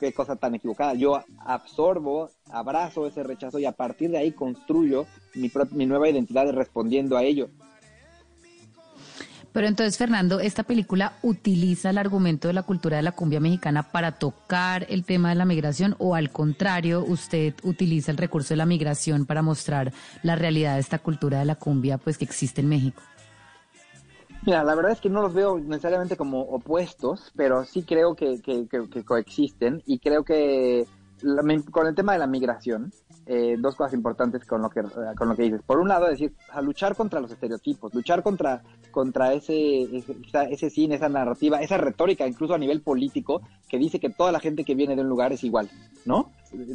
[0.00, 0.94] qué cosa tan equivocada.
[0.94, 6.50] Yo absorbo, abrazo ese rechazo y a partir de ahí construyo mi, mi nueva identidad
[6.50, 7.50] respondiendo a ello.
[9.56, 13.84] Pero entonces, Fernando, ¿esta película utiliza el argumento de la cultura de la cumbia mexicana
[13.84, 18.58] para tocar el tema de la migración o al contrario, usted utiliza el recurso de
[18.58, 22.60] la migración para mostrar la realidad de esta cultura de la cumbia pues que existe
[22.60, 23.00] en México?
[24.44, 28.42] Mira, la verdad es que no los veo necesariamente como opuestos, pero sí creo que,
[28.42, 30.86] que, que, que coexisten y creo que
[31.22, 32.92] la, con el tema de la migración,
[33.26, 34.82] eh, dos cosas importantes con lo que
[35.16, 35.62] con lo que dices.
[35.62, 40.16] Por un lado, decir, a luchar contra los estereotipos, luchar contra contra ese ese,
[40.50, 44.40] ese cine, esa narrativa, esa retórica, incluso a nivel político, que dice que toda la
[44.40, 45.68] gente que viene de un lugar es igual,
[46.04, 46.30] ¿no?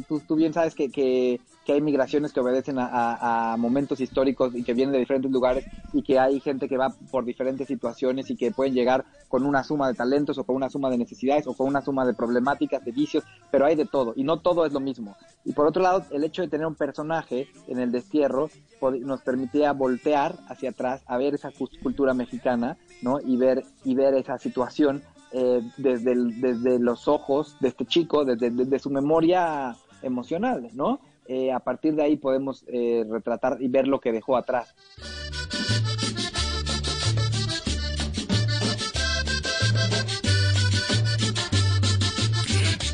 [0.08, 4.62] Tú, bien sabes que, que, hay migraciones que obedecen a, a, a, momentos históricos y
[4.62, 8.36] que vienen de diferentes lugares y que hay gente que va por diferentes situaciones y
[8.36, 11.54] que pueden llegar con una suma de talentos o con una suma de necesidades o
[11.54, 14.72] con una suma de problemáticas, de vicios, pero hay de todo y no todo es
[14.72, 15.16] lo mismo.
[15.44, 18.50] Y por otro lado, el hecho de tener un personaje en el destierro
[18.80, 21.50] nos permitía voltear hacia atrás a ver esa
[21.82, 23.20] cultura mexicana, ¿no?
[23.20, 28.50] Y ver, y ver esa situación eh, desde, desde los ojos de este chico, desde,
[28.50, 31.00] desde su memoria emocional, ¿no?
[31.26, 34.74] Eh, a partir de ahí podemos eh, retratar y ver lo que dejó atrás.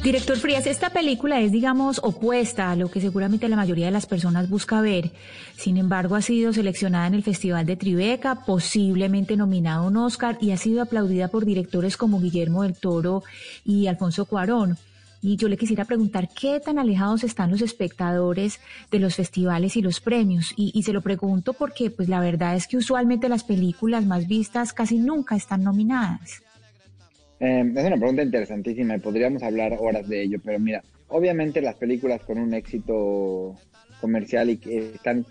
[0.03, 4.07] Director Frías, esta película es, digamos, opuesta a lo que seguramente la mayoría de las
[4.07, 5.11] personas busca ver.
[5.57, 10.39] Sin embargo, ha sido seleccionada en el Festival de Tribeca, posiblemente nominada a un Oscar
[10.41, 13.25] y ha sido aplaudida por directores como Guillermo del Toro
[13.65, 14.79] y Alfonso Cuarón.
[15.21, 18.61] Y yo le quisiera preguntar qué tan alejados están los espectadores
[18.93, 20.53] de los festivales y los premios.
[20.57, 24.29] Y, y, se lo pregunto porque, pues, la verdad es que usualmente las películas más
[24.29, 26.43] vistas casi nunca están nominadas.
[27.41, 31.77] Eh, es una pregunta interesantísima y podríamos hablar horas de ello, pero mira, obviamente las
[31.77, 33.57] películas con un éxito
[34.01, 35.25] comercial y que están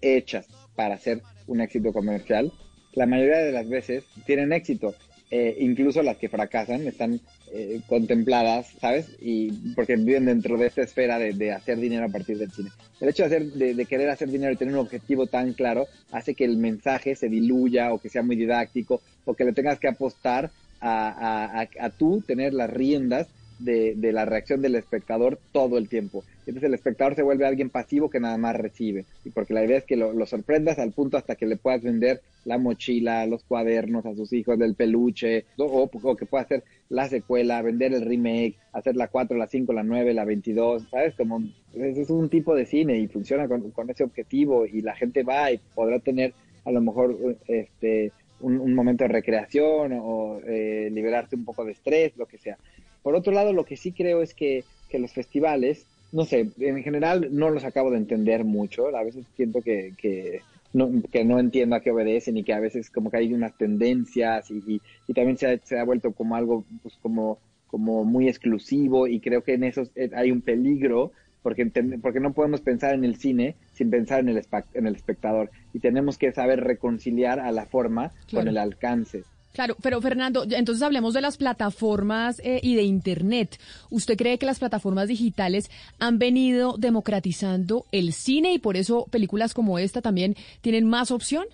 [0.00, 2.52] hechas para hacer un éxito comercial,
[2.94, 4.94] la mayoría de las veces tienen éxito.
[5.34, 7.18] Eh, incluso las que fracasan están
[7.54, 9.16] eh, contempladas, ¿sabes?
[9.18, 12.68] Y porque viven dentro de esta esfera de, de, hacer dinero a partir del cine.
[13.00, 15.86] El hecho de, hacer, de, de, querer hacer dinero y tener un objetivo tan claro
[16.10, 19.78] hace que el mensaje se diluya o que sea muy didáctico o que le tengas
[19.78, 20.50] que apostar
[20.82, 23.28] a, a, a, tú tener las riendas
[23.60, 26.24] de, de, la reacción del espectador todo el tiempo.
[26.40, 29.04] Entonces el espectador se vuelve alguien pasivo que nada más recibe.
[29.24, 32.20] Y porque la idea es que lo, sorprendas al punto hasta que le puedas vender
[32.44, 37.08] la mochila, los cuadernos a sus hijos del peluche, o, o que pueda hacer la
[37.08, 41.14] secuela, vender el remake, hacer la 4, la 5, la 9, la 22, ¿sabes?
[41.14, 41.44] Como
[41.74, 45.52] es un tipo de cine y funciona con, con ese objetivo y la gente va
[45.52, 46.34] y podrá tener
[46.64, 48.12] a lo mejor este
[48.42, 52.58] un, momento de recreación o eh, liberarte un poco de estrés, lo que sea.
[53.02, 56.82] Por otro lado, lo que sí creo es que, que, los festivales, no sé, en
[56.82, 60.40] general no los acabo de entender mucho, a veces siento que, que,
[60.72, 63.56] no, que no entiendo a qué obedecen y que a veces como que hay unas
[63.56, 68.28] tendencias y, y, también se ha, se ha, vuelto como algo pues como, como muy
[68.28, 69.82] exclusivo y creo que en eso
[70.14, 71.12] hay un peligro
[71.42, 71.66] porque,
[72.00, 75.80] porque no podemos pensar en el cine sin pensar en el, en el espectador y
[75.80, 78.44] tenemos que saber reconciliar a la forma claro.
[78.44, 79.24] con el alcance.
[79.52, 83.58] Claro, pero Fernando, entonces hablemos de las plataformas eh, y de Internet.
[83.90, 89.52] ¿Usted cree que las plataformas digitales han venido democratizando el cine y por eso películas
[89.52, 91.44] como esta también tienen más opción?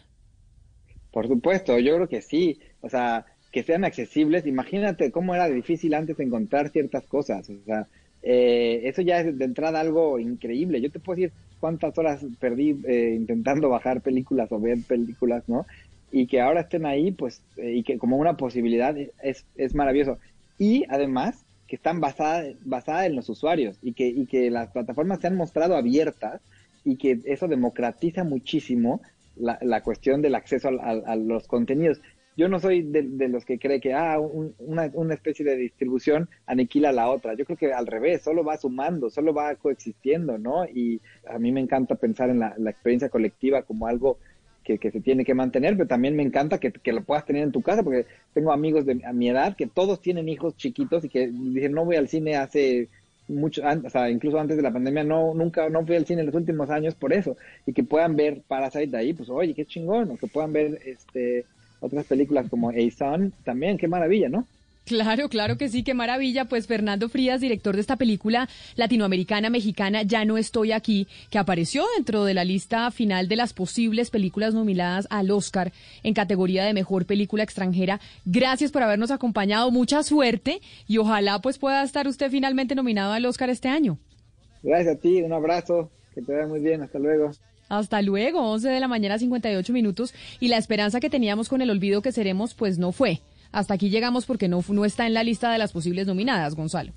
[1.11, 2.61] Por supuesto, yo creo que sí.
[2.83, 4.47] O sea, que sean accesibles.
[4.47, 7.51] Imagínate cómo era difícil antes encontrar ciertas cosas.
[7.51, 7.89] O sea,
[8.23, 10.81] eh, eso ya es de entrada algo increíble.
[10.81, 15.67] Yo te puedo decir cuántas horas perdí eh, intentando bajar películas o ver películas, ¿no?
[16.11, 20.19] y que ahora estén ahí, pues, eh, y que como una posibilidad es, es maravilloso.
[20.59, 25.21] Y además que están basadas basada en los usuarios y que, y que las plataformas
[25.21, 26.41] se han mostrado abiertas
[26.85, 29.03] y que eso democratiza muchísimo
[29.37, 32.01] la, la cuestión del acceso a los contenidos.
[32.39, 35.57] Yo no soy de, de los que cree que ah, un- una, una especie de
[35.57, 37.35] distribución aniquila a la otra.
[37.35, 40.65] Yo creo que al revés, solo va sumando, solo va coexistiendo, ¿no?
[40.67, 44.19] Y a mí me encanta pensar en la, la experiencia colectiva como algo
[44.65, 47.43] que, que se tiene que mantener, pero también me encanta que, que lo puedas tener
[47.43, 51.05] en tu casa, porque tengo amigos de a mi edad que todos tienen hijos chiquitos
[51.05, 52.89] y que dicen, no voy al cine hace
[53.29, 56.27] mucho, o sea, incluso antes de la pandemia, no, nunca, no fui al cine en
[56.27, 57.37] los últimos años por eso,
[57.67, 60.81] y que puedan ver Parasite de ahí, pues oye, qué chingón, o que puedan ver
[60.85, 61.47] este
[61.81, 64.47] otras películas como A Son, también, qué maravilla, ¿no?
[64.89, 66.47] Claro, claro que sí, qué maravilla.
[66.47, 71.85] Pues Fernando Frías, director de esta película latinoamericana mexicana, Ya no estoy aquí, que apareció
[71.97, 75.73] dentro de la lista final de las posibles películas nominadas al Oscar
[76.03, 78.01] en categoría de mejor película extranjera.
[78.25, 83.27] Gracias por habernos acompañado, mucha suerte y ojalá pues pueda estar usted finalmente nominado al
[83.27, 83.99] Oscar este año.
[84.63, 87.33] Gracias a ti, un abrazo, que te vaya muy bien, hasta luego.
[87.69, 90.15] Hasta luego, 11 de la mañana, 58 minutos.
[90.41, 93.21] Y la esperanza que teníamos con el olvido que seremos, pues no fue.
[93.53, 96.93] Hasta aquí llegamos porque no, no está en la lista de las posibles nominadas, Gonzalo.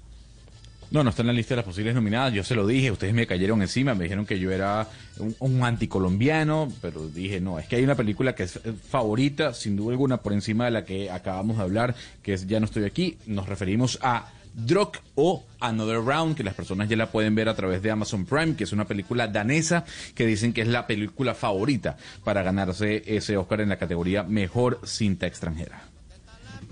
[0.91, 2.33] No, no está en la lista de las posibles nominadas.
[2.33, 4.89] Yo se lo dije, ustedes me cayeron encima, me dijeron que yo era
[5.19, 9.53] un, un anticolombiano, pero dije, no, es que hay una película que es eh, favorita,
[9.53, 12.65] sin duda alguna, por encima de la que acabamos de hablar, que es Ya no
[12.65, 13.17] estoy aquí.
[13.25, 17.55] Nos referimos a Drog o Another Round, que las personas ya la pueden ver a
[17.55, 21.33] través de Amazon Prime, que es una película danesa que dicen que es la película
[21.33, 25.91] favorita para ganarse ese Oscar en la categoría Mejor Cinta Extranjera.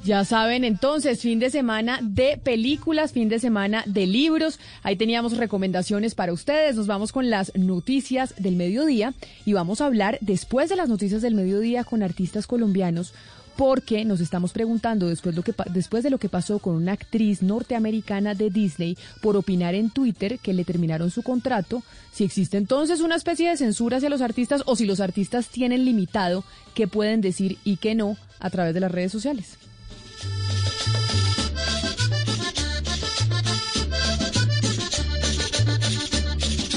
[0.03, 4.57] Ya saben, entonces, fin de semana de películas, fin de semana de libros.
[4.81, 6.77] Ahí teníamos recomendaciones para ustedes.
[6.77, 9.13] Nos vamos con las noticias del mediodía
[9.45, 13.13] y vamos a hablar después de las noticias del mediodía con artistas colombianos
[13.59, 18.97] porque nos estamos preguntando después, de lo que pasó con una actriz norteamericana de Disney
[19.21, 21.83] por opinar en Twitter que le terminaron su contrato,
[22.13, 25.83] si existe entonces una especie de censura hacia los artistas o si los artistas tienen
[25.83, 29.57] limitado qué pueden decir y qué no a través de las redes sociales.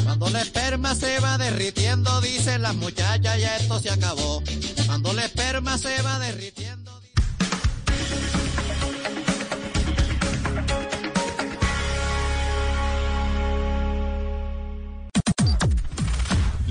[0.02, 4.42] Cuando la esperma se va derritiendo, dicen las muchachas, ya esto se acabó.
[4.86, 6.71] Cuando la esperma se va derritiendo.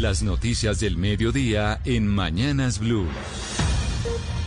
[0.02, 3.06] Las noticias del mediodía en Mañanas Blue.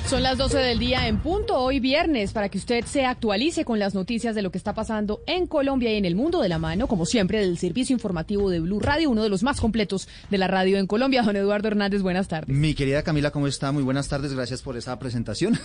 [0.09, 3.79] Son las 12 del día en punto, hoy viernes, para que usted se actualice con
[3.79, 6.59] las noticias de lo que está pasando en Colombia y en el mundo de la
[6.59, 10.39] mano, como siempre, del servicio informativo de Blue Radio, uno de los más completos de
[10.39, 11.23] la radio en Colombia.
[11.23, 12.49] Don Eduardo Hernández, buenas tardes.
[12.49, 13.71] Mi querida Camila, ¿cómo está?
[13.71, 15.57] Muy buenas tardes, gracias por esa presentación.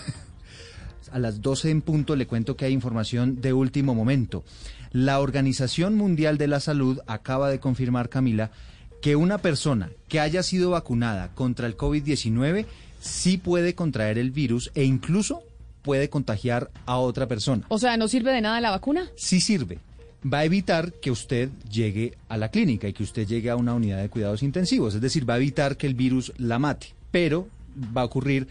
[1.10, 4.44] A las 12 en punto le cuento que hay información de último momento.
[4.92, 8.52] La Organización Mundial de la Salud acaba de confirmar, Camila,
[9.00, 12.66] que una persona que haya sido vacunada contra el COVID-19
[13.00, 15.42] sí puede contraer el virus e incluso
[15.82, 17.64] puede contagiar a otra persona.
[17.68, 19.08] O sea, ¿no sirve de nada la vacuna?
[19.16, 19.78] Sí sirve.
[20.22, 23.74] Va a evitar que usted llegue a la clínica y que usted llegue a una
[23.74, 24.94] unidad de cuidados intensivos.
[24.94, 26.94] Es decir, va a evitar que el virus la mate.
[27.10, 27.48] Pero
[27.96, 28.46] va a ocurrir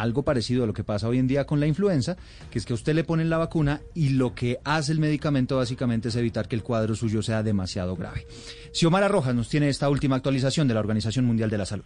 [0.00, 2.16] algo parecido a lo que pasa hoy en día con la influenza,
[2.50, 5.56] que es que a usted le ponen la vacuna y lo que hace el medicamento
[5.56, 8.26] básicamente es evitar que el cuadro suyo sea demasiado grave.
[8.72, 11.84] Xiomara Rojas nos tiene esta última actualización de la Organización Mundial de la Salud.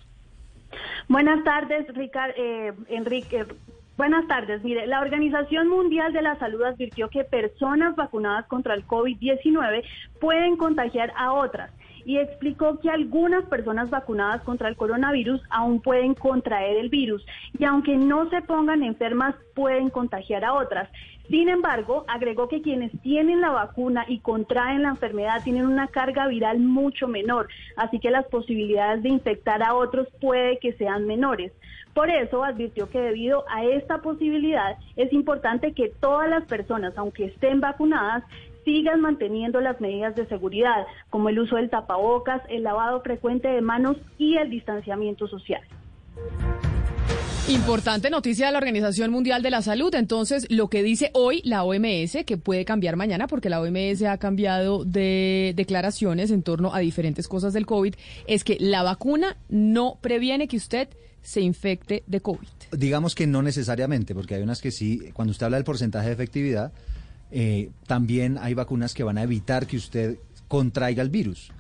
[1.09, 3.45] Buenas tardes, Ricard, eh, Enrique.
[3.97, 4.65] Buenas tardes.
[4.65, 9.85] Mire, la Organización Mundial de la Salud advirtió que personas vacunadas contra el COVID-19
[10.21, 11.71] pueden contagiar a otras
[12.05, 17.25] y explicó que algunas personas vacunadas contra el coronavirus aún pueden contraer el virus
[17.59, 20.89] y aunque no se pongan enfermas pueden contagiar a otras.
[21.29, 26.27] Sin embargo, agregó que quienes tienen la vacuna y contraen la enfermedad tienen una carga
[26.27, 31.53] viral mucho menor, así que las posibilidades de infectar a otros puede que sean menores.
[31.95, 37.27] Por eso advirtió que debido a esta posibilidad es importante que todas las personas, aunque
[37.27, 38.25] estén vacunadas,
[38.65, 43.61] sigan manteniendo las medidas de seguridad, como el uso del tapabocas, el lavado frecuente de
[43.61, 45.63] manos y el distanciamiento social.
[47.49, 49.93] Importante noticia de la Organización Mundial de la Salud.
[49.97, 54.17] Entonces, lo que dice hoy la OMS, que puede cambiar mañana, porque la OMS ha
[54.19, 57.95] cambiado de declaraciones en torno a diferentes cosas del COVID,
[58.29, 60.89] es que la vacuna no previene que usted
[61.21, 62.49] se infecte de COVID.
[62.73, 66.15] Digamos que no necesariamente, porque hay unas que sí, cuando usted habla del porcentaje de
[66.15, 66.73] efectividad,
[67.33, 70.19] eh, también hay vacunas que van a evitar que usted
[70.49, 71.51] contraiga el virus.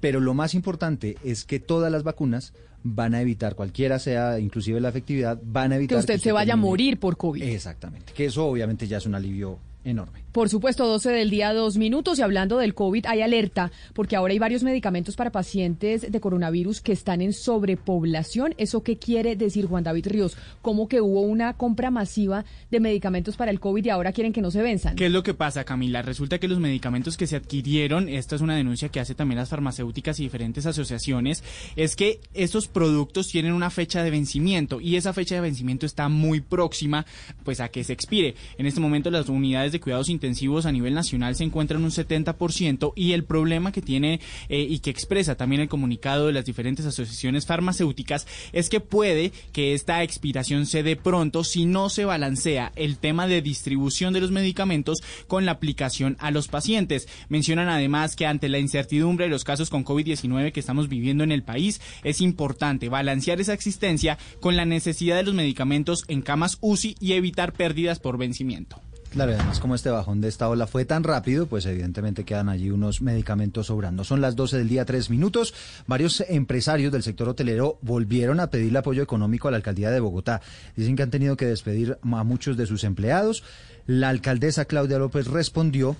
[0.00, 4.80] Pero lo más importante es que todas las vacunas van a evitar, cualquiera sea, inclusive
[4.80, 7.42] la efectividad, van a evitar que usted se vaya a morir por COVID.
[7.42, 10.24] Exactamente, que eso obviamente ya es un alivio enorme.
[10.34, 12.18] Por supuesto, 12 del día, dos minutos.
[12.18, 16.80] Y hablando del COVID, hay alerta, porque ahora hay varios medicamentos para pacientes de coronavirus
[16.80, 18.54] que están en sobrepoblación.
[18.58, 20.36] ¿Eso qué quiere decir, Juan David Ríos?
[20.60, 24.40] ¿Cómo que hubo una compra masiva de medicamentos para el COVID y ahora quieren que
[24.40, 24.96] no se venzan?
[24.96, 26.02] ¿Qué es lo que pasa, Camila?
[26.02, 29.50] Resulta que los medicamentos que se adquirieron, esta es una denuncia que hace también las
[29.50, 31.44] farmacéuticas y diferentes asociaciones,
[31.76, 36.08] es que estos productos tienen una fecha de vencimiento y esa fecha de vencimiento está
[36.08, 37.06] muy próxima
[37.44, 38.34] pues a que se expire.
[38.58, 42.92] En este momento las unidades de cuidados intensivos a nivel nacional se encuentran un 70%
[42.96, 46.86] y el problema que tiene eh, y que expresa también el comunicado de las diferentes
[46.86, 52.72] asociaciones farmacéuticas es que puede que esta expiración se dé pronto si no se balancea
[52.76, 57.08] el tema de distribución de los medicamentos con la aplicación a los pacientes.
[57.28, 61.32] Mencionan además que ante la incertidumbre de los casos con COVID-19 que estamos viviendo en
[61.32, 66.58] el país, es importante balancear esa existencia con la necesidad de los medicamentos en camas
[66.60, 68.80] UCI y evitar pérdidas por vencimiento.
[69.14, 72.48] Claro, y además como este bajón de esta ola fue tan rápido, pues evidentemente quedan
[72.48, 74.02] allí unos medicamentos sobrando.
[74.02, 75.54] Son las 12 del día, tres minutos.
[75.86, 80.40] Varios empresarios del sector hotelero volvieron a pedirle apoyo económico a la alcaldía de Bogotá.
[80.74, 83.44] Dicen que han tenido que despedir a muchos de sus empleados.
[83.86, 85.94] La alcaldesa Claudia López respondió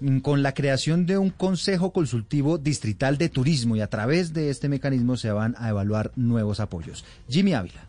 [0.00, 4.50] mm, con la creación de un consejo consultivo distrital de turismo y a través de
[4.50, 7.04] este mecanismo se van a evaluar nuevos apoyos.
[7.28, 7.85] Jimmy Ávila.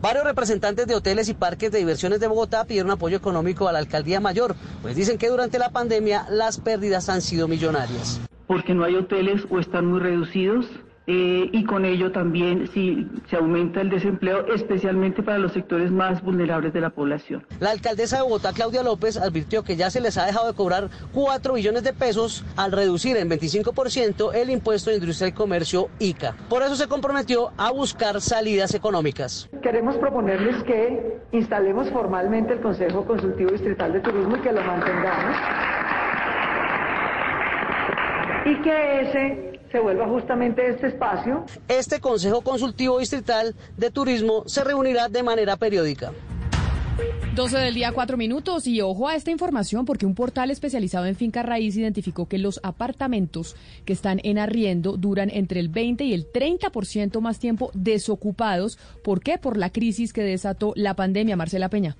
[0.00, 3.78] Varios representantes de hoteles y parques de diversiones de Bogotá pidieron apoyo económico a la
[3.78, 8.20] alcaldía mayor, pues dicen que durante la pandemia las pérdidas han sido millonarias.
[8.46, 10.66] porque no hay hoteles o están muy reducidos
[11.06, 16.22] eh, y con ello también si se aumenta el desempleo, especialmente para los sectores más
[16.22, 17.46] vulnerables de la población.
[17.60, 20.88] La alcaldesa de Bogotá, Claudia López, advirtió que ya se les ha dejado de cobrar
[21.12, 26.34] 4 billones de pesos al reducir en 25% el impuesto de industria y comercio ICA.
[26.48, 29.48] Por eso se comprometió a buscar salidas económicas.
[29.62, 35.36] Queremos proponerles que instalemos formalmente el Consejo Consultivo Distrital de Turismo y que lo mantengamos.
[38.46, 41.44] Y que ese se vuelva justamente este espacio.
[41.68, 46.12] Este Consejo Consultivo Distrital de Turismo se reunirá de manera periódica.
[47.34, 48.66] 12 del día, cuatro minutos.
[48.66, 52.58] Y ojo a esta información porque un portal especializado en finca raíz identificó que los
[52.62, 53.54] apartamentos
[53.84, 58.78] que están en arriendo duran entre el 20 y el 30% más tiempo desocupados.
[59.04, 59.36] ¿Por qué?
[59.36, 61.36] Por la crisis que desató la pandemia.
[61.36, 61.98] Marcela Peña.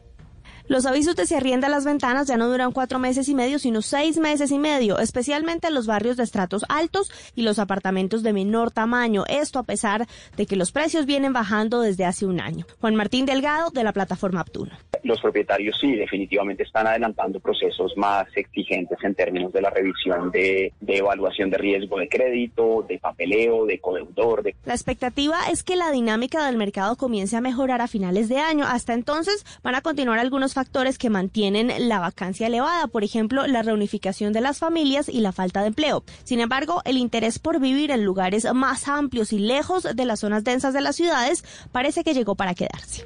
[0.68, 3.82] Los avisos de se arrienda las ventanas ya no duran cuatro meses y medio, sino
[3.82, 8.32] seis meses y medio, especialmente en los barrios de estratos altos y los apartamentos de
[8.32, 9.22] menor tamaño.
[9.28, 10.06] Esto a pesar
[10.36, 12.66] de que los precios vienen bajando desde hace un año.
[12.80, 14.72] Juan Martín Delgado, de la plataforma Aptuno.
[15.04, 20.72] Los propietarios sí, definitivamente están adelantando procesos más exigentes en términos de la revisión de,
[20.80, 24.42] de evaluación de riesgo de crédito, de papeleo, de codeudor.
[24.42, 24.56] De...
[24.64, 28.64] La expectativa es que la dinámica del mercado comience a mejorar a finales de año.
[28.66, 33.60] Hasta entonces van a continuar algunos factores que mantienen la vacancia elevada, por ejemplo, la
[33.60, 36.02] reunificación de las familias y la falta de empleo.
[36.24, 40.44] Sin embargo, el interés por vivir en lugares más amplios y lejos de las zonas
[40.44, 43.04] densas de las ciudades parece que llegó para quedarse.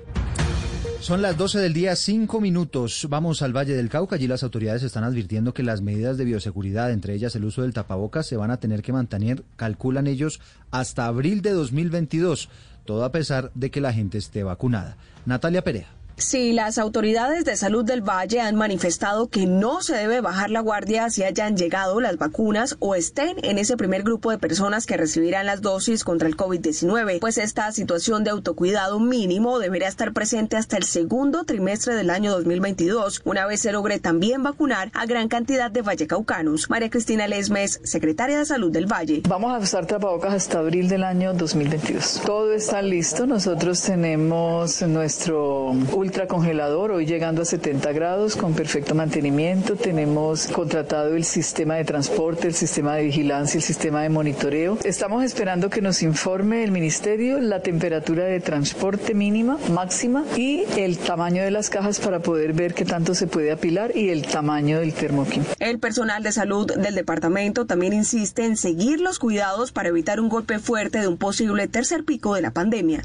[1.00, 3.08] Son las 12 del día, 5 minutos.
[3.10, 4.14] Vamos al Valle del Cauca.
[4.14, 7.74] Allí las autoridades están advirtiendo que las medidas de bioseguridad, entre ellas el uso del
[7.74, 10.40] tapabocas, se van a tener que mantener, calculan ellos,
[10.70, 12.48] hasta abril de 2022.
[12.84, 14.96] Todo a pesar de que la gente esté vacunada.
[15.26, 15.99] Natalia Perea.
[16.20, 20.60] Sí, las autoridades de salud del Valle han manifestado que no se debe bajar la
[20.60, 24.98] guardia si hayan llegado las vacunas o estén en ese primer grupo de personas que
[24.98, 30.58] recibirán las dosis contra el COVID-19, pues esta situación de autocuidado mínimo debería estar presente
[30.58, 35.28] hasta el segundo trimestre del año 2022, una vez se logre también vacunar a gran
[35.28, 36.68] cantidad de vallecaucanos.
[36.68, 39.22] María Cristina Lesmes, secretaria de Salud del Valle.
[39.26, 42.20] Vamos a usar tapabocas hasta abril del año 2022.
[42.26, 43.26] Todo está listo.
[43.26, 45.72] Nosotros tenemos nuestro
[46.10, 49.76] ultracongelador, hoy llegando a 70 grados con perfecto mantenimiento.
[49.76, 54.76] Tenemos contratado el sistema de transporte, el sistema de vigilancia, el sistema de monitoreo.
[54.82, 60.98] Estamos esperando que nos informe el ministerio la temperatura de transporte mínima, máxima y el
[60.98, 64.80] tamaño de las cajas para poder ver qué tanto se puede apilar y el tamaño
[64.80, 65.44] del termoquín.
[65.60, 70.28] El personal de salud del departamento también insiste en seguir los cuidados para evitar un
[70.28, 73.04] golpe fuerte de un posible tercer pico de la pandemia.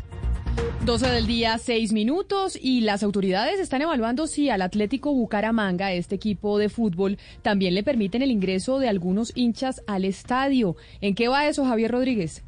[0.85, 6.13] 12 del día, 6 minutos y las autoridades están evaluando si al Atlético Bucaramanga, este
[6.13, 10.75] equipo de fútbol, también le permiten el ingreso de algunos hinchas al estadio.
[11.01, 12.43] ¿En qué va eso, Javier Rodríguez?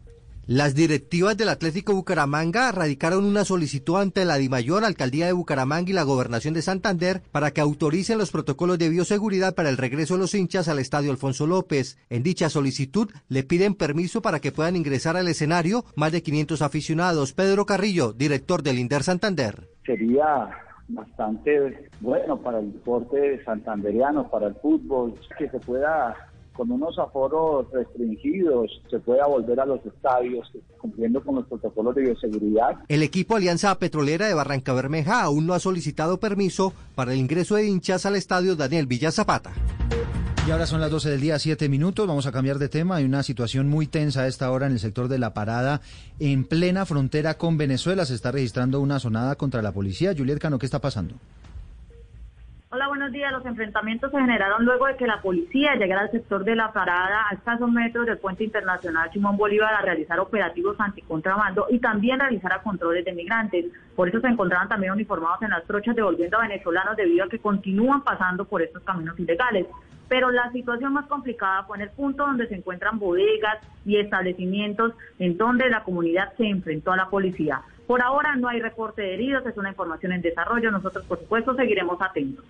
[0.48, 5.94] Las directivas del Atlético Bucaramanga radicaron una solicitud ante la DIMAYOR, Alcaldía de Bucaramanga y
[5.94, 10.22] la Gobernación de Santander para que autoricen los protocolos de bioseguridad para el regreso de
[10.22, 11.98] los hinchas al Estadio Alfonso López.
[12.10, 16.62] En dicha solicitud le piden permiso para que puedan ingresar al escenario más de 500
[16.62, 17.34] aficionados.
[17.34, 19.68] Pedro Carrillo, director del INDER Santander.
[19.86, 20.50] Sería
[20.88, 26.16] bastante bueno para el deporte santanderiano, para el fútbol, que se pueda
[26.58, 32.02] con unos aforos restringidos se pueda volver a los estadios cumpliendo con los protocolos de
[32.02, 32.78] bioseguridad.
[32.88, 37.56] El equipo Alianza Petrolera de Barranca Bermeja aún no ha solicitado permiso para el ingreso
[37.56, 39.54] de hinchas al estadio Daniel Villa Zapata.
[40.48, 42.08] Y ahora son las 12 del día, 7 minutos.
[42.08, 42.96] Vamos a cambiar de tema.
[42.96, 45.82] Hay una situación muy tensa a esta hora en el sector de la parada,
[46.22, 48.06] en plena frontera con Venezuela.
[48.06, 50.14] Se está registrando una sonada contra la policía.
[50.18, 51.16] Juliet Cano, ¿qué está pasando?
[52.70, 53.32] Hola, buenos días.
[53.32, 57.30] Los enfrentamientos se generaron luego de que la policía llegara al sector de la parada
[57.30, 62.62] a escasos metros del puente internacional Simón Bolívar a realizar operativos anticontrabando y también realizar
[62.64, 63.68] controles de migrantes.
[63.96, 67.40] Por eso se encontraban también uniformados en las trochas devolviendo a venezolanos debido a que
[67.40, 69.66] continúan pasando por estos caminos ilegales.
[70.10, 74.92] Pero la situación más complicada fue en el punto donde se encuentran bodegas y establecimientos
[75.20, 77.62] en donde la comunidad se enfrentó a la policía.
[77.88, 80.70] Por ahora no hay reporte de heridos, es una información en desarrollo.
[80.72, 82.44] Nosotros, por supuesto, seguiremos atentos.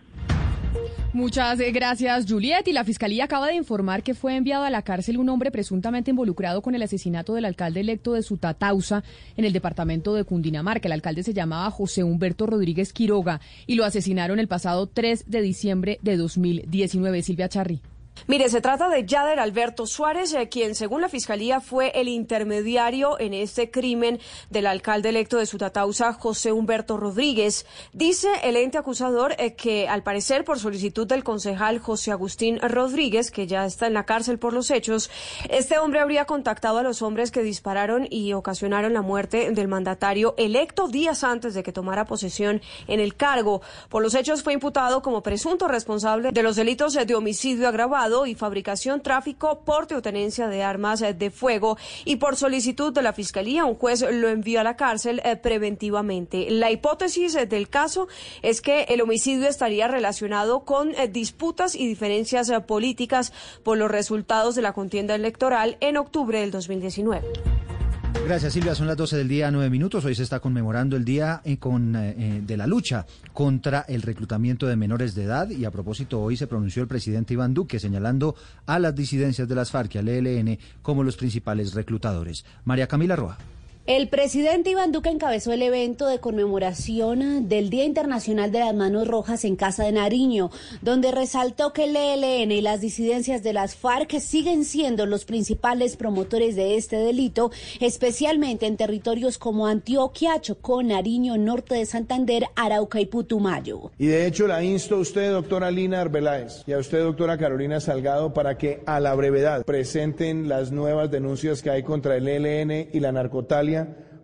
[1.13, 2.67] Muchas gracias, Juliet.
[2.67, 6.11] Y la Fiscalía acaba de informar que fue enviado a la cárcel un hombre presuntamente
[6.11, 9.03] involucrado con el asesinato del alcalde electo de Sutatausa
[9.35, 10.87] en el departamento de Cundinamarca.
[10.87, 15.41] El alcalde se llamaba José Humberto Rodríguez Quiroga y lo asesinaron el pasado 3 de
[15.41, 17.21] diciembre de 2019.
[17.21, 17.81] Silvia Charri.
[18.25, 23.19] Mire, se trata de Yader Alberto Suárez, eh, quien según la Fiscalía fue el intermediario
[23.19, 24.19] en este crimen
[24.49, 27.65] del alcalde electo de Sutatausa, José Humberto Rodríguez.
[27.93, 33.29] Dice el ente acusador eh, que al parecer por solicitud del concejal José Agustín Rodríguez,
[33.29, 35.11] que ya está en la cárcel por los hechos,
[35.49, 40.33] este hombre habría contactado a los hombres que dispararon y ocasionaron la muerte del mandatario
[40.37, 43.61] electo días antes de que tomara posesión en el cargo.
[43.89, 48.35] Por los hechos fue imputado como presunto responsable de los delitos de homicidio agravado y
[48.35, 53.13] fabricación, tráfico, porte o tenencia de armas eh, de fuego y por solicitud de la
[53.13, 56.49] Fiscalía un juez lo envió a la cárcel eh, preventivamente.
[56.49, 58.07] La hipótesis eh, del caso
[58.41, 64.61] es que el homicidio estaría relacionado con disputas y diferencias políticas por los resultados de
[64.61, 67.76] la contienda electoral en octubre del 2019.
[68.25, 70.03] Gracias Silvia, son las 12 del día, 9 minutos.
[70.03, 74.67] Hoy se está conmemorando el Día eh, eh, eh, de la lucha contra el reclutamiento
[74.67, 78.35] de menores de edad y a propósito hoy se pronunció el presidente Iván Duque señalando
[78.65, 82.45] a las disidencias de las FARC y al ELN como los principales reclutadores.
[82.65, 83.37] María Camila Roa.
[83.87, 89.07] El presidente Iván Duque encabezó el evento de conmemoración del Día Internacional de las Manos
[89.07, 90.51] Rojas en Casa de Nariño,
[90.81, 95.95] donde resaltó que el ELN y las disidencias de las FARC siguen siendo los principales
[95.95, 97.49] promotores de este delito,
[97.79, 103.91] especialmente en territorios como Antioquia, Chocó, Nariño, Norte de Santander, Arauca y Putumayo.
[103.97, 107.79] Y de hecho la insto a usted, doctora Lina Arbeláez, y a usted, doctora Carolina
[107.79, 112.89] Salgado, para que a la brevedad presenten las nuevas denuncias que hay contra el ELN
[112.91, 113.76] y la narcotalia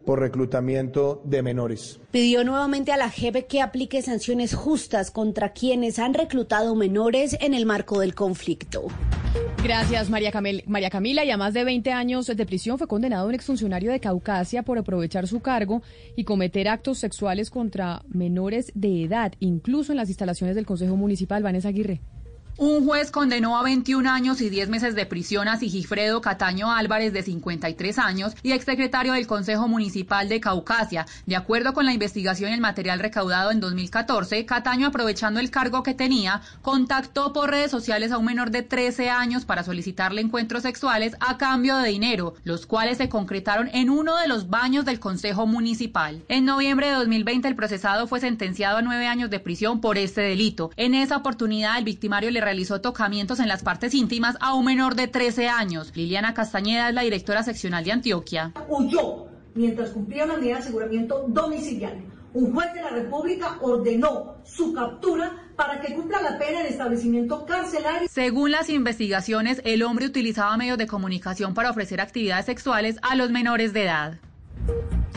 [0.06, 2.00] por reclutamiento de menores.
[2.12, 7.54] Pidió nuevamente a la JEP que aplique sanciones justas contra quienes han reclutado menores en
[7.54, 8.88] el marco del conflicto.
[9.64, 10.32] Gracias, María,
[10.68, 11.24] María Camila.
[11.24, 14.78] Y a más de 20 años de prisión fue condenado un exfuncionario de Caucasia por
[14.78, 15.82] aprovechar su cargo
[16.16, 21.44] y cometer actos sexuales contra menores de edad, incluso en las instalaciones del Consejo Municipal.
[21.44, 22.02] Vanessa Aguirre.
[22.58, 27.12] Un juez condenó a 21 años y 10 meses de prisión a Sigifredo Cataño Álvarez,
[27.12, 31.08] de 53 años, y exsecretario del Consejo Municipal de Caucasia.
[31.26, 35.82] De acuerdo con la investigación y el material recaudado en 2014, Cataño, aprovechando el cargo
[35.82, 40.62] que tenía, contactó por redes sociales a un menor de 13 años para solicitarle encuentros
[40.62, 45.00] sexuales a cambio de dinero, los cuales se concretaron en uno de los baños del
[45.00, 46.22] Consejo Municipal.
[46.28, 50.22] En noviembre de 2020, el procesado fue sentenciado a nueve años de prisión por este
[50.22, 50.70] delito.
[50.78, 54.96] En esa oportunidad, el victimario le realizó tocamientos en las partes íntimas a un menor
[54.96, 55.92] de 13 años.
[55.96, 58.54] Liliana Castañeda es la directora seccional de Antioquia.
[58.70, 62.04] Huyó mientras cumplía una medida de aseguramiento domiciliario.
[62.34, 67.46] Un juez de la República ordenó su captura para que cumpla la pena en establecimiento
[67.46, 68.08] carcelario.
[68.12, 73.30] Según las investigaciones, el hombre utilizaba medios de comunicación para ofrecer actividades sexuales a los
[73.30, 74.20] menores de edad.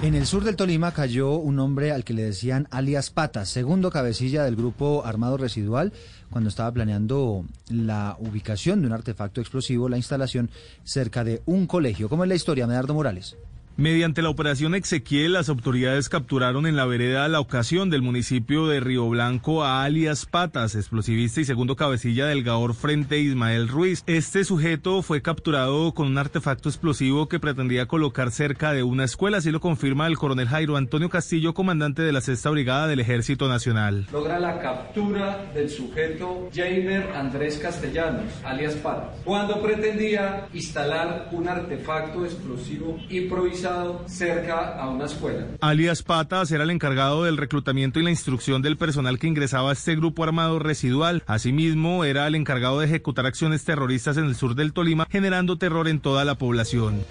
[0.02, 3.90] En el sur del Tolima cayó un hombre al que le decían alias Patas, segundo
[3.90, 5.94] cabecilla del grupo armado residual,
[6.36, 10.50] cuando estaba planeando la ubicación de un artefacto explosivo, la instalación
[10.84, 12.10] cerca de un colegio.
[12.10, 13.38] ¿Cómo es la historia, Medardo Morales?
[13.78, 18.80] Mediante la operación Ezequiel, las autoridades capturaron en la vereda la ocasión del municipio de
[18.80, 24.02] Río Blanco a alias Patas, explosivista y segundo cabecilla del Gaor Frente Ismael Ruiz.
[24.06, 29.38] Este sujeto fue capturado con un artefacto explosivo que pretendía colocar cerca de una escuela,
[29.38, 33.46] así lo confirma el coronel Jairo Antonio Castillo, comandante de la Sexta Brigada del Ejército
[33.46, 34.06] Nacional.
[34.10, 42.24] Logra la captura del sujeto Jamer Andrés Castellanos, alias Patas, cuando pretendía instalar un artefacto
[42.24, 43.65] explosivo improvisado
[44.06, 45.46] cerca a una escuela.
[45.60, 49.72] Alias Patas era el encargado del reclutamiento y la instrucción del personal que ingresaba a
[49.72, 51.22] este grupo armado residual.
[51.26, 55.88] Asimismo, era el encargado de ejecutar acciones terroristas en el sur del Tolima, generando terror
[55.88, 57.04] en toda la población.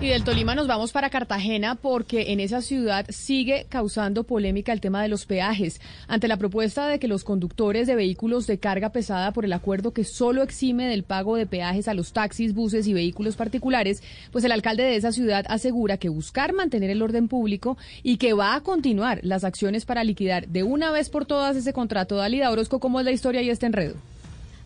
[0.00, 4.80] Y del Tolima nos vamos para Cartagena porque en esa ciudad sigue causando polémica el
[4.80, 5.80] tema de los peajes.
[6.08, 9.92] Ante la propuesta de que los conductores de vehículos de carga pesada por el acuerdo
[9.92, 14.44] que solo exime del pago de peajes a los taxis, buses y vehículos particulares, pues
[14.44, 18.54] el alcalde de esa ciudad asegura que buscar mantener el orden público y que va
[18.54, 22.16] a continuar las acciones para liquidar de una vez por todas ese contrato.
[22.16, 23.94] Dalida Orozco, ¿cómo es la historia y este enredo?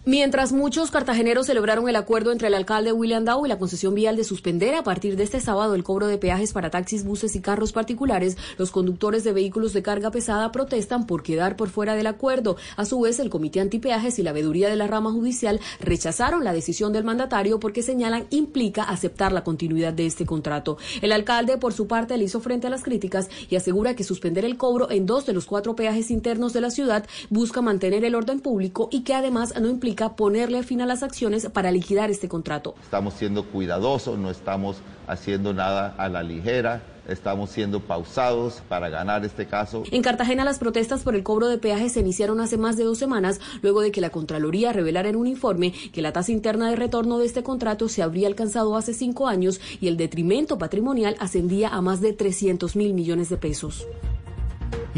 [0.08, 4.16] Mientras muchos cartageneros celebraron el acuerdo entre el alcalde William Dow y la concesión vial
[4.16, 7.42] de suspender a partir de este sábado el cobro de peajes para taxis, buses y
[7.42, 12.06] carros particulares, los conductores de vehículos de carga pesada protestan por quedar por fuera del
[12.06, 12.56] acuerdo.
[12.78, 16.54] A su vez, el Comité Antipeajes y la veeduría de la rama judicial rechazaron la
[16.54, 20.78] decisión del mandatario porque señalan implica aceptar la continuidad de este contrato.
[21.02, 24.46] El alcalde, por su parte, le hizo frente a las críticas y asegura que suspender
[24.46, 28.14] el cobro en dos de los cuatro peajes internos de la ciudad busca mantener el
[28.14, 32.28] orden público y que además no implica ponerle fin a las acciones para liquidar este
[32.28, 32.74] contrato.
[32.82, 34.76] Estamos siendo cuidadosos, no estamos
[35.06, 36.82] haciendo nada a la ligera.
[37.08, 39.82] Estamos siendo pausados para ganar este caso.
[39.90, 42.98] En Cartagena las protestas por el cobro de peajes se iniciaron hace más de dos
[42.98, 46.76] semanas, luego de que la Contraloría revelara en un informe que la tasa interna de
[46.76, 51.70] retorno de este contrato se habría alcanzado hace cinco años y el detrimento patrimonial ascendía
[51.70, 53.86] a más de 300 mil millones de pesos.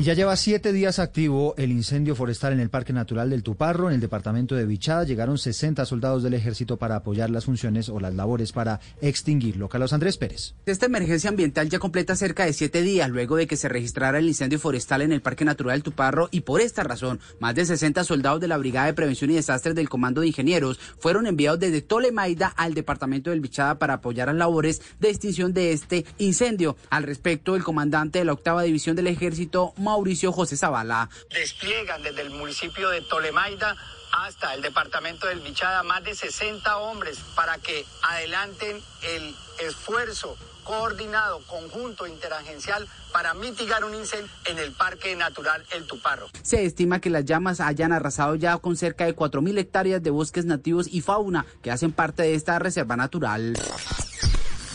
[0.01, 3.89] Y ya lleva siete días activo el incendio forestal en el Parque Natural del Tuparro,
[3.89, 5.05] en el departamento de Vichada.
[5.05, 9.69] Llegaron 60 soldados del ejército para apoyar las funciones o las labores para extinguirlo.
[9.69, 10.55] Carlos Andrés Pérez.
[10.65, 14.27] Esta emergencia ambiental ya completa cerca de siete días luego de que se registrara el
[14.27, 18.03] incendio forestal en el Parque Natural del Tuparro y por esta razón, más de 60
[18.05, 21.83] soldados de la Brigada de Prevención y Desastres del Comando de Ingenieros fueron enviados desde
[21.83, 26.79] Tolemaida al departamento del Vichada para apoyar las labores de extinción de este incendio.
[26.89, 31.11] Al respecto, el comandante de la octava división del ejército, Mauricio José Zavala.
[31.31, 33.77] Despliegan desde el municipio de Tolemaida
[34.13, 41.41] hasta el departamento del Bichada más de 60 hombres para que adelanten el esfuerzo coordinado,
[41.49, 46.29] conjunto, interagencial para mitigar un incendio en el Parque Natural El Tuparro.
[46.43, 50.45] Se estima que las llamas hayan arrasado ya con cerca de 4.000 hectáreas de bosques
[50.45, 53.55] nativos y fauna que hacen parte de esta reserva natural.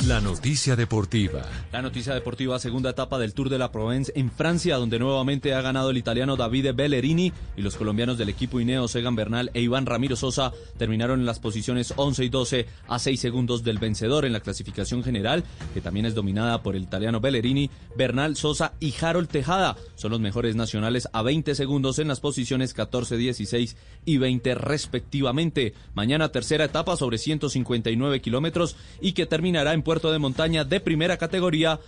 [0.04, 1.42] La noticia deportiva.
[1.72, 5.62] La noticia deportiva, segunda etapa del Tour de la Provence en Francia, donde nuevamente ha
[5.62, 9.88] ganado el italiano Davide Bellerini y los colombianos del equipo Ineos Egan Bernal e Iván
[9.88, 14.34] Ramiro Sosa terminaron en las posiciones 11 y 12 a 6 segundos del vencedor en
[14.34, 15.44] la clasificación general,
[15.74, 19.76] que también es dominada por el italiano Bellerini, Bernal Sosa y Harold Tejada.
[19.96, 25.74] Son los mejores nacionales a 20 segundos en las posiciones 14, 16 y 20 respectivamente.
[25.96, 31.16] Mañana tercera etapa sobre 159 kilómetros y que terminará en puerto de montaña de primera
[31.16, 31.80] categoría,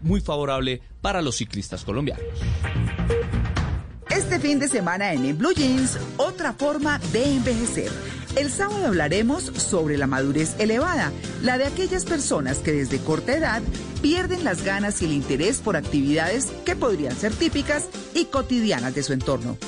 [0.00, 2.24] muy favorable para los ciclistas colombianos.
[4.10, 7.90] Este fin de semana en, en Blue Jeans, otra forma de envejecer.
[8.34, 11.12] El sábado hablaremos sobre la madurez elevada,
[11.42, 13.62] la de aquellas personas que desde corta edad
[14.00, 19.02] pierden las ganas y el interés por actividades que podrían ser típicas y cotidianas de
[19.02, 19.58] su entorno.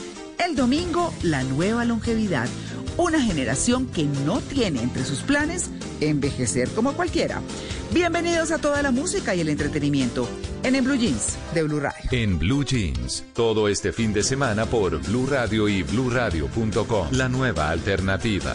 [0.44, 2.48] El domingo, la nueva longevidad,
[2.97, 7.41] una generación que no tiene entre sus planes envejecer como cualquiera.
[7.93, 10.29] Bienvenidos a toda la música y el entretenimiento
[10.62, 12.11] en, en Blue Jeans de Blue Radio.
[12.11, 17.09] En Blue Jeans, todo este fin de semana por Blue Radio y BlueRadio.com.
[17.12, 18.55] La nueva alternativa.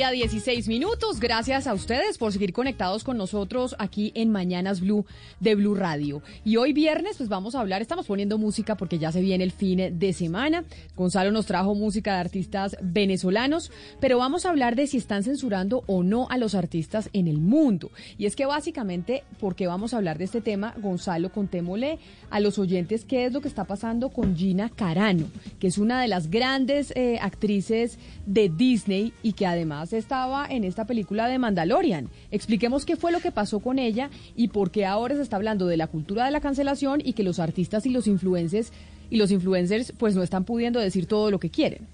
[0.00, 1.20] Día, 16 minutos.
[1.20, 5.04] Gracias a ustedes por seguir conectados con nosotros aquí en Mañanas Blue
[5.40, 6.22] de Blue Radio.
[6.42, 9.52] Y hoy viernes, pues vamos a hablar, estamos poniendo música porque ya se viene el
[9.52, 10.64] fin de semana.
[10.96, 13.70] Gonzalo nos trajo música de artistas venezolanos,
[14.00, 17.36] pero vamos a hablar de si están censurando o no a los artistas en el
[17.36, 17.90] mundo.
[18.16, 21.98] Y es que básicamente, porque vamos a hablar de este tema, Gonzalo, contémosle
[22.30, 25.26] a los oyentes qué es lo que está pasando con Gina Carano,
[25.58, 30.64] que es una de las grandes eh, actrices de Disney y que además estaba en
[30.64, 32.08] esta película de Mandalorian.
[32.30, 35.66] Expliquemos qué fue lo que pasó con ella y por qué ahora se está hablando
[35.66, 38.72] de la cultura de la cancelación y que los artistas y los influencers
[39.10, 41.86] y los influencers pues no están pudiendo decir todo lo que quieren.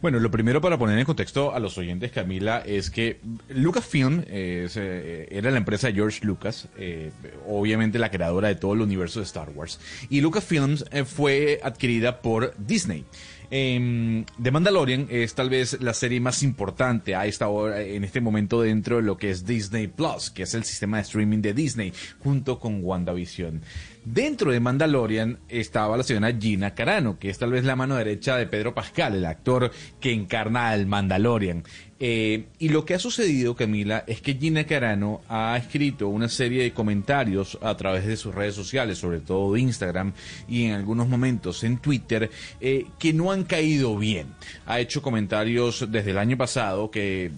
[0.00, 3.18] Bueno, lo primero para poner en contexto a los oyentes, Camila, es que
[3.48, 7.10] Lucasfilm eh, era la empresa de George Lucas, eh,
[7.48, 12.22] obviamente la creadora de todo el universo de Star Wars, y Lucasfilms eh, fue adquirida
[12.22, 13.04] por Disney.
[13.50, 18.20] Eh, The Mandalorian es tal vez la serie más importante a esta hora, en este
[18.20, 21.54] momento dentro de lo que es Disney Plus, que es el sistema de streaming de
[21.54, 21.92] Disney,
[22.22, 23.62] junto con WandaVision.
[24.04, 28.36] Dentro de Mandalorian estaba la señora Gina Carano, que es tal vez la mano derecha
[28.36, 29.70] de Pedro Pascal, el actor
[30.00, 31.64] que encarna al Mandalorian.
[32.00, 36.62] Eh, y lo que ha sucedido, Camila, es que Gina Carano ha escrito una serie
[36.62, 40.12] de comentarios a través de sus redes sociales, sobre todo de Instagram
[40.48, 42.30] y en algunos momentos en Twitter,
[42.60, 44.28] eh, que no han caído bien.
[44.66, 47.30] Ha hecho comentarios desde el año pasado que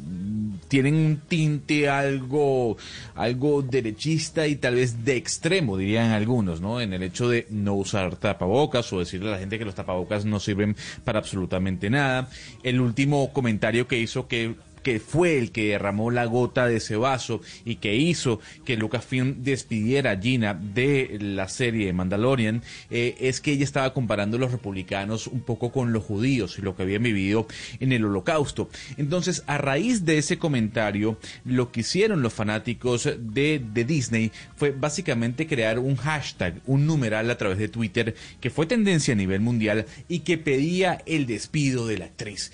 [0.68, 2.76] tienen un tinte algo,
[3.14, 6.80] algo derechista y tal vez de extremo, dirían algunos, ¿no?
[6.80, 10.24] En el hecho de no usar tapabocas o decirle a la gente que los tapabocas
[10.24, 12.28] no sirven para absolutamente nada.
[12.62, 16.96] El último comentario que hizo que que fue el que derramó la gota de ese
[16.96, 23.40] vaso y que hizo que Lucasfilm despidiera a Gina de la serie Mandalorian, eh, es
[23.40, 26.82] que ella estaba comparando a los republicanos un poco con los judíos y lo que
[26.82, 27.46] habían vivido
[27.78, 28.68] en el holocausto.
[28.96, 34.70] Entonces, a raíz de ese comentario, lo que hicieron los fanáticos de, de Disney fue
[34.70, 39.40] básicamente crear un hashtag, un numeral a través de Twitter que fue tendencia a nivel
[39.40, 42.52] mundial y que pedía el despido de la actriz.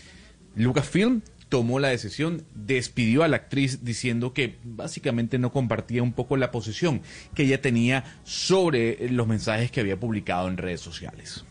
[0.54, 6.36] Lucasfilm tomó la decisión, despidió a la actriz diciendo que básicamente no compartía un poco
[6.36, 7.02] la posición
[7.34, 11.44] que ella tenía sobre los mensajes que había publicado en redes sociales.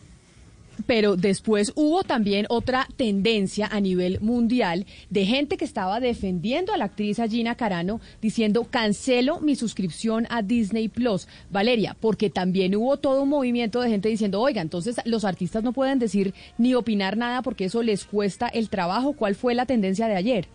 [0.86, 6.76] Pero después hubo también otra tendencia a nivel mundial de gente que estaba defendiendo a
[6.76, 11.28] la actriz Gina Carano diciendo cancelo mi suscripción a Disney Plus.
[11.50, 15.72] Valeria, porque también hubo todo un movimiento de gente diciendo, oiga, entonces los artistas no
[15.72, 19.14] pueden decir ni opinar nada porque eso les cuesta el trabajo.
[19.14, 20.48] ¿Cuál fue la tendencia de ayer?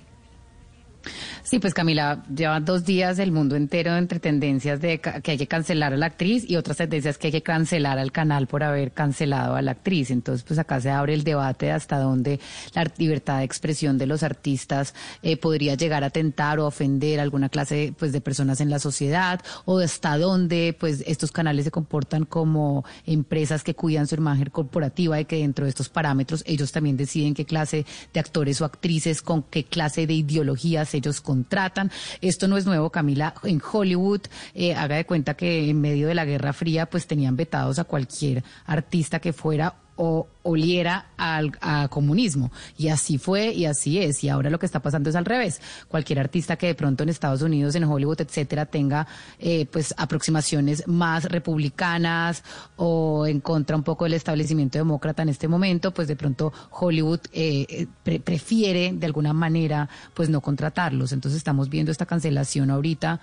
[1.43, 5.47] Sí, pues Camila, lleva dos días el mundo entero entre tendencias de que hay que
[5.47, 8.91] cancelar a la actriz y otras tendencias que hay que cancelar al canal por haber
[8.91, 10.11] cancelado a la actriz.
[10.11, 12.39] Entonces, pues acá se abre el debate de hasta dónde
[12.73, 17.23] la libertad de expresión de los artistas eh, podría llegar a tentar o ofender a
[17.23, 21.71] alguna clase pues, de personas en la sociedad o hasta dónde pues estos canales se
[21.71, 26.71] comportan como empresas que cuidan su imagen corporativa y que dentro de estos parámetros ellos
[26.71, 31.91] también deciden qué clase de actores o actrices con qué clase de ideologías ellos contratan.
[32.21, 33.33] Esto no es nuevo, Camila.
[33.43, 34.21] En Hollywood,
[34.53, 37.83] eh, haga de cuenta que en medio de la Guerra Fría, pues tenían vetados a
[37.83, 42.51] cualquier artista que fuera o oliera al a comunismo.
[42.75, 44.23] Y así fue y así es.
[44.23, 45.61] Y ahora lo que está pasando es al revés.
[45.87, 49.05] Cualquier artista que de pronto en Estados Unidos, en Hollywood, etcétera, tenga
[49.37, 52.43] eh, pues aproximaciones más republicanas
[52.77, 57.19] o en contra un poco del establecimiento demócrata en este momento, pues de pronto Hollywood
[57.31, 61.11] eh, eh, prefiere de alguna manera pues no contratarlos.
[61.11, 63.21] Entonces estamos viendo esta cancelación ahorita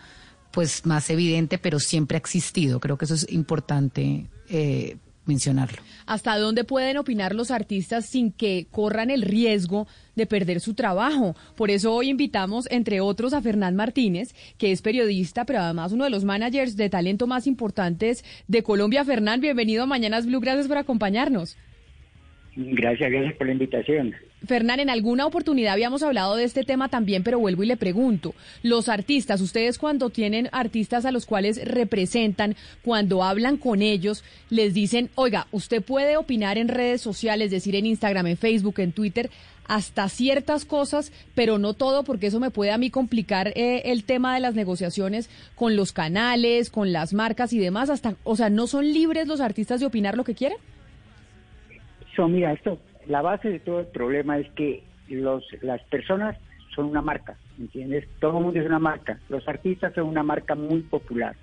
[0.53, 2.79] pues más evidente, pero siempre ha existido.
[2.79, 4.97] Creo que eso es importante eh,
[5.29, 5.79] mencionarlo.
[6.07, 9.87] ¿Hasta dónde pueden opinar los artistas sin que corran el riesgo
[10.17, 11.37] de perder su trabajo?
[11.55, 16.05] Por eso hoy invitamos, entre otros, a Fernán Martínez, que es periodista, pero además uno
[16.05, 19.05] de los managers de talento más importantes de Colombia.
[19.05, 21.57] Fernán, bienvenido a Mañanas Blue, gracias por acompañarnos.
[22.57, 24.15] Gracias, gracias por la invitación.
[24.47, 28.35] Fernán, en alguna oportunidad habíamos hablado de este tema también, pero vuelvo y le pregunto,
[28.63, 34.75] los artistas, ustedes cuando tienen artistas a los cuales representan, cuando hablan con ellos, les
[34.75, 38.93] dicen, oiga, usted puede opinar en redes sociales, es decir, en Instagram, en Facebook, en
[38.93, 39.29] Twitter,
[39.67, 44.05] hasta ciertas cosas, pero no todo, porque eso me puede a mí complicar eh, el
[44.05, 48.51] tema de las negociaciones con los canales, con las marcas y demás, hasta, o sea,
[48.51, 50.59] ¿no son libres los artistas de opinar lo que quieren?
[52.17, 52.79] So, mira, esto
[53.09, 56.37] la base de todo el problema es que los, las personas
[56.75, 58.07] son una marca, ¿entiendes?
[58.21, 59.19] Todo el mundo es una marca.
[59.29, 61.35] Los artistas son una marca muy popular,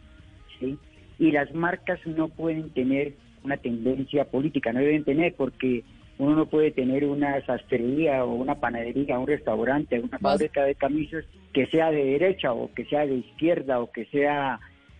[0.60, 0.78] ¿sí?
[1.20, 3.14] Y las marcas no pueden tener
[3.44, 5.84] una tendencia política, no deben tener, porque
[6.18, 11.26] Uno no puede tener una sastrería o una panadería, un restaurante, una fábrica de camisas
[11.52, 14.60] que sea de derecha o que sea de izquierda o que sea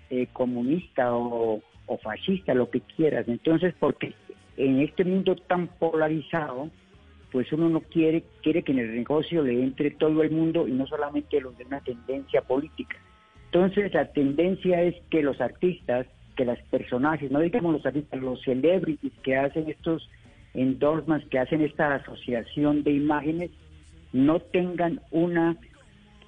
[0.10, 3.30] eh, comunista o, o fascista, lo que quieras.
[3.30, 4.14] Entonces, porque
[4.57, 6.69] en este mundo tan polarizado,
[7.32, 10.72] pues uno no quiere, quiere que en el negocio le entre todo el mundo y
[10.72, 12.98] no solamente los de una tendencia política.
[13.45, 18.41] Entonces, la tendencia es que los artistas, que los personajes, no digamos los artistas, los
[18.41, 20.10] celebrities que hacen estos
[20.53, 23.52] endorsements, que hacen esta asociación de imágenes,
[24.14, 25.57] no tengan una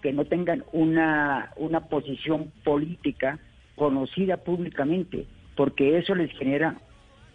[0.02, 3.40] que no tengan una, una posición política
[3.76, 5.26] conocida públicamente,
[5.56, 6.78] porque eso les genera,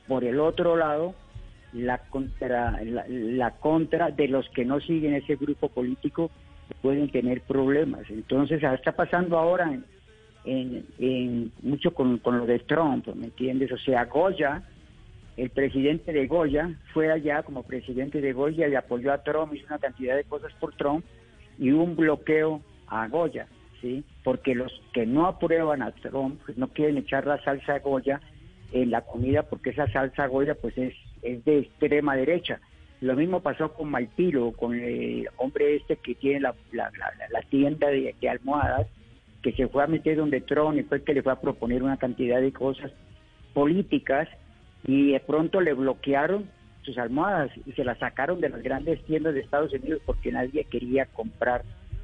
[0.07, 1.15] por el otro lado,
[1.73, 6.31] la contra, la, contra de los que no siguen ese grupo político
[6.81, 8.09] pueden tener problemas.
[8.11, 9.73] Entonces, ah, está pasando ahora
[10.45, 13.73] en, en, mucho con, con, lo de Trump, ¿me entiendes?
[13.73, 14.63] O sea, Goya,
[15.37, 19.67] el presidente de Goya, fue allá como presidente de Goya y apoyó a Trump, hizo
[19.67, 21.05] una cantidad de cosas por Trump
[21.59, 23.47] y un bloqueo a Goya,
[23.81, 24.05] ¿sí?
[24.25, 28.21] Porque los que no aprueban a Trump pues, no quieren echar la salsa Goya
[28.73, 32.61] en la comida porque esa salsa Goya pues es, es de extrema derecha.
[33.01, 38.15] Lo mismo pasó con Malpiro, con el hombre este que tiene la, la, tienda de,
[38.29, 38.87] almohadas,
[39.43, 41.97] que se fue a meter donde Trump y fue que le fue a proponer una
[41.97, 42.93] cantidad de cosas
[43.55, 44.29] políticas
[44.87, 46.49] y de pronto le bloquearon
[46.83, 50.65] sus almohadas y se las sacaron de las grandes tiendas de Estados Unidos porque nadie
[50.65, 51.63] quería comprar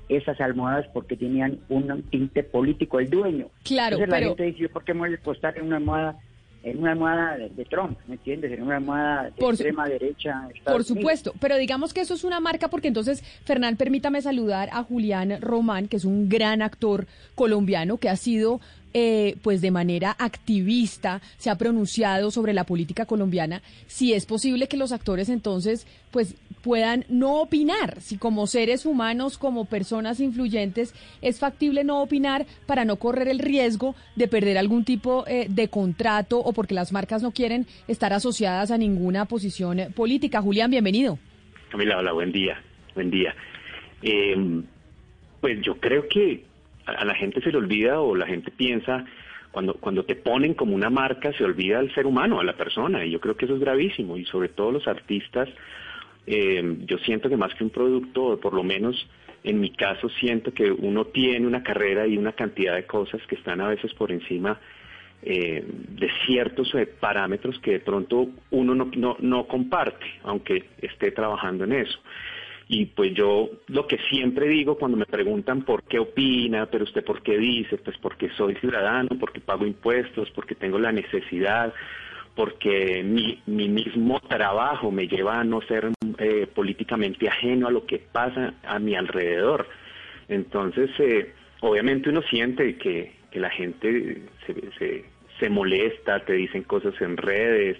[0.09, 3.49] esas almohadas porque tenían un tinte político el dueño.
[3.65, 6.19] Claro, Entonces la gente dice, ¿por qué me voy a costar en una almohada
[6.62, 8.52] en una almohada de, Trump, ¿me entiendes?
[8.52, 10.48] En una almohada de extrema derecha.
[10.64, 14.82] por supuesto, pero digamos que eso es una marca porque entonces, Fernán, permítame saludar a
[14.82, 18.60] Julián Román, que es un gran actor colombiano que ha sido
[18.94, 24.69] eh, pues de manera activista se ha pronunciado sobre la política colombiana, si es posible
[24.69, 30.94] que los actores entonces pues puedan no opinar, si como seres humanos, como personas influyentes,
[31.23, 35.69] es factible no opinar para no correr el riesgo de perder algún tipo eh, de
[35.69, 40.43] contrato o porque las marcas no quieren estar asociadas a ninguna posición política.
[40.43, 41.19] Julián, bienvenido.
[41.70, 42.60] Camila, hola, buen día,
[42.94, 43.35] buen día.
[44.02, 44.62] Eh,
[45.40, 46.48] pues yo creo que
[46.97, 49.05] a la gente se le olvida o la gente piensa,
[49.51, 53.05] cuando, cuando te ponen como una marca, se olvida al ser humano, a la persona,
[53.05, 55.48] y yo creo que eso es gravísimo, y sobre todo los artistas,
[56.27, 59.09] eh, yo siento que más que un producto, por lo menos
[59.44, 63.36] en mi caso siento que uno tiene una carrera y una cantidad de cosas que
[63.36, 64.59] están a veces por encima
[65.23, 71.12] eh, de ciertos eh, parámetros que de pronto uno no, no, no comparte, aunque esté
[71.12, 71.98] trabajando en eso.
[72.70, 77.03] Y pues yo lo que siempre digo cuando me preguntan por qué opina, pero usted
[77.03, 81.73] por qué dice, pues porque soy ciudadano, porque pago impuestos, porque tengo la necesidad,
[82.35, 87.86] porque mi, mi mismo trabajo me lleva a no ser eh, políticamente ajeno a lo
[87.86, 89.66] que pasa a mi alrededor.
[90.28, 95.05] Entonces, eh, obviamente uno siente que, que la gente se, se,
[95.40, 97.78] se molesta, te dicen cosas en redes,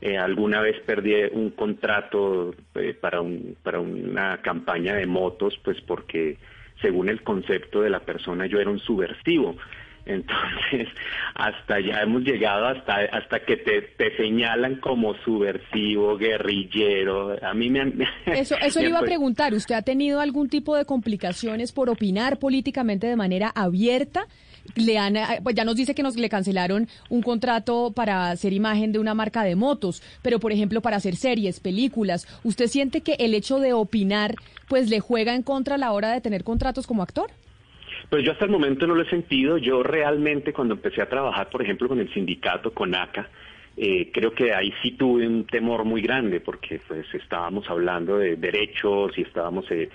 [0.00, 5.80] eh, alguna vez perdí un contrato eh, para, un, para una campaña de motos, pues
[5.80, 6.36] porque
[6.80, 9.56] según el concepto de la persona yo era un subversivo.
[10.06, 10.88] Entonces,
[11.34, 17.36] hasta allá hemos llegado hasta hasta que te, te señalan como subversivo, guerrillero.
[17.44, 18.00] A mí me han...
[18.26, 19.52] Eso, eso le iba a preguntar.
[19.52, 24.26] ¿Usted ha tenido algún tipo de complicaciones por opinar políticamente de manera abierta?
[24.76, 28.52] Le han, eh, pues ya nos dice que nos le cancelaron un contrato para hacer
[28.52, 33.00] imagen de una marca de motos, pero por ejemplo para hacer series, películas, ¿usted siente
[33.00, 34.34] que el hecho de opinar
[34.68, 37.30] pues le juega en contra a la hora de tener contratos como actor?
[38.10, 39.58] Pues yo hasta el momento no lo he sentido.
[39.58, 43.28] Yo realmente cuando empecé a trabajar, por ejemplo, con el sindicato, con ACA,
[43.76, 48.36] eh, creo que ahí sí tuve un temor muy grande porque pues estábamos hablando de
[48.36, 49.88] derechos y estábamos eh,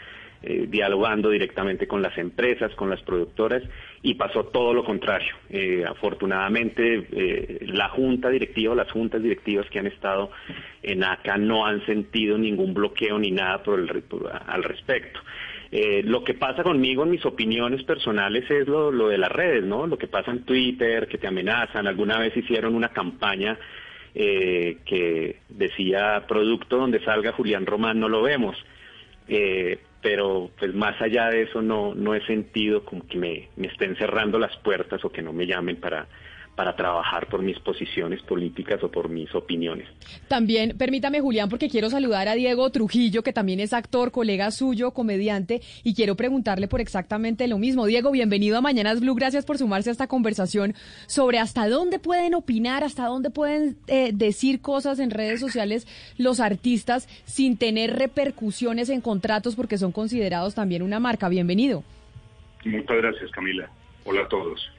[0.46, 3.64] eh, dialogando directamente con las empresas, con las productoras,
[4.02, 5.34] y pasó todo lo contrario.
[5.50, 10.32] Eh, afortunadamente, eh, la junta directiva, las juntas directivas que han estado
[10.82, 14.04] en ACA no han sentido ningún bloqueo ni nada por el,
[14.46, 15.22] al respecto.
[16.04, 19.88] lo que pasa conmigo en mis opiniones personales es lo, lo de las redes, ¿no?
[19.88, 21.88] Lo que pasa en Twitter, que te amenazan.
[21.88, 23.58] Alguna vez hicieron una campaña
[24.14, 28.58] que decía producto donde salga Julián Román no lo vemos.
[30.04, 33.96] Pero pues más allá de eso no, no he sentido como que me, me estén
[33.96, 36.08] cerrando las puertas o que no me llamen para,
[36.56, 39.88] para trabajar por mis posiciones políticas o por mis opiniones.
[40.28, 44.92] También, permítame, Julián, porque quiero saludar a Diego Trujillo, que también es actor, colega suyo,
[44.92, 47.86] comediante, y quiero preguntarle por exactamente lo mismo.
[47.86, 50.76] Diego, bienvenido a Mañanas Blue, gracias por sumarse a esta conversación
[51.08, 56.40] sobre hasta dónde pueden opinar, hasta dónde pueden eh, decir cosas en redes sociales los
[56.40, 61.30] artistas sin tener repercusiones en contratos porque son considerados también una marca.
[61.30, 61.84] Bienvenido.
[62.66, 63.70] Muchas gracias, Camila.
[64.06, 64.70] Hola a todos.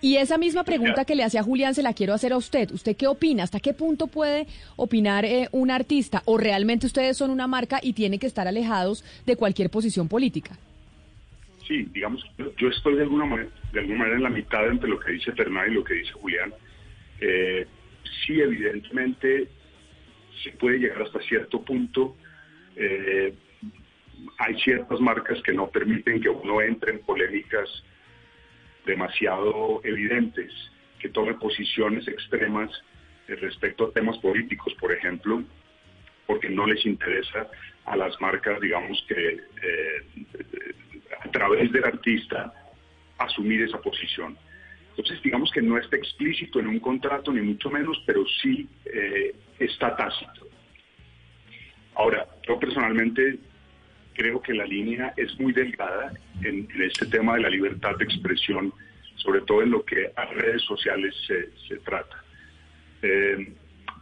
[0.00, 2.70] Y esa misma pregunta que le hacía Julián se la quiero hacer a usted.
[2.70, 3.42] ¿Usted qué opina?
[3.42, 4.46] ¿Hasta qué punto puede
[4.76, 6.22] opinar eh, un artista?
[6.24, 10.56] ¿O realmente ustedes son una marca y tienen que estar alejados de cualquier posición política?
[11.66, 12.24] Sí, digamos,
[12.56, 15.32] yo estoy de alguna manera, de alguna manera en la mitad entre lo que dice
[15.32, 16.54] Fernán y lo que dice Julián.
[17.20, 17.66] Eh,
[18.24, 19.48] sí, evidentemente
[20.42, 22.16] se puede llegar hasta cierto punto.
[22.76, 23.34] Eh,
[24.38, 27.68] hay ciertas marcas que no permiten que uno entre en polémicas
[28.88, 30.52] demasiado evidentes,
[30.98, 32.70] que tome posiciones extremas
[33.28, 35.44] respecto a temas políticos, por ejemplo,
[36.26, 37.48] porque no les interesa
[37.84, 40.24] a las marcas, digamos que eh,
[41.24, 42.52] a través del artista
[43.18, 44.36] asumir esa posición.
[44.90, 49.34] Entonces, digamos que no está explícito en un contrato, ni mucho menos, pero sí eh,
[49.58, 50.48] está tácito.
[51.94, 53.38] Ahora, yo personalmente
[54.18, 56.12] creo que la línea es muy delgada
[56.42, 58.74] en, este tema de la libertad de expresión,
[59.14, 62.24] sobre todo en lo que a redes sociales se, trata.
[63.00, 63.52] Eh,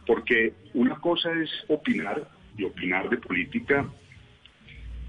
[0.07, 2.27] porque una cosa es opinar
[2.57, 3.87] y opinar de política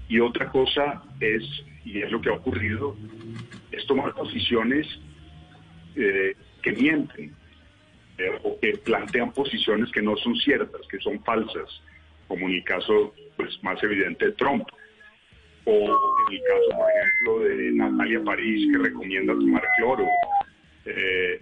[0.07, 1.43] y otra cosa es,
[1.83, 2.95] y es lo que ha ocurrido,
[3.71, 4.87] es tomar posiciones
[5.95, 7.33] eh, que mienten
[8.19, 11.81] eh, o que plantean posiciones que no son ciertas, que son falsas,
[12.27, 14.69] como en el caso pues, más evidente de Trump
[15.69, 20.07] o en el caso, por ejemplo, de Natalia París, que recomienda tomar cloro.
[20.85, 21.41] Eh,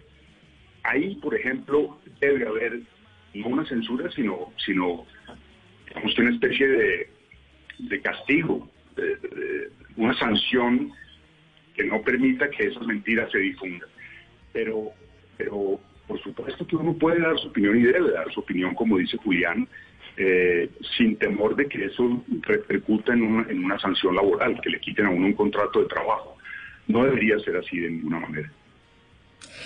[0.83, 2.81] ahí, por ejemplo, debe haber
[3.33, 5.05] no una censura, sino, sino
[5.87, 7.09] digamos, una especie de,
[7.79, 8.69] de castigo,
[9.95, 10.91] una sanción
[11.75, 13.89] que no permita que esas mentiras se difundan.
[14.51, 14.91] Pero,
[15.37, 18.97] pero por supuesto que uno puede dar su opinión y debe dar su opinión, como
[18.97, 19.67] dice Julián,
[20.17, 24.79] eh, sin temor de que eso repercuta en una, en una sanción laboral, que le
[24.79, 26.35] quiten a uno un contrato de trabajo.
[26.87, 28.51] No debería ser así de ninguna manera.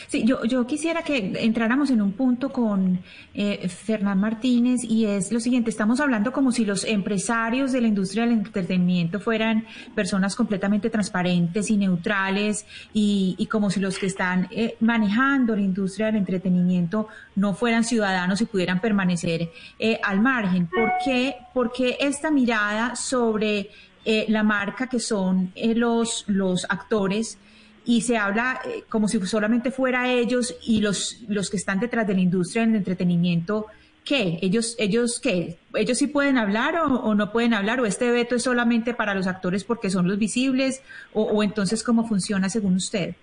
[0.07, 2.99] Sí, yo, yo quisiera que entráramos en un punto con
[3.34, 7.88] eh, Fernán Martínez y es lo siguiente, estamos hablando como si los empresarios de la
[7.88, 9.65] industria del entretenimiento fueran
[9.95, 15.61] personas completamente transparentes y neutrales y, y como si los que están eh, manejando la
[15.61, 19.49] industria del entretenimiento no fueran ciudadanos y pudieran permanecer
[19.80, 20.68] eh, al margen.
[20.68, 23.69] ¿Por qué, ¿Por qué esta mirada sobre
[24.03, 27.38] eh, la marca que son eh, los, los actores?
[27.85, 32.07] Y se habla eh, como si solamente fuera ellos y los, los que están detrás
[32.07, 33.67] de la industria del entretenimiento,
[34.05, 34.39] ¿qué?
[34.41, 35.57] ¿Ellos, ellos qué?
[35.73, 37.79] ¿Ellos sí pueden hablar o, no pueden hablar?
[37.79, 40.83] ¿O este veto es solamente para los actores porque son los visibles?
[41.13, 43.15] ¿O, entonces cómo funciona según usted?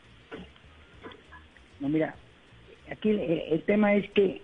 [1.81, 2.17] No, mira,
[2.91, 4.43] aquí el, tema es que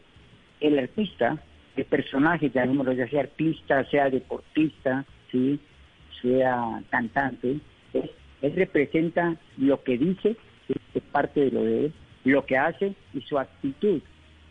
[0.60, 1.36] el artista,
[1.76, 5.58] el personaje, ya, ya sea artista, sea deportista, ¿sí?
[6.22, 7.58] sea cantante,
[8.44, 10.36] él representa lo que dice,
[10.94, 11.92] es parte de lo de él,
[12.24, 14.02] lo que hace y su actitud.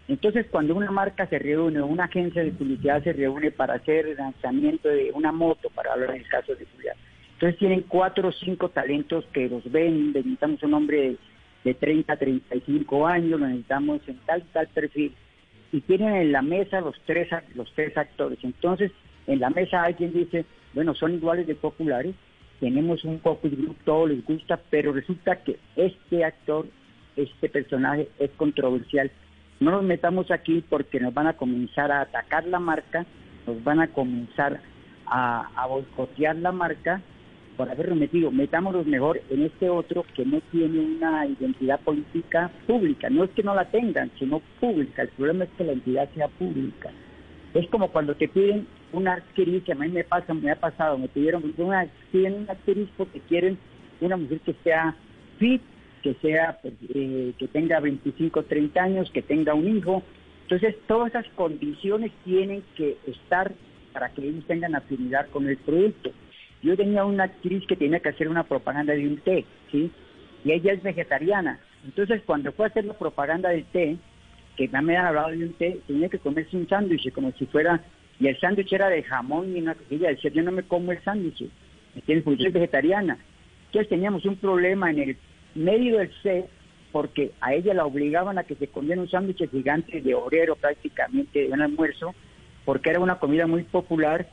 [0.07, 4.17] Entonces, cuando una marca se reúne, una agencia de publicidad se reúne para hacer el
[4.17, 6.95] lanzamiento de una moto, para hablar en el caso de publicidad,
[7.33, 11.17] entonces tienen cuatro o cinco talentos que los ven, necesitamos un hombre de,
[11.63, 15.13] de 30, 35 años, lo necesitamos en tal tal perfil,
[15.71, 18.39] y tienen en la mesa los tres, los tres actores.
[18.43, 18.91] Entonces,
[19.27, 22.15] en la mesa alguien dice, bueno, son iguales de populares,
[22.63, 26.65] tenemos un focus group, todo les gusta, pero resulta que este actor,
[27.17, 29.11] este personaje es controversial.
[29.59, 33.05] No nos metamos aquí porque nos van a comenzar a atacar la marca,
[33.45, 34.61] nos van a comenzar
[35.05, 37.01] a, a boicotear la marca
[37.57, 38.31] por haberlo metido.
[38.31, 43.09] Metámonos mejor en este otro que no tiene una identidad política pública.
[43.09, 45.01] No es que no la tengan, sino pública.
[45.01, 46.91] El problema es que la entidad sea pública.
[47.53, 50.97] Es como cuando te piden una actriz, que a mí me pasa, me ha pasado,
[50.97, 53.57] me pidieron una, una actriz porque quieren
[53.99, 54.95] una mujer que sea
[55.37, 55.61] fit,
[56.01, 60.03] que sea, pues, eh, que tenga 25, 30 años, que tenga un hijo.
[60.43, 63.51] Entonces, todas esas condiciones tienen que estar
[63.93, 66.11] para que ellos tengan afinidad con el producto.
[66.61, 69.91] Yo tenía una actriz que tenía que hacer una propaganda de un té, ¿sí?
[70.43, 71.59] Y ella es vegetariana.
[71.85, 73.97] Entonces, cuando fue a hacer la propaganda del té,
[74.55, 77.81] que me han hablado de un té, tenía que comerse un sándwich como si fuera
[78.19, 80.09] y el sándwich era de jamón y una cosilla.
[80.09, 81.49] Decía, yo no me como el sándwich.
[82.23, 83.17] Porque soy vegetariana.
[83.67, 85.17] Entonces teníamos un problema en el
[85.55, 86.47] medio del set,
[86.91, 91.47] porque a ella la obligaban a que se comiera un sándwich gigante de obrero prácticamente
[91.47, 92.13] de un almuerzo,
[92.65, 94.27] porque era una comida muy popular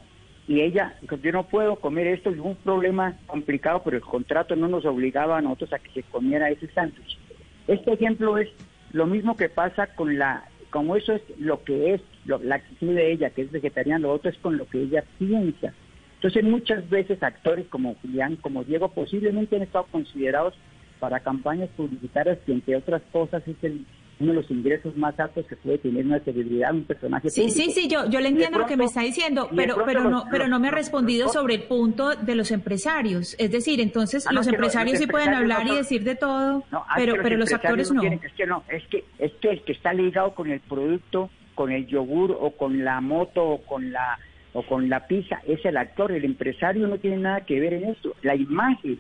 [0.47, 4.57] y ella dijo, yo no puedo comer esto, es un problema complicado, pero el contrato
[4.57, 7.19] no nos obligaba a nosotros a que se comiera ese sándwich.
[7.67, 8.49] Este ejemplo es
[8.93, 13.13] lo mismo que pasa con la, como eso es lo que es la actitud de
[13.13, 15.75] ella, que es vegetariana, lo otro es con lo que ella piensa.
[16.17, 20.55] Entonces muchas veces actores como Julián, como Diego, posiblemente han estado considerados
[20.99, 23.87] para campañas publicitarias que entre otras cosas es el
[24.21, 27.71] uno de los ingresos más altos que puede tener una celebridad, un personaje sí, Sí,
[27.73, 30.61] sí, yo, yo le entiendo lo que me está diciendo, pero, pero, no, pero no
[30.61, 33.35] me ha respondido sobre el punto de los empresarios.
[33.39, 36.65] Es decir, entonces ah, los empresarios sí pueden hablar y decir de todo,
[36.97, 38.03] pero, pero los, actores no.
[38.03, 41.73] es que no, es que, es que el que está ligado con el producto, con
[41.73, 44.19] el yogur o con la moto o con la
[44.53, 47.85] o con la pizza es el actor, el empresario no tiene nada que ver en
[47.85, 48.15] esto.
[48.23, 48.99] La imagen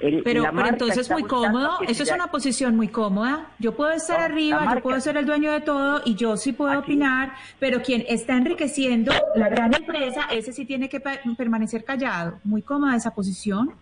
[0.00, 3.48] pero, pero entonces muy cómodo, eso es una posición muy cómoda.
[3.58, 6.78] Yo puedo estar arriba, yo puedo ser el dueño de todo y yo sí puedo
[6.78, 11.00] opinar, pero quien está enriqueciendo la gran empresa, ese sí tiene que
[11.36, 12.38] permanecer callado.
[12.44, 13.72] Muy cómoda esa posición.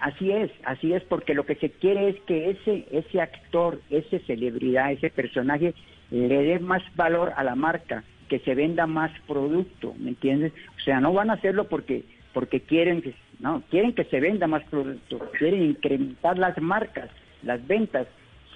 [0.00, 4.18] Así es, así es, porque lo que se quiere es que ese, ese actor, esa
[4.26, 5.74] celebridad, ese personaje
[6.10, 10.52] le dé más valor a la marca, que se venda más producto, ¿me entiendes?
[10.78, 14.46] O sea, no van a hacerlo porque porque quieren que no quieren que se venda
[14.46, 17.10] más producto, quieren incrementar las marcas,
[17.42, 18.06] las ventas.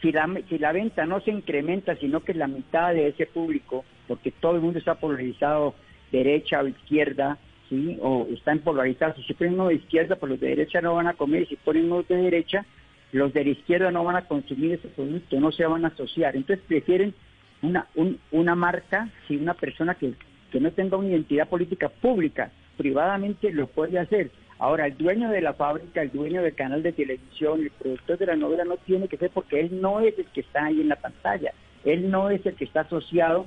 [0.01, 3.85] Si la, si la venta no se incrementa, sino que la mitad de ese público,
[4.07, 5.75] porque todo el mundo está polarizado
[6.13, 7.39] derecha o izquierda,
[7.71, 7.99] ¿sí?
[8.03, 9.17] o están polarizados.
[9.27, 11.87] Si ponen uno de izquierda, pues los de derecha no van a comer, si ponen
[11.87, 12.67] uno de derecha,
[13.13, 16.37] los de la izquierda no van a consumir ese producto, no se van a asociar.
[16.37, 17.15] Entonces prefieren
[17.63, 17.87] una,
[18.31, 20.13] una marca, si una persona que,
[20.53, 24.31] que no tenga una identidad política pública, privadamente lo puede hacer.
[24.59, 28.27] Ahora, el dueño de la fábrica, el dueño del canal de televisión, el productor de
[28.27, 30.89] la novela no tiene que ser porque él no es el que está ahí en
[30.89, 31.53] la pantalla,
[31.85, 33.47] él no es el que está asociado,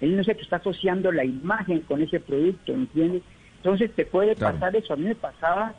[0.00, 3.22] él no es el que está asociando la imagen con ese producto, ¿entiendes?
[3.56, 4.92] Entonces te puede pasar eso.
[4.92, 5.74] A mí me pasaba,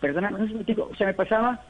[0.00, 1.62] perdona, no sé digo, o sea, me pasaba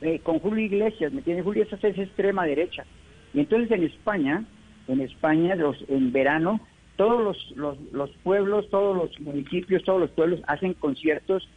[0.00, 1.44] eh, con Julio Iglesias, ¿me entiendes?
[1.44, 2.84] Julio Iglesias es extrema derecha.
[3.32, 4.44] Y entonces en España,
[4.88, 6.60] en España, los, en verano,
[6.96, 11.48] todos los, los, los, pueblos, todos los municipios, todos los pueblos hacen conciertos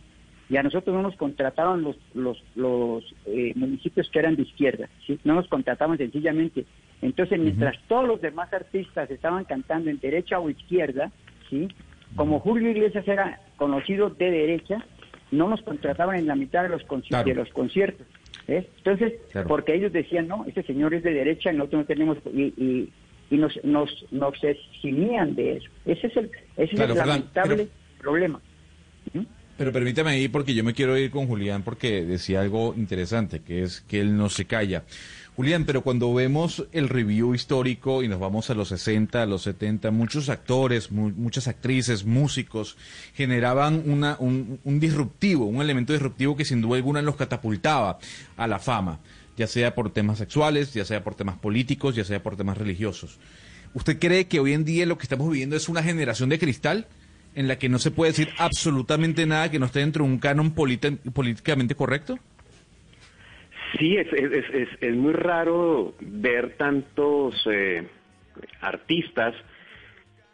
[0.50, 4.88] y a nosotros no nos contrataban los, los, los eh, municipios que eran de izquierda,
[5.06, 5.20] ¿sí?
[5.24, 6.66] no nos contrataban sencillamente.
[7.02, 11.12] Entonces, mientras todos los demás artistas estaban cantando en derecha o izquierda,
[11.50, 11.68] ¿sí?
[12.16, 14.84] como Julio Iglesias era conocido de derecha,
[15.32, 16.84] no nos contrataban en la mitad de los,
[17.26, 18.08] de los conciertos.
[18.48, 18.68] ¿eh?
[18.78, 19.14] Entonces,
[19.48, 22.18] porque ellos decían, no, este señor es de derecha, nosotros no tenemos...
[22.34, 22.92] y y
[23.36, 25.70] nos, nos, nos eximían de eso.
[25.86, 27.68] Ese es el, ese es el lamentable
[28.00, 28.40] problema.
[29.14, 29.24] ¿Mm?
[29.58, 33.64] Pero permítame ahí porque yo me quiero ir con Julián porque decía algo interesante, que
[33.64, 34.84] es que él no se calla.
[35.36, 39.44] Julián, pero cuando vemos el review histórico y nos vamos a los 60, a los
[39.44, 42.76] 70, muchos actores, muchas actrices, músicos
[43.14, 48.00] generaban una, un, un disruptivo, un elemento disruptivo que sin duda alguna los catapultaba
[48.36, 49.00] a la fama
[49.38, 53.20] ya sea por temas sexuales, ya sea por temas políticos, ya sea por temas religiosos.
[53.74, 56.88] ¿Usted cree que hoy en día lo que estamos viviendo es una generación de cristal
[57.36, 60.18] en la que no se puede decir absolutamente nada que no esté dentro de un
[60.18, 62.18] canon políticamente correcto?
[63.78, 64.08] Sí, es,
[64.82, 67.88] es, muy raro ver tantos eh,
[68.62, 69.36] artistas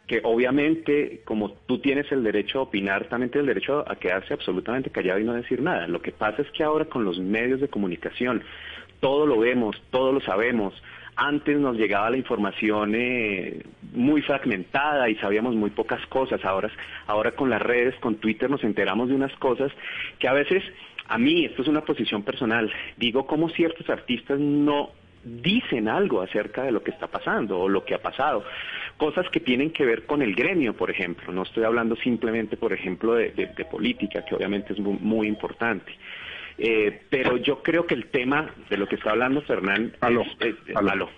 [0.06, 4.34] que obviamente, como tú tienes el derecho a opinar, también tienes el derecho a quedarse
[4.34, 5.86] absolutamente callado y no decir nada.
[5.88, 8.42] Lo que pasa es que ahora con los medios de comunicación,
[9.04, 10.72] todo lo vemos, todo lo sabemos.
[11.14, 13.62] Antes nos llegaba la información eh,
[13.92, 16.42] muy fragmentada y sabíamos muy pocas cosas.
[16.42, 16.70] Ahora,
[17.06, 19.70] ahora con las redes, con Twitter nos enteramos de unas cosas
[20.18, 20.62] que a veces,
[21.06, 26.62] a mí, esto es una posición personal, digo cómo ciertos artistas no dicen algo acerca
[26.62, 28.42] de lo que está pasando o lo que ha pasado.
[28.96, 31.30] Cosas que tienen que ver con el gremio, por ejemplo.
[31.30, 35.92] No estoy hablando simplemente, por ejemplo, de, política, que obviamente es muy importante.
[36.58, 39.96] Eh, pero yo creo que el tema de lo que está hablando Fernán...
[40.00, 40.24] Aló,
[40.74, 41.08] aló.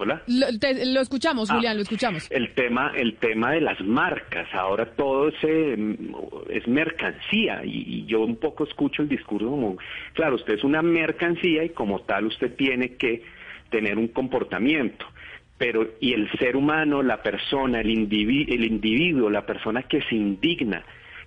[0.00, 0.22] Hola.
[0.28, 2.30] Lo, escuchamos, ah, Julián, lo escuchamos.
[2.30, 4.46] El tema, el tema de las marcas.
[4.54, 6.14] Ahora todo ese, mm,
[6.50, 9.76] es mercancía y, yo un poco escucho el discurso como,
[10.12, 13.24] claro, usted es una mercancía y como tal usted tiene que
[13.70, 15.04] tener un comportamiento.
[15.58, 20.84] Pero y el ser humano, la persona, el el individuo, la persona que se indigna,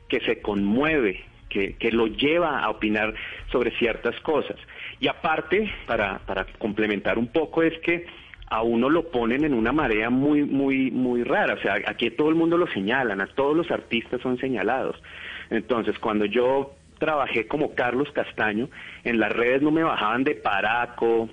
[0.08, 3.14] que se conmueve, que, lo lleva a opinar
[3.52, 4.58] sobre ciertas cosas.
[5.00, 8.06] Y aparte, para, para complementar un poco, es que
[8.48, 11.54] a uno lo ponen en una marea muy, muy, muy rara.
[11.54, 15.02] O sea, aquí todo el mundo lo señalan, a todos los artistas son señalados.
[15.50, 18.70] Entonces, cuando yo trabajé como Carlos Castaño,
[19.04, 21.30] en las redes no me bajaban de Paraco,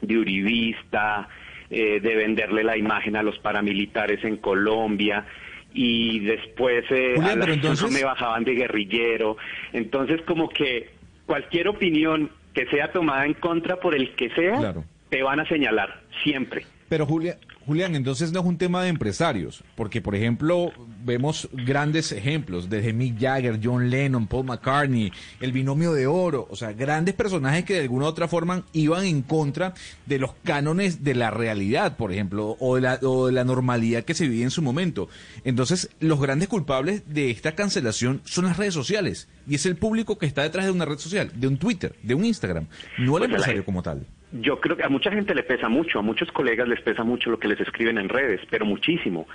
[0.00, 1.28] de uribista,
[1.70, 5.24] eh, de venderle la imagen a los paramilitares en Colombia
[5.78, 9.36] y después eh, Julián, a las- entonces- me bajaban de guerrillero.
[9.74, 10.88] Entonces como que
[11.26, 14.84] cualquier opinión que sea tomada en contra por el que sea, Claro.
[15.10, 16.64] te van a señalar siempre.
[16.88, 20.70] Pero Julia- Julián, entonces no es un tema de empresarios, porque por ejemplo
[21.04, 26.54] vemos grandes ejemplos, desde Mick Jagger, John Lennon, Paul McCartney, el binomio de oro, o
[26.54, 29.74] sea, grandes personajes que de alguna u otra forma iban en contra
[30.06, 34.04] de los cánones de la realidad, por ejemplo, o de la, o de la normalidad
[34.04, 35.08] que se vivía en su momento.
[35.44, 40.18] Entonces, los grandes culpables de esta cancelación son las redes sociales, y es el público
[40.18, 42.68] que está detrás de una red social, de un Twitter, de un Instagram,
[42.98, 44.06] no el Pues empresario como tal.
[44.32, 47.30] Yo creo que a mucha gente le pesa mucho, a muchos colegas les pesa mucho
[47.30, 49.26] lo que les escriben en redes, pero muchísimo.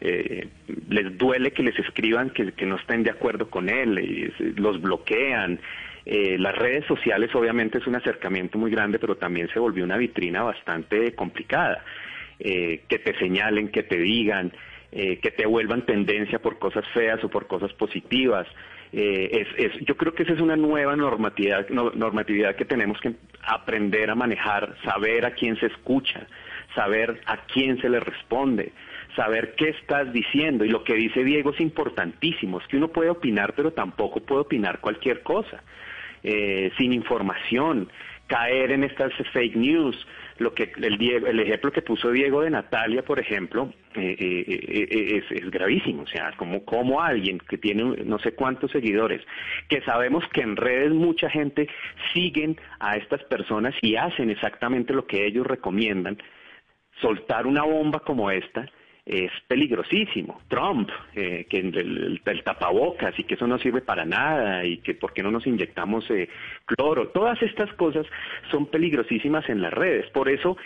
[0.00, 0.48] Eh,
[0.88, 5.58] les duele que les escriban que, que no estén de acuerdo con él, los bloquean.
[6.04, 9.96] Eh, las redes sociales obviamente es un acercamiento muy grande, pero también se volvió una
[9.96, 11.82] vitrina bastante complicada.
[12.38, 14.52] Eh, que te señalen, que te digan,
[14.92, 18.46] eh, que te vuelvan tendencia por cosas feas o por cosas positivas.
[18.92, 23.00] Eh, es, es- yo creo que esa es una nueva normatividad, no- normatividad que tenemos
[23.00, 26.26] que aprender a manejar, saber a quién se escucha,
[26.74, 28.72] saber a quién se le responde,
[29.16, 30.64] saber qué estás diciendo.
[30.64, 34.42] Y lo que dice Diego es importantísimo, es que uno puede opinar, pero tampoco puede
[34.42, 35.62] opinar cualquier cosa,
[36.22, 37.88] eh, sin información,
[38.26, 39.96] caer en estas fake news.
[40.38, 44.44] Lo que el, Diego- el ejemplo que puso Diego de Natalia, por ejemplo, eh, eh,
[44.48, 46.02] eh, es, gravísimo.
[46.02, 49.22] O sea, como, como alguien que tiene no sé cuántos seguidores,
[49.68, 51.68] que sabemos que en redes mucha gente
[52.12, 56.18] siguen a estas personas y hacen exactamente lo que ellos recomiendan,
[57.00, 58.68] soltar una bomba como esta
[59.06, 60.40] es peligrosísimo.
[60.48, 65.12] Trump, eh, que el, tapabocas y que eso no sirve para nada y que por
[65.12, 66.28] qué no nos inyectamos eh,
[66.64, 68.04] cloro, todas estas cosas
[68.50, 70.10] son peligrosísimas en las redes.
[70.10, 70.56] Por eso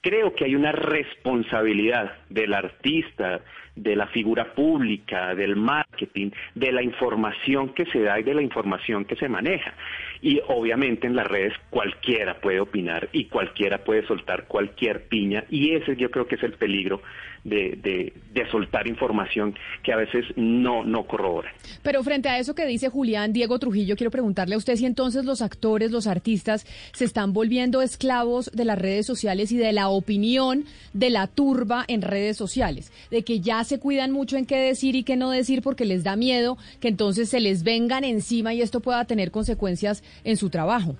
[0.00, 3.42] creo que hay una responsabilidad del artista,
[3.74, 8.42] de la figura pública, del marketing, de la información que se da y de la
[8.42, 9.72] información que se maneja.
[10.20, 15.74] Y obviamente en las redes cualquiera puede opinar y cualquiera puede soltar cualquier piña y
[15.74, 17.02] ese yo creo que es el peligro
[17.44, 21.52] de, de, de soltar información que a veces no, no corrobora.
[21.82, 25.24] Pero frente a eso que dice Julián Diego Trujillo, quiero preguntarle a usted si entonces
[25.24, 29.88] los actores, los artistas, se están volviendo esclavos de las redes sociales y de la
[29.88, 34.56] opinión de la turba en redes sociales, de que ya se cuidan mucho en qué
[34.58, 38.54] decir y qué no decir porque les da miedo que entonces se les vengan encima
[38.54, 40.96] y esto pueda tener consecuencias en su trabajo.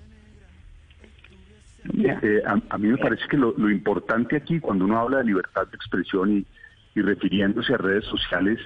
[1.95, 5.67] Eh, a, mí me parece que lo, lo importante aquí, cuando uno habla de libertad
[5.67, 6.47] de expresión y,
[6.95, 8.59] y refiriéndose a redes sociales,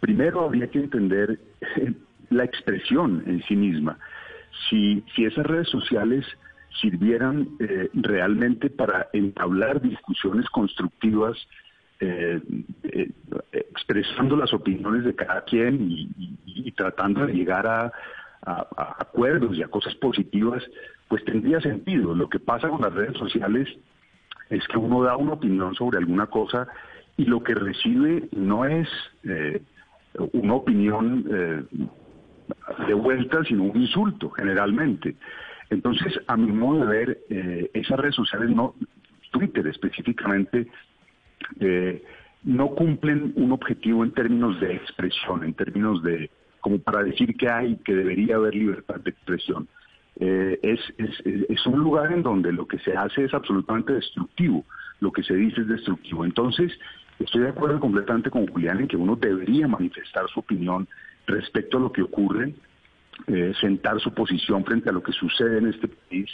[0.00, 1.38] primero habría que entender
[1.76, 1.92] eh,
[2.30, 3.98] la expresión en sí misma.
[4.68, 6.26] Si, si esas redes sociales
[6.80, 11.36] sirvieran eh, realmente para entablar discusiones constructivas,
[12.00, 12.40] eh,
[12.84, 13.10] eh,
[13.50, 15.78] expresando las opiniones de cada quien
[16.46, 17.92] y, tratando de llegar a,
[19.00, 20.62] acuerdos y a cosas positivas,
[21.08, 22.14] pues tendría sentido.
[22.14, 23.68] Lo que pasa con las redes sociales
[24.48, 26.68] es que uno da una opinión sobre alguna cosa
[27.16, 28.88] y lo que recibe no es
[29.24, 29.60] eh,
[30.32, 31.62] una opinión eh,
[32.86, 35.16] de vuelta, sino un insulto generalmente.
[35.68, 37.18] Entonces, a mi modo de ver,
[37.74, 38.74] esas redes sociales, no,
[39.30, 40.68] Twitter específicamente,
[41.60, 42.02] eh,
[42.44, 47.48] no cumplen un objetivo en términos de expresión, en términos de como para decir que
[47.48, 49.68] hay, que debería haber libertad de expresión.
[50.20, 54.64] Eh, es, un lugar en donde lo que se hace es absolutamente destructivo,
[55.00, 56.24] lo que se dice es destructivo.
[56.24, 56.72] Entonces,
[57.20, 60.88] estoy de acuerdo completamente con Julián en que uno debería manifestar su opinión
[61.26, 62.54] respecto a lo que ocurre,
[63.28, 66.30] eh, sentar su posición frente a lo que sucede en este país.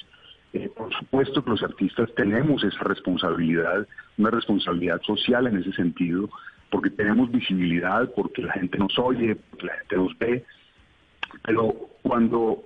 [0.54, 6.30] Eh, por supuesto que los artistas tenemos esa responsabilidad, una responsabilidad social en ese sentido,
[6.70, 10.44] porque tenemos visibilidad, porque la gente nos oye, porque la gente nos ve,
[11.42, 12.62] pero cuando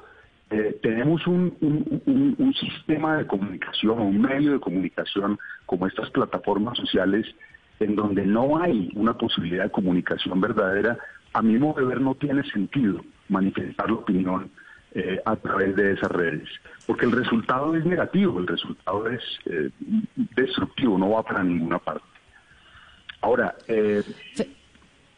[0.50, 7.26] eh, tenemos un, un- sistema de comunicación, un medio de comunicación como estas plataformas sociales,
[7.80, 10.98] en donde no hay una posibilidad de comunicación verdadera,
[11.32, 14.50] a mi modo de ver no tiene sentido manifestar la opinión
[14.94, 16.48] eh, a través de esas redes,
[16.86, 19.70] porque el resultado es negativo, el resultado es eh,
[20.36, 22.04] destructivo, no va para ninguna parte.
[23.20, 24.02] Ahora, eh,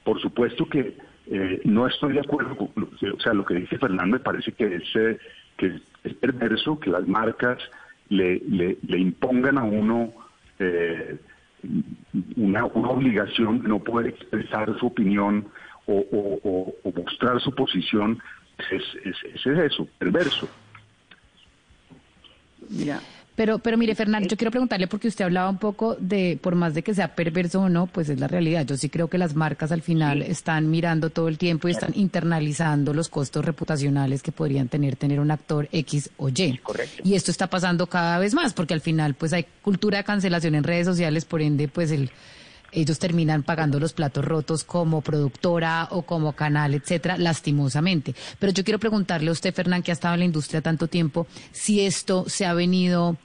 [0.05, 4.17] por supuesto que eh, no estoy de acuerdo con, o sea, lo que dice Fernando
[4.17, 5.19] me parece que es, eh,
[5.57, 7.59] que es perverso que las marcas
[8.09, 10.13] le, le, le impongan a uno
[10.59, 11.17] eh,
[12.37, 15.47] una, una obligación de no poder expresar su opinión
[15.87, 18.19] o, o- o- o mostrar su posición,
[18.71, 20.49] es, es, es eso, perverso.
[22.69, 23.01] Mira,
[23.35, 26.75] Pero, pero mire, Fernando, yo quiero preguntarle porque usted hablaba un poco de, por más
[26.75, 28.67] de que sea perverso o no, pues es la realidad.
[28.67, 31.93] Yo sí creo que las marcas al final están mirando todo el tiempo y están
[31.95, 36.59] internalizando los costos reputacionales que podrían tener tener un actor X o Y.
[36.59, 37.03] Correcto.
[37.03, 40.55] Y esto está pasando cada vez más porque al final pues hay cultura de cancelación
[40.55, 42.11] en redes sociales, por ende pues el
[42.73, 48.15] ellos terminan pagando los platos rotos como productora o como canal, etcétera, lastimosamente.
[48.39, 51.27] Pero yo quiero preguntarle a usted, Fernán, que ha estado en la industria tanto tiempo,
[51.53, 53.17] si esto se ha venido,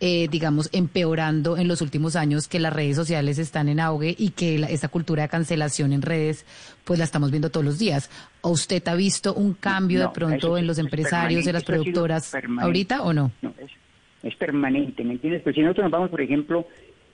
[0.00, 4.30] eh, digamos, empeorando en los últimos años, que las redes sociales están en auge y
[4.30, 6.44] que la, esta cultura de cancelación en redes,
[6.84, 8.10] pues la estamos viendo todos los días.
[8.40, 11.64] ¿O usted ha visto un cambio No, de pronto en los es empresarios, de las
[11.64, 13.32] productoras, ahorita o no?
[13.42, 13.70] No, es,
[14.22, 15.42] es permanente, ¿me entiendes?
[15.42, 16.66] Pues si nosotros nos vamos, por ejemplo,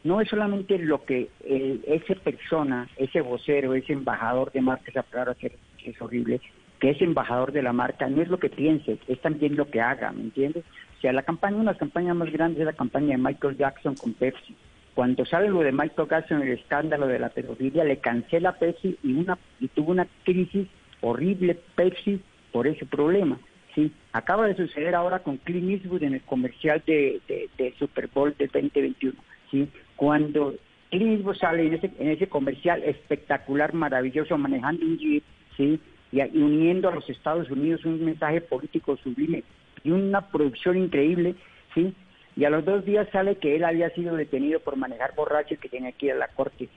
[0.08, 5.02] no es solamente lo que el, ese persona, ese vocero, ese embajador de marca, esa
[5.02, 5.52] palabra que
[5.84, 6.40] es horrible,
[6.80, 9.82] que es embajador de la marca, no es lo que piense, es también lo que
[9.82, 10.64] haga, ¿me entiendes?
[10.96, 14.14] O sea, la campaña, una campañas más grandes es la campaña de Michael Jackson con
[14.14, 14.56] Pepsi.
[14.94, 19.12] Cuando sale lo de Michael Jackson, el escándalo de la pedofilia, le cancela Pepsi y,
[19.12, 20.66] una, y tuvo una crisis
[21.02, 22.20] horrible Pepsi
[22.50, 23.38] por ese problema.
[23.74, 27.20] Sí, acaba de suceder ahora con Clint Eastwood en el comercial de,
[27.78, 29.14] Super Bowl de 2021.
[29.50, 30.54] Sí, cuando
[30.90, 35.24] Clint Eastwood sale en ese, en ese comercial espectacular, maravilloso, manejando un jeep,
[35.56, 35.80] sí,
[36.12, 39.42] y, y uniendo a los Estados Unidos un mensaje político sublime
[39.84, 41.34] y una producción increíble,
[41.74, 41.94] sí,
[42.36, 45.56] y a los dos días sale que él había sido detenido por manejar borracho y
[45.56, 46.68] que tenía que ir a la corte.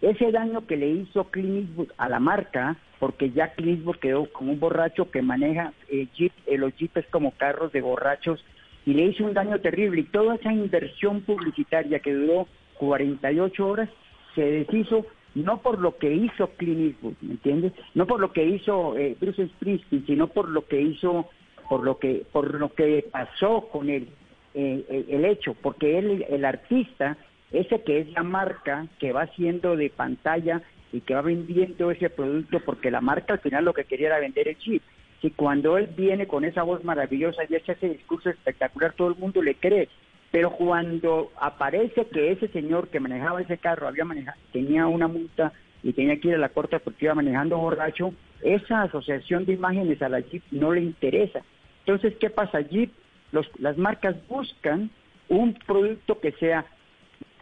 [0.00, 4.32] Ese daño que le hizo Clint Eastwood a la marca, porque ya Clint Eastwood quedó
[4.32, 8.42] como un borracho que maneja eh, jeep, eh, los jeeps como carros de borrachos,
[8.86, 10.00] y le hizo un daño terrible.
[10.02, 12.48] Y toda esa inversión publicitaria que duró
[12.78, 13.88] 48 horas
[14.34, 17.72] se deshizo no por lo que hizo Clint ¿me entiendes?
[17.94, 21.28] No por lo que hizo eh, Bruce Springsteen, sino por lo que hizo,
[21.68, 24.08] por lo que, por lo que pasó con él,
[24.54, 27.16] eh, el, el hecho, porque él, el artista,
[27.52, 30.62] ese que es la marca que va haciendo de pantalla
[30.92, 34.18] y que va vendiendo ese producto, porque la marca al final lo que quería era
[34.18, 34.82] vender el chip.
[35.22, 39.16] Y cuando él viene con esa voz maravillosa y echa ese discurso espectacular, todo el
[39.16, 39.88] mundo le cree.
[40.30, 45.52] Pero cuando aparece que ese señor que manejaba ese carro había manejado, tenía una multa
[45.82, 50.00] y tenía que ir a la corte porque iba manejando borracho, esa asociación de imágenes
[50.02, 51.40] a la Jeep no le interesa.
[51.80, 52.60] Entonces, ¿qué pasa?
[52.60, 52.92] Jeep,
[53.32, 54.90] los, las marcas buscan
[55.28, 56.64] un producto que sea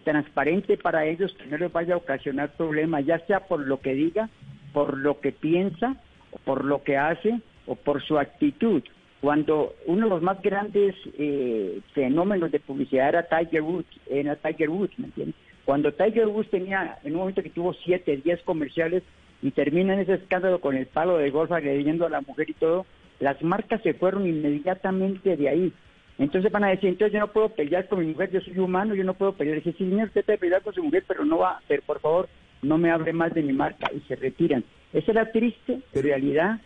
[0.05, 3.95] transparente para ellos, que no les vaya a ocasionar problemas, ya sea por lo que
[3.95, 4.31] diga,
[4.73, 5.97] por lo que piensa,
[6.45, 8.83] por lo que hace o por su actitud.
[9.21, 14.71] Cuando uno de los más grandes eh, fenómenos de publicidad era Tiger Woods, era Tiger
[14.71, 15.37] Woods, ¿me entiendes?
[15.65, 19.03] Cuando Tiger Woods tenía, en un momento que tuvo siete, diez comerciales
[19.43, 22.55] y termina en ese escándalo con el palo de golf agrediendo a la mujer y
[22.55, 22.87] todo,
[23.21, 25.73] las marcas se fueron inmediatamente de ahí.
[26.19, 28.95] Entonces van a decir, entonces yo no puedo pelear con mi mujer, yo soy humano,
[28.95, 29.59] yo no puedo pelear.
[29.59, 32.29] Dice, sí, señor, usted puede pelear con su mujer, pero no va, pero por favor,
[32.63, 34.65] no me hable más de mi marca y se retiran.
[34.93, 36.61] Esa es la triste realidad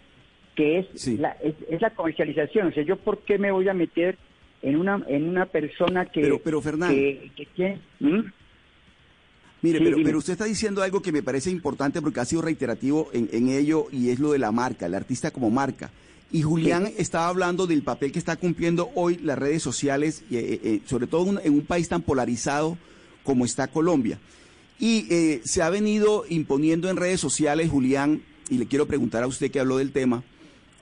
[0.54, 2.68] que es, la, es, es la comercialización.
[2.68, 4.18] O sea, yo por qué me voy a meter
[4.62, 6.90] en una en una persona que Pero- pero, Fernán.
[6.94, 8.20] que, que tiene- ¿Mm?
[9.62, 12.42] Mire, Sí, pero, pero usted está diciendo algo que me parece importante porque ha sido
[12.42, 15.90] reiterativo en, en ello y es lo de la marca, el artista como marca.
[16.32, 20.60] Y Julián estaba hablando del papel que está cumpliendo hoy las redes sociales, y, eh,
[20.64, 22.76] eh, sobre todo un- en un país tan polarizado
[23.22, 24.18] como está Colombia.
[24.80, 29.26] Y eh, se ha venido imponiendo en redes sociales, Julián, y le quiero preguntar a
[29.28, 30.24] usted que habló del tema,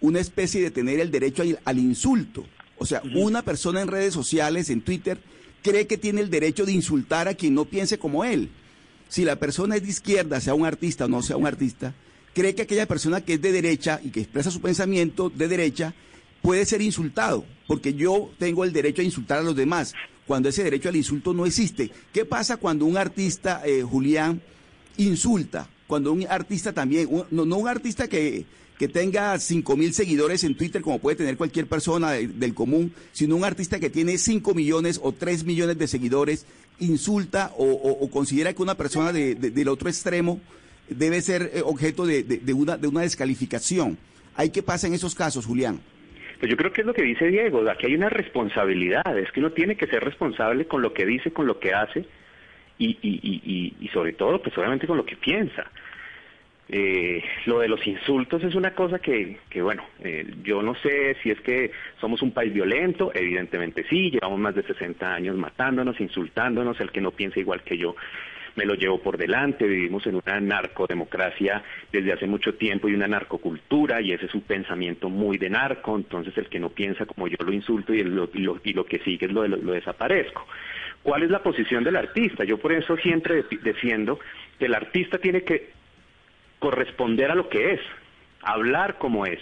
[0.01, 2.45] una especie de tener el derecho al, al insulto.
[2.79, 5.19] O sea, una persona en redes sociales, en Twitter,
[5.63, 8.49] cree que tiene el derecho de insultar a quien no piense como él.
[9.09, 11.95] Si la persona es de izquierda, sea un artista o no sea un artista,
[12.35, 15.95] cree que aquella persona que es de derecha y que expresa su pensamiento de derecha
[16.43, 19.93] puede ser insultado, porque yo tengo el derecho a insultar a los demás,
[20.27, 21.91] cuando ese derecho al insulto no existe.
[22.15, 24.41] ¿Qué pasa cuando un artista, eh, Julián,
[24.97, 25.69] insulta?
[25.87, 28.47] Cuando un artista también, un- no, no un artista que,
[28.81, 32.95] que tenga cinco mil seguidores en Twitter, como puede tener cualquier persona de- del común,
[33.13, 36.47] sino un artista que tiene 5 millones o 3 millones de seguidores,
[36.79, 40.41] insulta o, considera que una persona de- de- del otro extremo
[40.89, 42.25] debe ser eh, objeto de,
[42.55, 43.99] una, de una descalificación.
[44.35, 45.79] ¿Hay qué pasa en esos casos, Julián?
[46.39, 49.41] Pues yo creo que es lo que dice Diego, aquí hay una responsabilidad, es que
[49.41, 52.07] uno tiene que ser responsable con lo que dice, con lo que hace
[52.79, 55.71] y, y, y- y sobre todo, pues obviamente con lo que piensa.
[56.73, 61.17] Eh, lo de los insultos es una cosa que, que bueno, eh, yo no sé
[61.21, 66.01] si es que somos un país violento, evidentemente sí, llevamos más de 60 años matándonos,
[66.01, 67.97] insultándonos, el que no piensa igual que yo,
[68.55, 71.61] me lo llevo por delante, vivimos en una narcodemocracia
[71.91, 75.97] desde hace mucho tiempo y una narcocultura y ese es un pensamiento muy de narco,
[75.97, 79.27] entonces el que no piensa como yo lo insulto y, lo, y lo, que sigue
[79.27, 80.47] es lo, lo desaparezco.
[81.03, 82.45] ¿Cuál es la posición del artista?
[82.45, 84.21] Yo por eso siempre defiendo
[84.59, 85.80] que el artista tiene que
[86.61, 87.81] corresponder a lo que es,
[88.43, 89.41] hablar como es.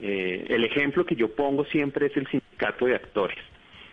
[0.00, 3.38] Eh, el ejemplo que yo pongo siempre es el sindicato de actores.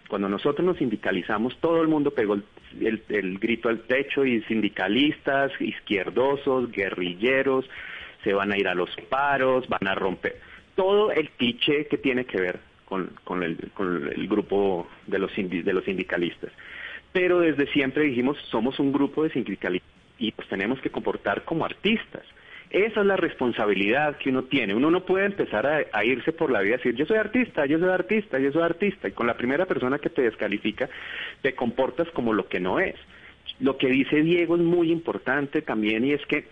[0.07, 2.35] Cuando nosotros nos sindicalizamos, todo el mundo pegó
[2.79, 7.69] el, grito al techo y sindicalistas, izquierdosos, guerrilleros,
[8.23, 10.39] se van a ir a los paros, van a romper.
[10.75, 13.57] Todo el cliché que tiene que ver con, el,
[14.29, 16.51] grupo de los, de los sindicalistas.
[17.11, 21.65] Pero desde siempre dijimos, somos un grupo de sindicalistas y nos tenemos que comportar como
[21.65, 22.23] artistas.
[22.69, 24.75] Esa es la responsabilidad que uno tiene.
[24.75, 27.79] Uno no puede empezar a, irse por la vida y decir, yo soy artista, yo
[27.79, 29.07] soy artista, yo soy artista.
[29.07, 30.89] Y con la primera persona que te descalifica,
[31.41, 32.95] te comportas como lo que no es.
[33.61, 36.45] Lo que dice Diego es muy importante también y es que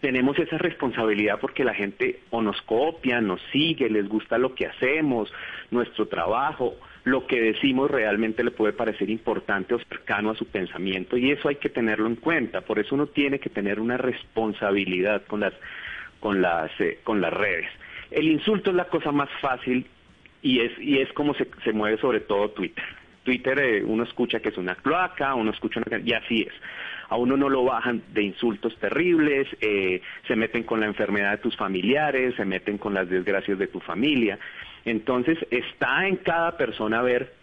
[0.00, 4.66] tenemos esa responsabilidad porque la gente o nos copia, nos sigue, les gusta lo que
[4.66, 5.32] hacemos,
[5.70, 6.74] nuestro trabajo,
[7.04, 11.48] lo que decimos realmente le puede parecer importante o cercano a su pensamiento y eso
[11.48, 12.60] hay que tenerlo en cuenta.
[12.60, 15.54] Por eso uno tiene que tener una responsabilidad con las,
[16.20, 17.68] con las, eh, con las redes.
[18.10, 19.86] El insulto es la cosa más fácil
[20.42, 22.84] y es, y es como se, se mueve sobre todo Twitter.
[23.22, 25.98] Twitter eh, uno escucha que es una cloaca, uno escucha una...
[25.98, 26.54] y así es.
[27.08, 31.38] A uno no lo bajan de insultos terribles, eh, se meten con la enfermedad de
[31.38, 34.38] tus familiares, se meten con las desgracias de tu familia.
[34.84, 37.40] Entonces está en cada persona ver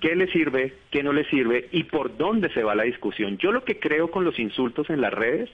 [0.00, 3.38] qué le sirve, qué no le sirve y por dónde se va la discusión.
[3.38, 5.50] Yo lo que creo con los insultos en las redes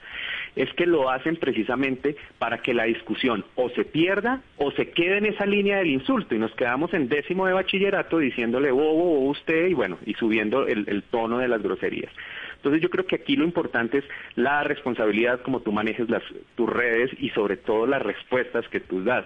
[0.55, 5.17] es que lo hacen precisamente para que la discusión o se pierda o se quede
[5.17, 9.29] en esa línea del insulto y nos quedamos en décimo de bachillerato diciéndole bobo o
[9.29, 12.11] usted y bueno, y subiendo el, el tono de las groserías.
[12.57, 16.23] Entonces yo creo que aquí lo importante es la responsabilidad como tú manejes las,
[16.55, 19.25] tus redes y sobre todo las respuestas que tú das.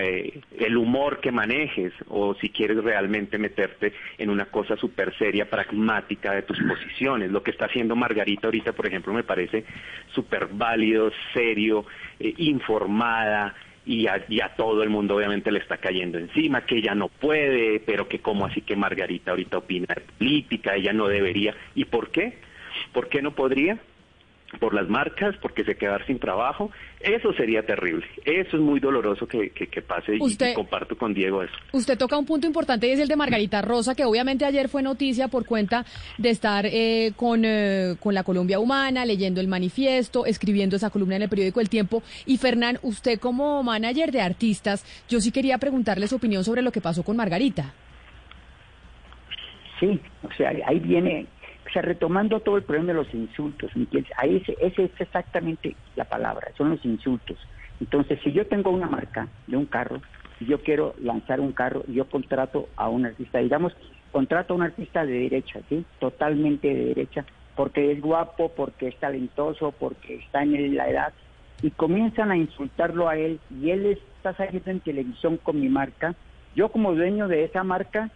[0.00, 5.48] Eh, el humor que manejes o si quieres realmente meterte en una cosa súper seria,
[5.48, 7.30] pragmática de tus posiciones.
[7.30, 9.64] Lo que está haciendo Margarita ahorita, por ejemplo, me parece
[10.14, 11.86] súper válido, serio,
[12.18, 13.54] eh, informada.
[13.86, 17.08] Y a, y a, todo el mundo obviamente le está cayendo encima, que ella no
[17.08, 21.54] puede, pero que como así que Margarita ahorita opina de política, ella no debería.
[21.74, 22.36] ¿Y por qué?
[22.92, 23.78] ¿Por qué no podría?
[24.60, 26.70] Por las marcas, porque se quedar sin trabajo,
[27.00, 28.06] eso sería terrible.
[28.24, 31.52] Eso es muy doloroso que, que, pase y, comparto con Diego eso.
[31.72, 34.82] Usted toca un punto importante y es el de Margarita Rosa, que obviamente ayer fue
[34.82, 35.84] noticia por cuenta
[36.16, 41.16] de estar eh, con, eh, con la Colombia Humana, leyendo el manifiesto, escribiendo esa columna
[41.16, 42.02] en el periódico El Tiempo.
[42.24, 46.72] Y Fernán, usted como manager de artistas, yo sí quería preguntarle su opinión sobre lo
[46.72, 47.74] que pasó con Margarita.
[49.78, 51.26] Sí, o sea, ahí viene
[51.68, 53.70] o sea, retomando todo el problema de los insultos,
[54.16, 57.38] Ahí ese, ese es exactamente la palabra, son los insultos.
[57.80, 60.00] Entonces, si yo tengo una marca de un carro,
[60.40, 63.76] y yo quiero lanzar un carro, yo contrato a un artista, digamos,
[64.12, 65.84] contrato a un artista de derecha, ¿sí?
[65.98, 71.12] Totalmente de derecha, porque es guapo, porque es talentoso, porque está en la edad,
[71.60, 76.14] y comienzan a insultarlo a él, y él está saliendo en televisión con mi marca,
[76.54, 78.10] yo como dueño de esa marca,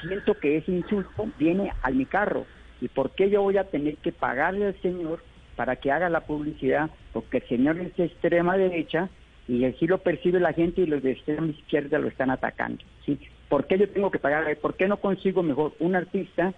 [0.00, 2.46] siento que ese insulto viene a mi carro,
[2.84, 5.24] ¿Y por qué yo voy a tener que pagarle al señor
[5.56, 6.90] para que haga la publicidad?
[7.14, 9.08] Porque el señor es de extrema derecha
[9.48, 12.84] y así lo percibe la gente y los de extrema izquierda lo están atacando.
[13.06, 13.18] ¿sí?
[13.48, 14.56] ¿Por qué yo tengo que pagarle?
[14.56, 16.52] ¿Por qué no consigo mejor un artista,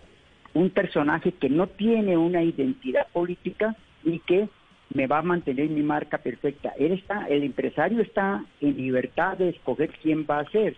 [0.53, 4.49] un personaje que no tiene una identidad política y que
[4.95, 6.73] me va a mantener mi marca perfecta?
[6.77, 10.75] Él está, el empresario está en libertad de escoger quién va a ser.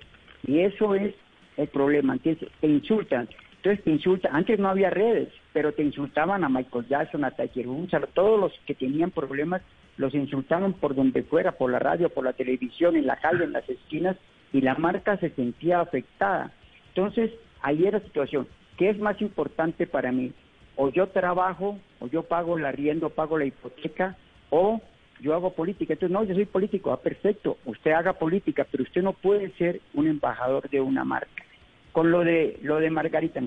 [0.46, 1.14] Y eso es
[1.56, 2.12] el problema.
[2.12, 3.30] Entonces, te insultan.
[3.58, 7.68] Entonces te insultan, antes no había redes, pero te insultaban a Michael Jackson, a Tiger
[7.68, 9.62] Woods, a todos los que tenían problemas,
[9.96, 13.52] los insultaban por donde fuera, por la radio, por la televisión, en la calle, en
[13.52, 14.16] las esquinas,
[14.52, 16.52] y la marca se sentía afectada.
[16.88, 17.30] Entonces,
[17.62, 18.46] ahí era la situación.
[18.76, 20.32] ¿Qué es más importante para mí?
[20.76, 24.16] O yo trabajo, o yo pago la arriendo, pago la hipoteca,
[24.50, 24.80] o
[25.20, 25.94] yo hago política.
[25.94, 29.80] Entonces, no, yo soy político, ah, perfecto, usted haga política, pero usted no puede ser
[29.94, 31.44] un embajador de una marca.
[31.92, 33.40] Con lo de lo de Margarita,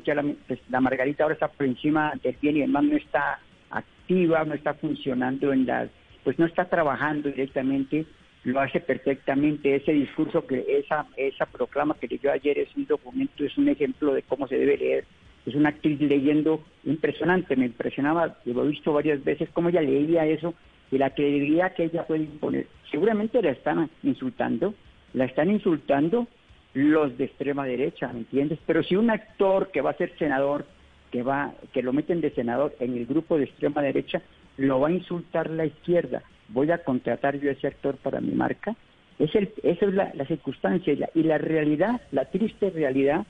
[0.48, 3.40] pues, la, Margarita ahora está por encima del bien y además no está
[3.70, 5.90] activa, no está funcionando en las,
[6.24, 8.06] pues no está trabajando directamente,
[8.44, 9.76] lo hace perfectamente.
[9.76, 14.14] Ese discurso que esa esa proclama que leyó ayer es un documento, es un ejemplo
[14.14, 15.06] de cómo se debe leer.
[15.45, 20.26] Es una actriz leyendo impresionante, me impresionaba, lo he visto varias veces cómo ella leía
[20.28, 20.53] eso
[20.92, 22.68] y la credibilidad que ella puede imponer.
[22.92, 24.76] Seguramente la están insultando,
[25.14, 26.28] la están insultando
[26.74, 28.59] los de extrema derecha, ¿me entiendes?
[28.66, 30.66] Pero si un actor que va a ser senador
[31.11, 34.22] que va, que lo meten de senador en el grupo de extrema derecha,
[34.58, 36.24] lo va a insultar la izquierda.
[36.48, 38.75] Voy a contratar yo a ese actor para mi marca.
[39.19, 43.25] Es el, esa es la, circunstancia y la, y la realidad, la triste realidad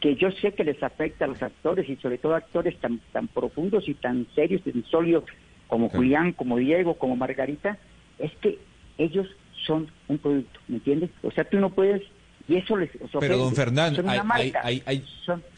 [0.00, 3.26] que yo sé que les afecta a los actores y sobre todo actores tan, tan
[3.26, 5.24] profundos y tan serios, tan sólidos
[5.66, 7.78] como Julián, como Diego, como Margarita,
[8.18, 8.58] es que
[8.98, 9.26] ellos
[9.66, 11.10] son un producto, ¿me entiendes?
[11.22, 12.02] O sea, tú no puedes,
[12.48, 12.90] y eso les...
[13.18, 14.02] pero don Fernando,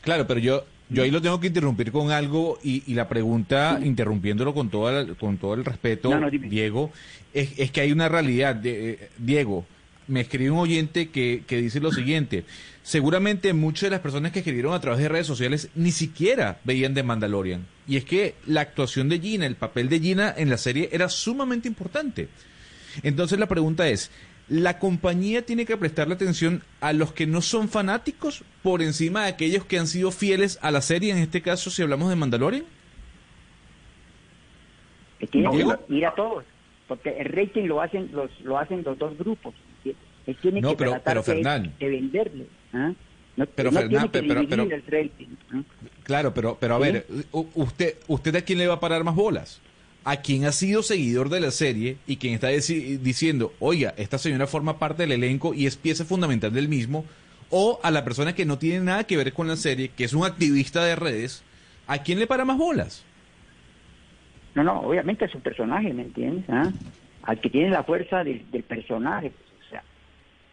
[0.02, 4.54] claro, pero yo yo ahí lo tengo que interrumpir con algo y, la pregunta, interrumpiéndolo
[4.54, 6.92] con, toda, con todo el respeto, Diego,
[7.34, 8.54] es, es, que hay una realidad.
[8.54, 9.66] De, eh, Diego,
[10.06, 12.44] me escribe un oyente que, que dice lo siguiente.
[12.84, 16.94] Seguramente muchas de las personas que escribieron a través de redes sociales ni siquiera veían
[16.94, 17.66] de Mandalorian.
[17.88, 21.08] Y es que la actuación de Gina, el papel de Gina en la serie era
[21.08, 22.28] sumamente importante.
[23.02, 24.12] Entonces la pregunta es,
[24.48, 29.30] ¿la compañía tiene que prestarle atención a los que no son fanáticos por encima de
[29.30, 32.64] aquellos que han sido fieles a la serie, en este caso si hablamos de Mandalorian?
[35.88, 36.44] mira, todos,
[36.86, 39.54] porque el rating lo hacen los, lo hacen los dos grupos.
[40.42, 42.46] tiene no, que pero, pero Fernán, de, venderle.
[42.72, 42.92] ¿ah?
[43.36, 45.28] No, pero Fernán, pero, el rating,
[46.04, 49.60] claro, pero, pero a ver, usted, usted a quién le va a parar más bolas?
[50.06, 54.46] A quien ha sido seguidor de la serie y quien está diciendo, oiga, esta señora
[54.46, 57.04] forma parte del elenco y es pieza fundamental del mismo,
[57.50, 60.14] o a la persona que no tiene nada que ver con la serie, que es
[60.14, 61.42] un activista de redes,
[61.88, 63.04] ¿a quién le para más bolas?
[64.54, 66.44] No, no, obviamente es un personaje, ¿me entiendes?
[66.50, 66.70] ¿Ah?
[67.24, 69.30] Al que tiene la fuerza del, personaje.
[69.30, 69.82] Pues, o sea,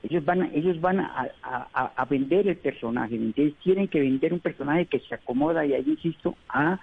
[0.01, 3.55] ellos van, ellos van a, a, vender el personaje, ¿me entiendes?
[3.63, 6.79] Tienen que vender un personaje que se acomoda, y ahí insisto, a,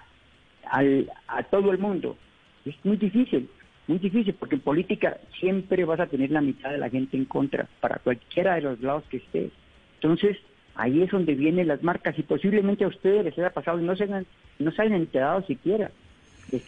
[0.70, 2.16] al, a todo el mundo.
[2.64, 3.48] Es muy difícil,
[3.86, 7.24] muy difícil, porque en política siempre vas a tener la mitad de la gente en
[7.24, 9.50] contra, para cualquiera de los lados que estés.
[9.94, 10.36] Entonces,
[10.74, 13.96] ahí es donde vienen las marcas y posiblemente a ustedes les haya pasado y no
[13.96, 14.26] se han,
[14.58, 15.90] no se han enterado siquiera.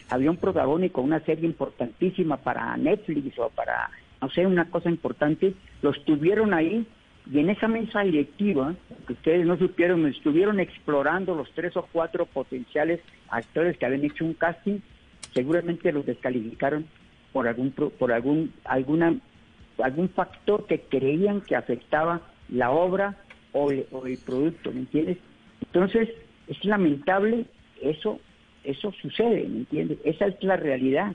[0.09, 3.89] había un protagónico, una serie importantísima para Netflix o para,
[4.21, 6.85] no sé, una cosa importante, los tuvieron ahí
[7.31, 8.75] y en esa mesa directiva,
[9.07, 12.99] que ustedes no supieron, estuvieron explorando los tres o cuatro potenciales
[13.29, 14.79] actores que habían hecho un casting
[15.33, 16.85] seguramente los descalificaron
[17.31, 19.19] por algún por algún alguna
[19.83, 23.17] algún factor que creían que afectaba la obra
[23.53, 25.17] o el, producto, ¿me entiendes?
[25.61, 26.09] Entonces,
[26.47, 27.45] es lamentable
[27.81, 28.19] eso
[28.63, 29.99] eso sucede, ¿me entiendes?
[30.03, 31.13] Esa es la realidad,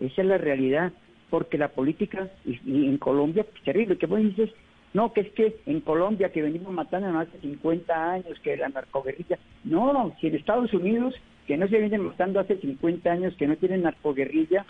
[0.00, 0.92] esa es la realidad,
[1.28, 4.50] porque la política y, en Colombia es pues, terrible, que vos dices,
[4.92, 9.38] no, que es que en Colombia que venimos matando hace 50 años, que la narcoguerrilla,
[9.64, 11.14] no, si en Estados Unidos
[11.46, 14.64] que no se vienen matando hace 50 años, que no tienen narcoguerrilla,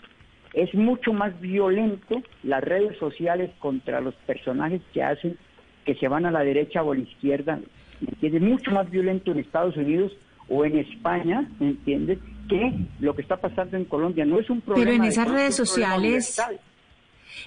[0.52, 5.36] es mucho más violento las redes sociales contra los personajes que hacen
[5.84, 7.60] que se van a la derecha o a la izquierda,
[8.00, 8.42] ¿me entiendes?
[8.42, 10.12] Mucho más violento en Estados Unidos
[10.48, 12.18] o en España, ¿me entiendes?
[12.48, 14.90] Que lo que está pasando en Colombia no es un problema.
[14.90, 16.40] Pero en esas redes sociales,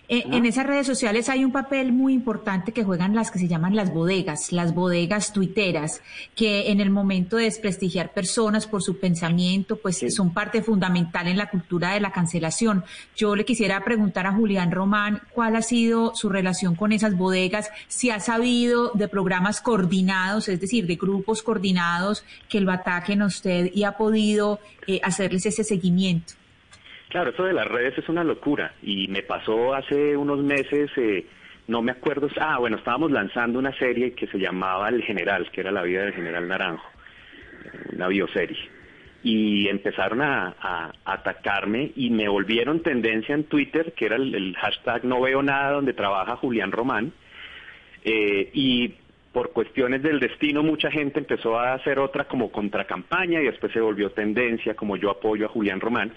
[0.09, 3.47] eh, en esas redes sociales hay un papel muy importante que juegan las que se
[3.47, 6.01] llaman las bodegas, las bodegas tuiteras,
[6.35, 11.37] que en el momento de desprestigiar personas por su pensamiento, pues son parte fundamental en
[11.37, 12.85] la cultura de la cancelación.
[13.15, 17.69] Yo le quisiera preguntar a Julián Román cuál ha sido su relación con esas bodegas,
[17.87, 23.25] si ha sabido de programas coordinados, es decir, de grupos coordinados que lo ataquen a
[23.25, 26.33] usted y ha podido eh, hacerles ese seguimiento.
[27.09, 31.25] Claro, eso de las redes es una locura y me pasó hace unos meses, eh,
[31.67, 35.61] no me acuerdo, ah, bueno, estábamos lanzando una serie que se llamaba El General, que
[35.61, 36.89] era la vida del General Naranjo,
[37.93, 38.57] una bioserie.
[39.23, 45.21] Y empezaron a, atacarme y me volvieron tendencia en Twitter, que era el, hashtag no
[45.21, 47.13] veo nada, donde trabaja Julián Román.
[48.03, 48.93] Eh, y
[49.33, 53.81] por cuestiones del destino mucha gente empezó a hacer otra como contracampaña y después se
[53.81, 56.13] volvió tendencia como yo apoyo a Julián Román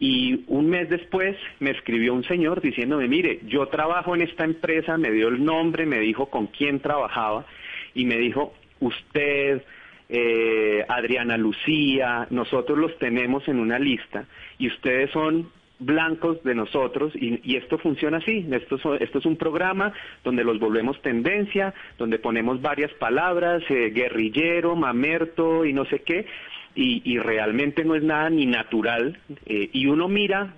[0.00, 4.96] y un mes después me escribió un señor diciéndome, mire, yo trabajo en esta empresa,
[4.96, 7.46] me dio el nombre, me dijo con quién trabajaba
[7.94, 9.62] y me dijo, usted,
[10.08, 14.26] eh, Adriana Lucía, nosotros los tenemos en una lista
[14.58, 19.92] y ustedes son blancos de nosotros y, esto funciona así, esto, esto es un programa
[20.24, 26.26] donde los volvemos tendencia, donde ponemos varias palabras, eh, guerrillero, mamerto y no sé qué,
[26.74, 30.54] y, realmente no es nada ni natural eh, y uno mira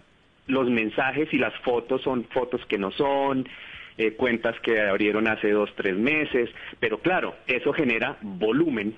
[0.47, 3.49] los mensajes y las fotos son fotos que no son,
[3.97, 8.95] eh, cuentas que abrieron hace dos, tres meses, pero claro, eso genera volumen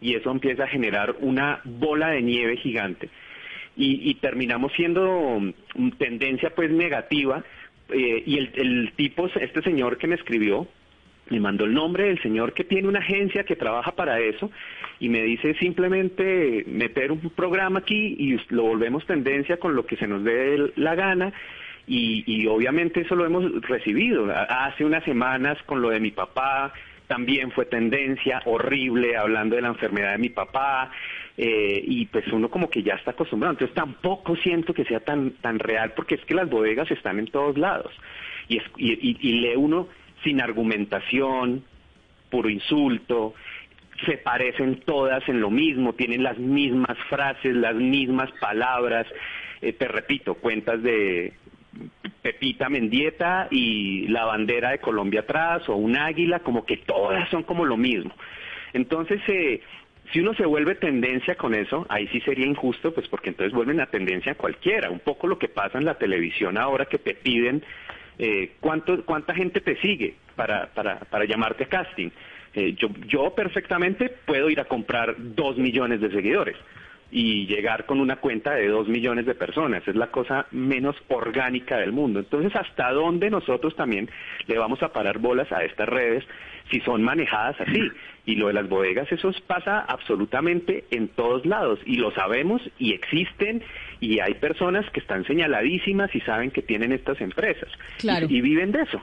[0.00, 3.08] y eso empieza a generar una bola de nieve gigante.
[3.78, 5.38] Y, terminamos siendo
[5.98, 7.44] tendencia pues negativa
[7.90, 10.66] eh, y el, el tipo, este señor que me escribió,
[11.28, 14.50] me mandó el nombre del señor que tiene una agencia que trabaja para eso
[15.00, 19.96] y me dice simplemente meter un programa aquí y lo volvemos tendencia con lo que
[19.96, 21.32] se nos dé la gana
[21.86, 24.26] y, y obviamente eso lo hemos recibido.
[24.48, 26.72] Hace unas semanas con lo de mi papá
[27.06, 30.90] también fue tendencia horrible hablando de la enfermedad de mi papá
[31.36, 33.52] eh, y pues uno como que ya está acostumbrado.
[33.52, 37.26] Entonces tampoco siento que sea tan, tan real porque es que las bodegas están en
[37.26, 37.92] todos lados
[38.48, 39.88] y, es, y, y lee uno
[40.22, 41.64] sin argumentación,
[42.30, 43.34] puro insulto,
[44.04, 49.06] se parecen todas en lo mismo, tienen las mismas frases, las mismas palabras.
[49.62, 51.32] Eh, te repito, cuentas de
[52.22, 57.42] Pepita Mendieta y la bandera de Colombia atrás o un águila, como que todas son
[57.42, 58.12] como lo mismo.
[58.72, 59.62] Entonces, eh,
[60.12, 63.80] si uno se vuelve tendencia con eso, ahí sí sería injusto, pues porque entonces vuelven
[63.80, 64.90] a tendencia cualquiera.
[64.90, 67.64] Un poco lo que pasa en la televisión ahora que te piden
[68.18, 72.10] eh, ¿cuánto, cuánta gente te sigue para, para, para llamarte casting.
[72.54, 76.56] Eh, yo, yo perfectamente puedo ir a comprar dos millones de seguidores
[77.10, 79.86] y llegar con una cuenta de dos millones de personas.
[79.86, 82.20] Es la cosa menos orgánica del mundo.
[82.20, 84.08] Entonces, ¿hasta dónde nosotros también
[84.46, 86.24] le vamos a parar bolas a estas redes
[86.70, 87.90] si son manejadas así?
[88.24, 92.92] Y lo de las bodegas, eso pasa absolutamente en todos lados y lo sabemos y
[92.92, 93.62] existen
[94.00, 97.68] y hay personas que están señaladísimas y saben que tienen estas empresas
[98.02, 99.00] y viven de eso.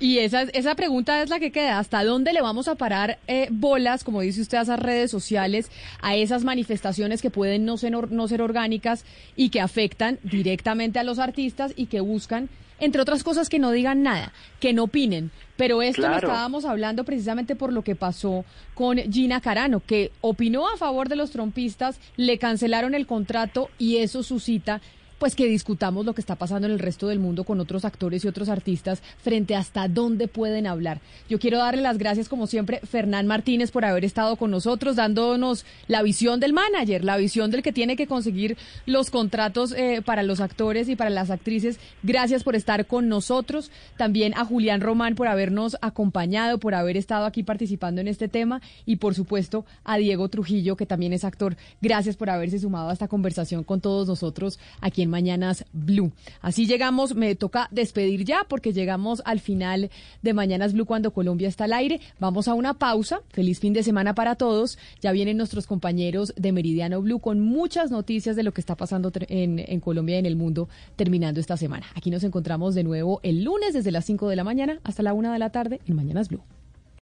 [0.00, 1.80] Y esa, esa pregunta es la que queda.
[1.80, 5.72] ¿Hasta dónde le vamos a parar eh, bolas, como dice usted, a esas redes sociales,
[6.00, 11.04] a esas manifestaciones que pueden no ser, no ser orgánicas y que afectan directamente a
[11.04, 15.32] los artistas y que buscan, entre otras cosas, que no digan nada, que no opinen?
[15.58, 20.68] Pero esto lo estábamos hablando precisamente por lo que pasó con Gina Carano, que opinó
[20.68, 24.80] a favor de los trompistas, le cancelaron el contrato y eso suscita
[25.18, 28.24] pues que discutamos lo que está pasando en el resto del mundo con otros actores
[28.24, 31.00] y otros artistas frente hasta dónde pueden hablar.
[31.28, 35.64] Yo quiero darle las gracias, como siempre, Fernán Martínez, por haber estado con nosotros, dándonos
[35.88, 38.56] la visión del manager, la visión del que tiene que conseguir
[38.86, 41.78] los contratos eh, para los actores y para las actrices.
[42.02, 43.70] Gracias por estar con nosotros.
[43.96, 48.60] También a Julián Román por habernos acompañado, por haber estado aquí participando en este tema.
[48.86, 51.56] Y por supuesto a Diego Trujillo, que también es actor.
[51.80, 56.12] Gracias por haberse sumado a esta conversación con todos nosotros aquí Mañanas Blue.
[56.40, 59.90] Así llegamos, me toca despedir ya porque llegamos al final
[60.22, 62.00] de Mañanas Blue cuando Colombia está al aire.
[62.18, 63.20] Vamos a una pausa.
[63.30, 64.78] Feliz fin de semana para todos.
[65.00, 69.10] Ya vienen nuestros compañeros de Meridiano Blue con muchas noticias de lo que está pasando
[69.28, 71.86] en, en Colombia y en el mundo terminando esta semana.
[71.94, 75.12] Aquí nos encontramos de nuevo el lunes desde las 5 de la mañana hasta la
[75.12, 76.42] 1 de la tarde en Mañanas Blue.